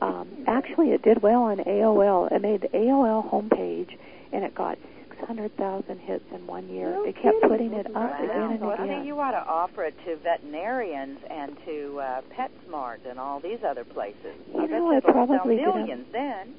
[0.01, 2.31] Um, actually, it did well on AOL.
[2.31, 3.97] It made the AOL homepage,
[4.31, 4.77] and it got
[5.19, 6.91] 600,000 hits in one year.
[6.91, 7.49] No they kept kidding.
[7.49, 8.23] putting it up Wow.
[8.23, 9.01] again and Well, again.
[9.01, 13.60] see, you ought to offer it to veterinarians and to uh, PetSmart and all these
[13.65, 14.35] other places.
[14.53, 16.55] You I know, I probably sell didn't- millions then.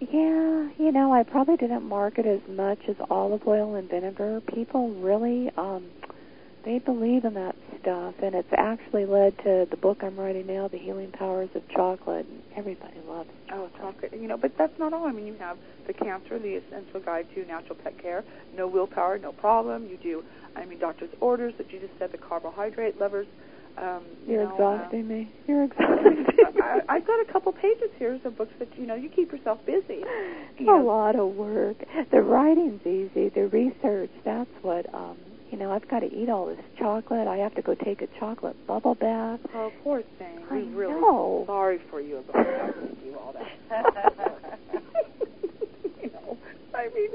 [0.00, 4.40] Yeah, you know, I probably didn't market as much as olive oil and vinegar.
[4.54, 5.86] People really, um,
[6.64, 10.68] they believe in that stuff, and it's actually led to the book I'm writing now,
[10.68, 12.26] The Healing Powers of Chocolate.
[12.26, 14.12] And everybody loves Oh, chocolate.
[14.12, 15.06] You know, but that's not all.
[15.06, 15.56] I mean, you have
[15.86, 18.24] the cancer, the essential guide to natural pet care.
[18.56, 19.86] No willpower, no problem.
[19.88, 20.22] You do.
[20.56, 22.12] I mean, doctor's orders that you just said.
[22.12, 23.26] The carbohydrate levers.
[23.76, 25.30] Um, you You're know, exhausting me.
[25.46, 26.62] You're Uh, exhausting me.
[26.62, 29.64] I, I've got a couple pages here of books that you know you keep yourself
[29.64, 30.02] busy.
[30.58, 31.76] You a know, lot of work.
[32.10, 33.28] The writing's easy.
[33.28, 35.16] The research, that's what, um,
[35.50, 37.26] you know, I've got to eat all this chocolate.
[37.26, 39.40] I have to go take a chocolate bubble bath.
[39.54, 40.40] Oh, poor thing.
[40.50, 41.44] I we really know.
[41.46, 43.48] sorry for you about having to do all that.
[46.02, 46.36] you know,
[46.74, 47.10] I mean,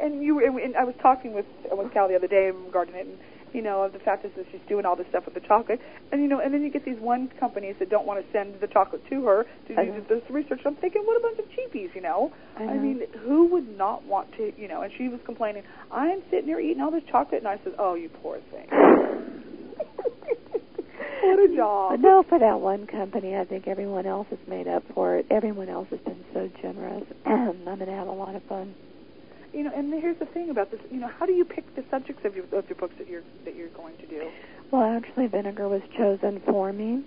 [0.00, 3.06] and you and, and I was talking with with Cal the other day regarding it,
[3.06, 3.18] and
[3.54, 5.80] you know of the fact that she's doing all this stuff with the chocolate,
[6.12, 8.60] and you know, and then you get these one companies that don't want to send
[8.60, 10.04] the chocolate to her to do know.
[10.08, 10.60] this research.
[10.66, 12.32] I'm thinking, what a bunch of cheapies, you know?
[12.56, 14.82] I I mean, who would not want to, you know?
[14.82, 17.94] And she was complaining, I'm sitting here eating all this chocolate, and I said, oh,
[17.94, 18.66] you poor thing.
[21.22, 21.92] what a job.
[21.92, 25.26] But no, for that one company, I think everyone else has made up for it.
[25.30, 27.04] Everyone else has been so generous.
[27.26, 28.74] I'm going to have a lot of fun.
[29.54, 30.80] You know, and here's the thing about this.
[30.90, 33.22] You know, how do you pick the subjects of your of your books that you're
[33.44, 34.30] that you're going to do?
[34.70, 37.04] Well, actually, vinegar was chosen for me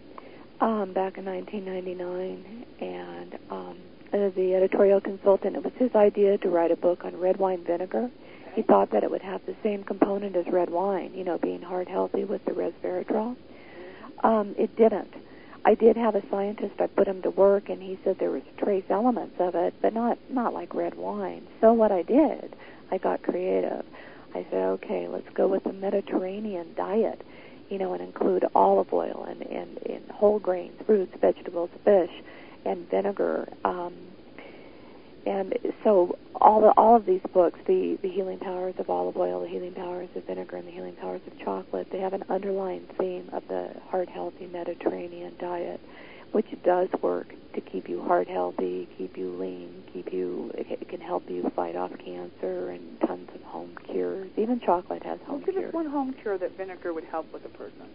[0.61, 3.77] um, back in 1999, and um,
[4.13, 7.63] as the editorial consultant, it was his idea to write a book on red wine
[7.65, 8.09] vinegar.
[8.55, 11.61] He thought that it would have the same component as red wine, you know, being
[11.61, 13.35] heart healthy with the resveratrol.
[14.23, 15.13] Um, it didn't.
[15.65, 16.75] I did have a scientist.
[16.79, 19.93] I put him to work, and he said there was trace elements of it, but
[19.93, 21.47] not not like red wine.
[21.61, 22.55] So what I did,
[22.91, 23.85] I got creative.
[24.33, 27.21] I said, okay, let's go with the Mediterranean diet,
[27.69, 32.11] you know, and include olive oil and and, and whole grains, fruits, vegetables, fish,
[32.65, 33.47] and vinegar.
[33.65, 33.93] Um,
[35.27, 39.41] and so all the all of these books, the the healing powers of olive oil,
[39.41, 42.87] the healing powers of vinegar, and the healing powers of chocolate, they have an underlying
[42.97, 45.79] theme of the heart healthy Mediterranean diet,
[46.31, 51.01] which does work to keep you heart healthy, keep you lean, keep you it can
[51.01, 54.29] help you fight off cancer and tons of home cures.
[54.37, 55.67] Even chocolate has Well, home give cures.
[55.69, 57.87] us one home cure that vinegar would help with a person.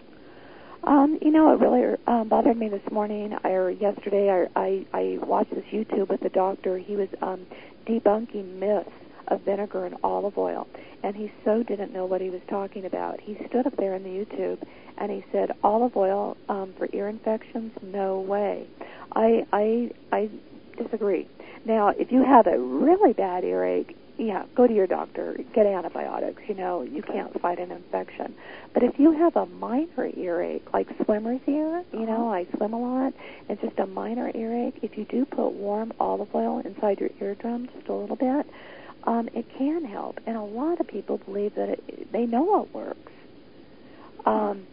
[0.84, 4.30] Um, you know, it really um, bothered me this morning or yesterday.
[4.30, 6.76] I, I I watched this YouTube with the doctor.
[6.76, 7.46] He was um,
[7.86, 8.90] debunking myths
[9.28, 10.66] of vinegar and olive oil,
[11.04, 13.20] and he so didn't know what he was talking about.
[13.20, 14.58] He stood up there in the YouTube
[14.98, 17.72] and he said, "Olive oil um, for ear infections?
[17.82, 18.66] No way."
[19.12, 20.30] I I I
[20.76, 21.28] disagree.
[21.64, 25.36] Now, if you have a really bad earache, yeah, go to your doctor.
[25.54, 26.42] Get antibiotics.
[26.48, 28.34] You know, you can't fight an infection.
[28.74, 32.78] But if you have a minor earache, like swimmer's ear, you know, I swim a
[32.80, 33.14] lot,
[33.48, 37.68] and just a minor earache, if you do put warm olive oil inside your eardrum
[37.74, 38.46] just a little bit,
[39.04, 40.20] um, it can help.
[40.26, 43.12] And a lot of people believe that it, they know it works.
[44.24, 44.66] Um,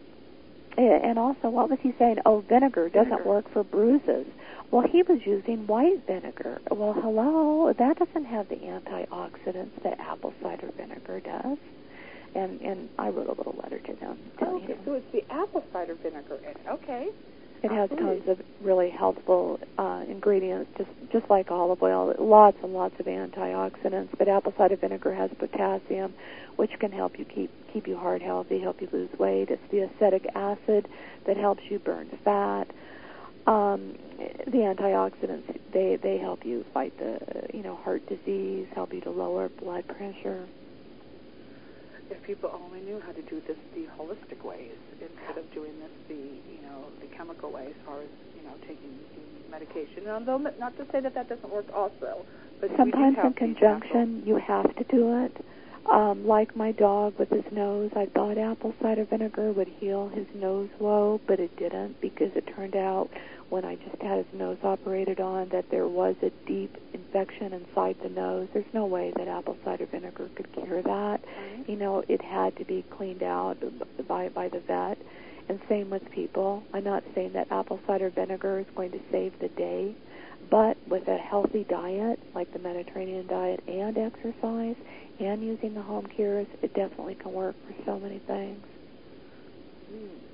[0.76, 2.18] and also, what was he saying?
[2.24, 3.28] Oh, vinegar doesn't Vinegar.
[3.28, 4.26] work for bruises.
[4.70, 6.60] Well, he was using white vinegar.
[6.70, 11.58] Well, hello, that doesn't have the antioxidants that apple cider vinegar does.
[12.36, 14.18] And and I wrote a little letter to them.
[14.38, 16.56] telling Okay, them so it's the apple cider vinegar in it.
[16.68, 17.08] Okay.
[17.64, 18.20] it has absolutely.
[18.20, 22.14] tons of really helpful uh, ingredients, just just like olive oil.
[22.20, 24.10] Lots and lots of antioxidants.
[24.16, 26.14] But apple cider vinegar has potassium,
[26.54, 29.48] which can help you keep keep you heart healthy, help you lose weight.
[29.50, 30.86] It's the acetic acid
[31.26, 32.68] that helps you burn fat.
[33.50, 33.96] Um,
[34.46, 37.18] the antioxidants they they help you fight the
[37.52, 40.46] you know heart disease, help you to lower blood pressure.
[42.10, 45.90] If people only knew how to do this the holistic ways instead of doing this
[46.06, 50.06] the you know the chemical way as far as you know taking the medication.
[50.06, 52.24] And although not to say that that doesn't work also,
[52.60, 55.44] but Sometimes in conjunction, you have to do it.
[55.90, 60.26] Um, like my dog with his nose, I thought apple cider vinegar would heal his
[60.34, 63.08] nose woe, but it didn't because it turned out
[63.50, 67.96] when I just had his nose operated on that there was a deep infection inside
[68.02, 68.48] the nose.
[68.52, 71.20] There's no way that apple cider vinegar could cure that.
[71.20, 71.68] Right.
[71.68, 73.56] You know, it had to be cleaned out
[74.06, 74.98] by by the vet.
[75.48, 76.62] And same with people.
[76.72, 79.96] I'm not saying that apple cider vinegar is going to save the day,
[80.48, 84.76] but with a healthy diet like the Mediterranean diet and exercise
[85.18, 88.64] and using the home cures, it definitely can work for so many things.
[89.90, 90.29] Hmm.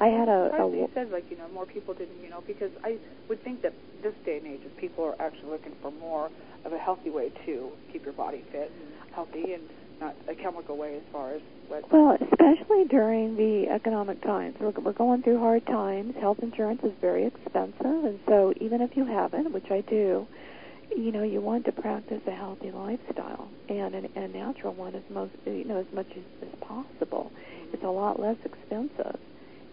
[0.00, 2.42] I had a, Surprised a you said like you know more people didn't you know
[2.46, 2.96] because I
[3.28, 6.30] would think that this day and age, people are actually looking for more
[6.64, 9.62] of a healthy way to keep your body fit and healthy and
[10.00, 11.90] not a chemical way as far as what.
[11.92, 16.14] Well, especially during the economic times, we're, we're going through hard times.
[16.18, 20.26] Health insurance is very expensive, and so even if you haven't, which I do,
[20.96, 25.02] you know, you want to practice a healthy lifestyle and an, a natural one as
[25.10, 27.30] most, you know, as much as, as possible.
[27.72, 29.18] It's a lot less expensive,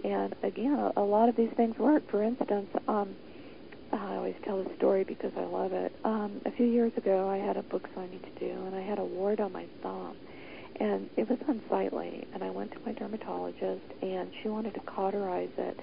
[0.08, 2.10] and again, a, a lot of these things work.
[2.10, 3.14] For instance, um,
[3.92, 5.92] I always tell this story because I love it.
[6.06, 9.00] Um, a few years ago, I had a book signing to do, and I had
[9.00, 10.16] a wart on my thumb,
[10.80, 12.26] and it was unsightly.
[12.34, 15.78] And I went to my dermatologist, and she wanted to cauterize it.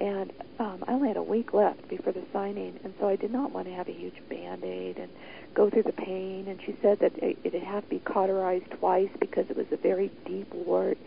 [0.00, 3.32] And um, I only had a week left before the signing, and so I did
[3.32, 5.10] not want to have a huge band-aid and
[5.54, 6.46] go through the pain.
[6.48, 9.76] And she said that it, it'd have to be cauterized twice because it was a
[9.76, 10.98] very deep wart.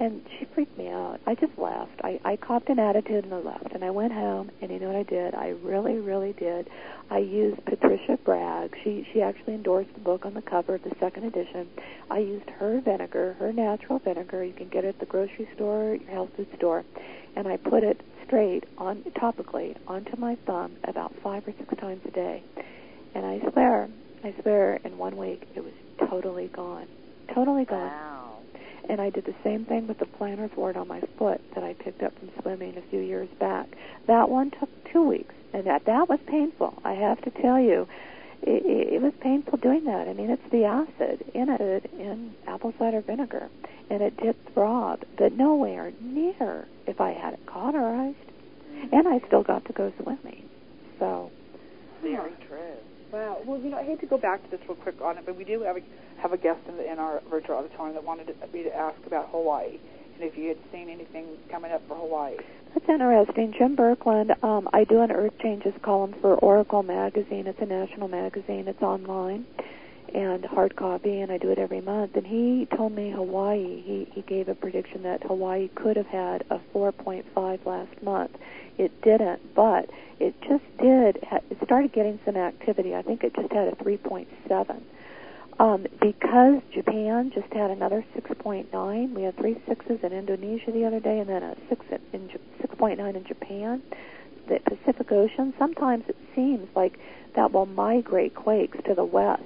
[0.00, 1.20] And she freaked me out.
[1.26, 2.00] I just left.
[2.02, 3.72] I, I copped an attitude and I left.
[3.72, 5.34] And I went home, and you know what I did?
[5.34, 6.68] I really, really did.
[7.10, 8.74] I used Patricia Bragg.
[8.82, 11.68] She she actually endorsed the book on the cover of the second edition.
[12.10, 14.42] I used her vinegar, her natural vinegar.
[14.42, 16.84] You can get it at the grocery store, your health food store,
[17.36, 22.00] and I put it straight on topically onto my thumb about five or six times
[22.06, 22.42] a day.
[23.14, 23.88] And I swear,
[24.24, 25.74] I swear, in one week it was
[26.08, 26.86] totally gone,
[27.34, 27.88] totally gone.
[27.88, 28.29] Wow.
[28.90, 31.74] And I did the same thing with the plantar wart on my foot that I
[31.74, 33.68] picked up from swimming a few years back.
[34.08, 36.74] That one took two weeks, and that that was painful.
[36.84, 37.86] I have to tell you,
[38.42, 40.08] it, it, it was painful doing that.
[40.08, 43.48] I mean, it's the acid in it in apple cider vinegar,
[43.90, 48.16] and it did throb, but nowhere near if I had it cauterized.
[48.90, 50.48] And I still got to go swimming.
[50.98, 51.30] So
[52.02, 52.74] Very true.
[53.12, 53.38] Wow.
[53.44, 55.36] Well, you know, I hate to go back to this real quick on it, but
[55.36, 55.80] we do have a,
[56.22, 58.98] have a guest in, the, in our virtual auditorium that wanted to, me to ask
[59.06, 59.78] about Hawaii
[60.14, 62.36] and if you had seen anything coming up for Hawaii.
[62.74, 63.52] That's interesting.
[63.56, 67.46] Jim Berkland, um, I do an Earth Changes column for Oracle Magazine.
[67.46, 68.68] It's a national magazine.
[68.68, 69.46] It's online
[70.14, 72.16] and hard copy, and I do it every month.
[72.16, 76.44] And he told me Hawaii, he, he gave a prediction that Hawaii could have had
[76.50, 78.32] a 4.5 last month.
[78.78, 81.18] It didn't, but it just did.
[81.50, 82.94] It started getting some activity.
[82.94, 84.80] I think it just had a 3.7.
[85.58, 91.00] Um, because Japan just had another 6.9, we had three sixes in Indonesia the other
[91.00, 93.82] day, and then a six in, in J- 6.9 in Japan.
[94.48, 95.52] The Pacific Ocean.
[95.58, 96.98] Sometimes it seems like
[97.36, 99.42] that will migrate quakes to the west.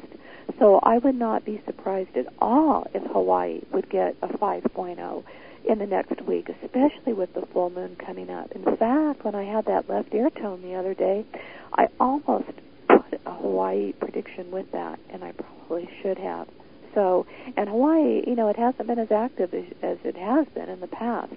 [0.59, 5.25] So I would not be surprised at all if Hawaii would get a 5.0
[5.69, 8.53] in the next week, especially with the full moon coming up.
[8.53, 11.25] In fact, when I had that left ear tone the other day,
[11.73, 12.53] I almost
[12.89, 16.49] put a Hawaii prediction with that, and I probably should have.
[16.95, 17.27] So,
[17.57, 20.81] and Hawaii, you know, it hasn't been as active as, as it has been in
[20.81, 21.35] the past.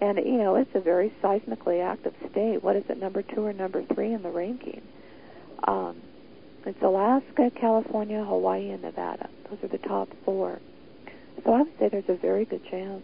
[0.00, 2.62] And, you know, it's a very seismically active state.
[2.62, 4.82] What is it, number two or number three in the ranking?
[5.66, 6.00] Um,
[6.66, 9.28] it's Alaska, California, Hawaii, and Nevada.
[9.48, 10.58] Those are the top four.
[11.44, 13.02] So I would say there's a very good chance.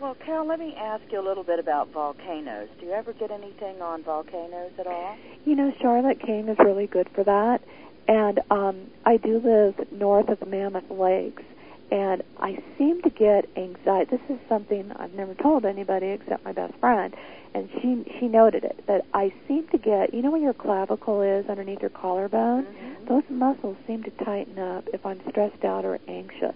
[0.00, 2.70] Well, Carol, let me ask you a little bit about volcanoes.
[2.80, 5.16] Do you ever get anything on volcanoes at all?
[5.44, 7.60] You know, Charlotte King is really good for that.
[8.08, 11.42] And um, I do live north of Mammoth Lakes,
[11.90, 14.16] and I seem to get anxiety.
[14.16, 17.14] This is something I've never told anybody except my best friend,
[17.54, 20.14] and she she noted it that I seem to get.
[20.14, 22.64] You know where your clavicle is underneath your collarbone?
[22.64, 23.06] Mhm.
[23.06, 26.54] Those muscles seem to tighten up if I'm stressed out or anxious.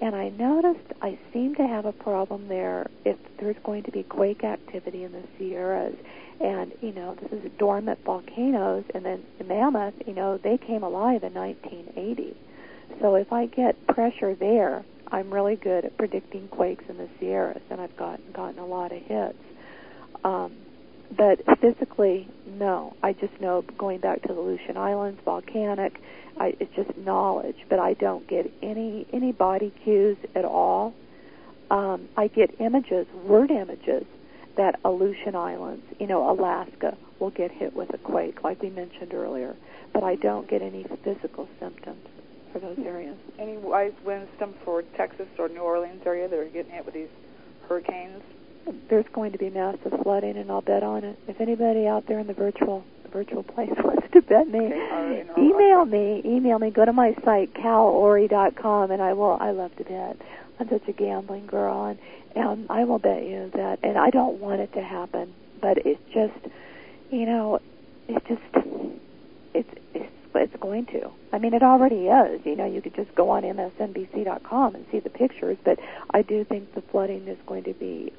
[0.00, 4.04] And I noticed I seem to have a problem there if there's going to be
[4.04, 5.96] quake activity in the Sierras.
[6.40, 10.84] And, you know, this is dormant volcanoes, and then the Mammoth, you know, they came
[10.84, 12.36] alive in 1980.
[13.00, 17.62] So if I get pressure there, I'm really good at predicting quakes in the Sierras,
[17.70, 19.38] and I've got, gotten a lot of hits.
[20.24, 20.52] Um,
[21.16, 22.94] but physically, no.
[23.02, 26.00] I just know going back to the Aleutian Islands, volcanic.
[26.38, 30.94] I, it's just knowledge, but I don't get any any body cues at all.
[31.70, 34.04] Um, I get images, word images,
[34.56, 39.14] that Aleutian Islands, you know, Alaska, will get hit with a quake, like we mentioned
[39.14, 39.56] earlier.
[39.94, 42.06] But I don't get any physical symptoms
[42.52, 43.16] for those areas.
[43.38, 47.08] Any wise wisdom for Texas or New Orleans area that are getting hit with these
[47.68, 48.22] hurricanes?
[48.90, 51.18] There's going to be massive flooding, and I'll bet on it.
[51.26, 55.24] If anybody out there in the virtual the virtual place wants to bet me, Okay,
[55.36, 56.22] uh, email me.
[56.24, 56.70] Email me.
[56.70, 59.38] Go to my site calorey.com, and I will.
[59.40, 60.16] I love to bet.
[60.60, 61.98] I'm such a gambling girl, and
[62.36, 63.78] um, I will bet you that.
[63.82, 66.52] And I don't want it to happen, but it's just,
[67.10, 67.60] you know,
[68.08, 68.66] it's just,
[69.54, 71.10] it's it's it's going to.
[71.32, 72.40] I mean, it already is.
[72.44, 75.78] You know, you could just go on MSNBC.com and see the pictures, but
[76.10, 78.12] I do think the flooding is going to be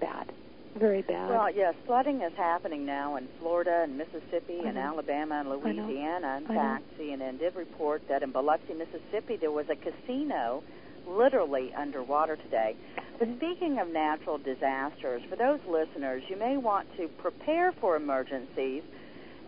[0.00, 0.32] bad,
[0.76, 1.30] very bad.
[1.30, 4.76] Well, yes, flooding is happening now in Florida and Mississippi and.
[4.76, 5.50] Alabama and.
[5.50, 6.38] Louisiana.
[6.38, 10.62] In fact, CNN did report that in Biloxi, Mississippi, there was a casino
[11.06, 12.76] literally underwater today.
[13.18, 18.82] But speaking of natural disasters, for those listeners, you may want to prepare for emergencies.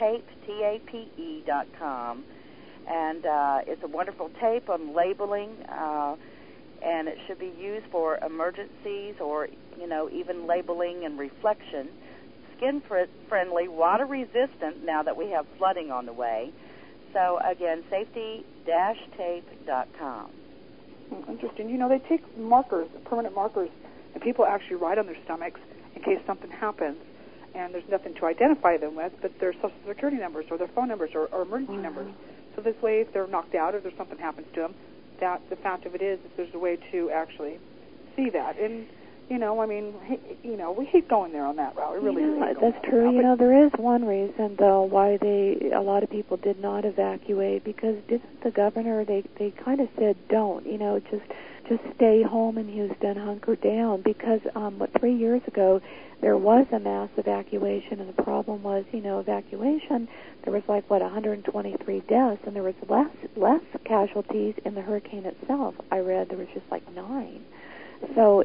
[0.00, 2.24] tape T A P E dot com,
[2.88, 6.16] and uh, it's a wonderful tape on labeling, uh,
[6.82, 9.48] and it should be used for emergencies or
[9.78, 11.90] you know even labeling and reflection.
[12.56, 14.82] Skin fr- friendly, water resistant.
[14.84, 16.50] Now that we have flooding on the way,
[17.12, 20.30] so again, safety-tape.com.
[21.28, 21.68] Interesting.
[21.70, 23.68] You know, they take markers, permanent markers,
[24.14, 25.60] and people actually write on their stomachs
[25.94, 26.96] in case something happens.
[27.54, 30.88] and there's nothing to identify them with, but their social security numbers or their phone
[30.88, 31.80] numbers or, or emergency Wow.
[31.88, 32.12] numbers.
[32.54, 34.74] So this way, if they're knocked out or there's something happens to them,
[35.20, 37.58] that the fact of it is, is there's a way to actually
[38.14, 38.58] see that.
[38.58, 38.86] And
[39.28, 42.00] you know, I mean, he- you know, we hate going there on that route.
[42.00, 43.04] We really you know, hate going that's that true.
[43.04, 43.14] route.
[43.14, 46.84] You know, there is one reason though why they a lot of people did not
[46.84, 51.24] evacuate because didn't the governor they they kind of said don't, you know, just
[51.68, 55.80] just stay home in Houston, hunker down because um what 3 years ago
[56.20, 60.08] there was a mass evacuation and the problem was, you know, evacuation
[60.44, 65.26] there was like what 123 deaths and there was less less casualties in the hurricane
[65.26, 65.74] itself.
[65.90, 67.44] I read there was just like 9.
[68.14, 68.44] So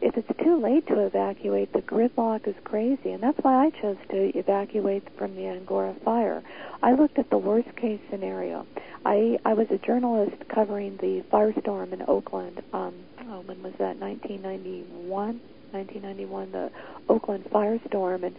[0.00, 3.96] if it's too late to evacuate, the gridlock is crazy, and that's why I chose
[4.10, 6.42] to evacuate from the Angora fire.
[6.82, 8.66] I looked at the worst case scenario.
[9.06, 12.62] I I was a journalist covering the firestorm in Oakland.
[12.72, 12.94] Um,
[13.28, 13.96] oh, when was that?
[13.96, 15.40] 1991.
[15.74, 16.70] 1991, the
[17.08, 18.36] Oakland firestorm, and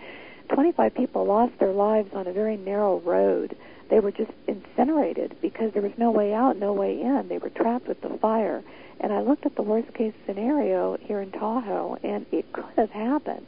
[0.53, 3.57] 25 people lost their lives on a very narrow road.
[3.89, 7.27] They were just incinerated because there was no way out, no way in.
[7.27, 8.63] They were trapped with the fire.
[8.99, 12.91] And I looked at the worst case scenario here in Tahoe, and it could have
[12.91, 13.47] happened.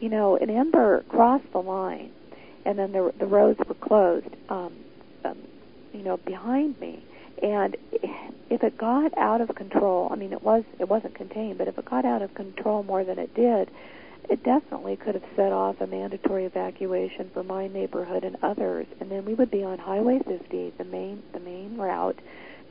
[0.00, 2.10] You know, an ember crossed the line,
[2.64, 4.28] and then the the roads were closed.
[4.48, 4.72] Um,
[5.24, 5.38] um,
[5.92, 7.02] you know, behind me,
[7.42, 7.76] and
[8.50, 11.78] if it got out of control, I mean, it was it wasn't contained, but if
[11.78, 13.70] it got out of control more than it did,
[14.28, 19.10] it definitely could have set off a mandatory evacuation for my neighborhood and others, and
[19.10, 22.18] then we would be on Highway 50, the main the main route,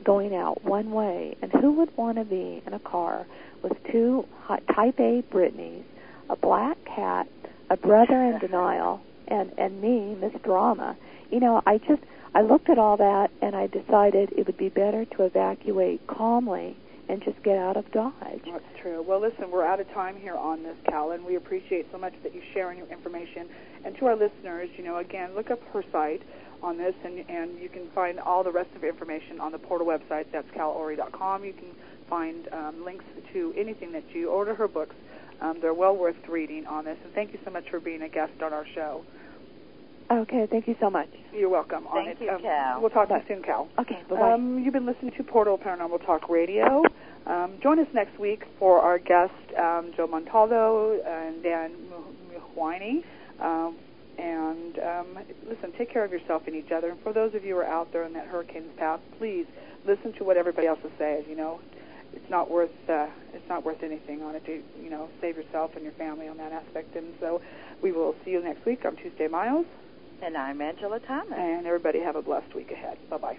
[0.04, 1.36] going out one way.
[1.42, 3.26] And who would want to be in a car
[3.62, 5.84] with two hi- Type A Britneys,
[6.30, 7.28] a black cat,
[7.70, 10.96] a brother in denial, and and me, Miss Drama?
[11.30, 12.02] You know, I just
[12.34, 16.76] I looked at all that and I decided it would be better to evacuate calmly
[17.08, 18.42] and just get out of Dodge.
[18.44, 19.02] That's true.
[19.02, 22.12] Well, listen, we're out of time here on this, Cal, and we appreciate so much
[22.22, 23.48] that you sharing your information.
[23.84, 26.22] And to our listeners, you know, again, look up her site
[26.62, 29.58] on this, and, and you can find all the rest of the information on the
[29.58, 30.26] portal website.
[30.32, 31.44] That's calorey.com.
[31.44, 31.70] You can
[32.08, 34.94] find um, links to anything that you order her books.
[35.40, 36.98] Um, they're well worth reading on this.
[37.04, 39.04] And thank you so much for being a guest on our show.
[40.10, 41.08] Okay, thank you so much.
[41.34, 41.86] You're welcome.
[41.86, 42.24] on Thank it.
[42.24, 42.80] you, um, Cal.
[42.80, 43.68] We'll talk to you soon, Cal.
[43.78, 44.32] Okay, bye bye.
[44.32, 46.82] Um, you've been listening to Portal Paranormal Talk Radio.
[47.26, 51.72] Um, join us next week for our guest, um, Joe Montaldo and Dan
[52.56, 53.04] Muhwini.
[54.18, 55.18] And um,
[55.48, 56.90] listen, take care of yourself and each other.
[56.90, 59.46] And for those of you who are out there in that hurricane's path, please
[59.86, 61.24] listen to what everybody else is saying.
[61.28, 61.60] You know,
[62.12, 65.72] it's not worth uh, it's not worth anything on it to you know save yourself
[65.76, 66.96] and your family on that aspect.
[66.96, 67.40] And so
[67.82, 68.80] we will see you next week.
[68.84, 69.66] I'm Tuesday Miles,
[70.22, 71.34] And I'm Angela Thomas.
[71.38, 72.98] and everybody have a blessed week ahead.
[73.08, 73.38] Bye bye.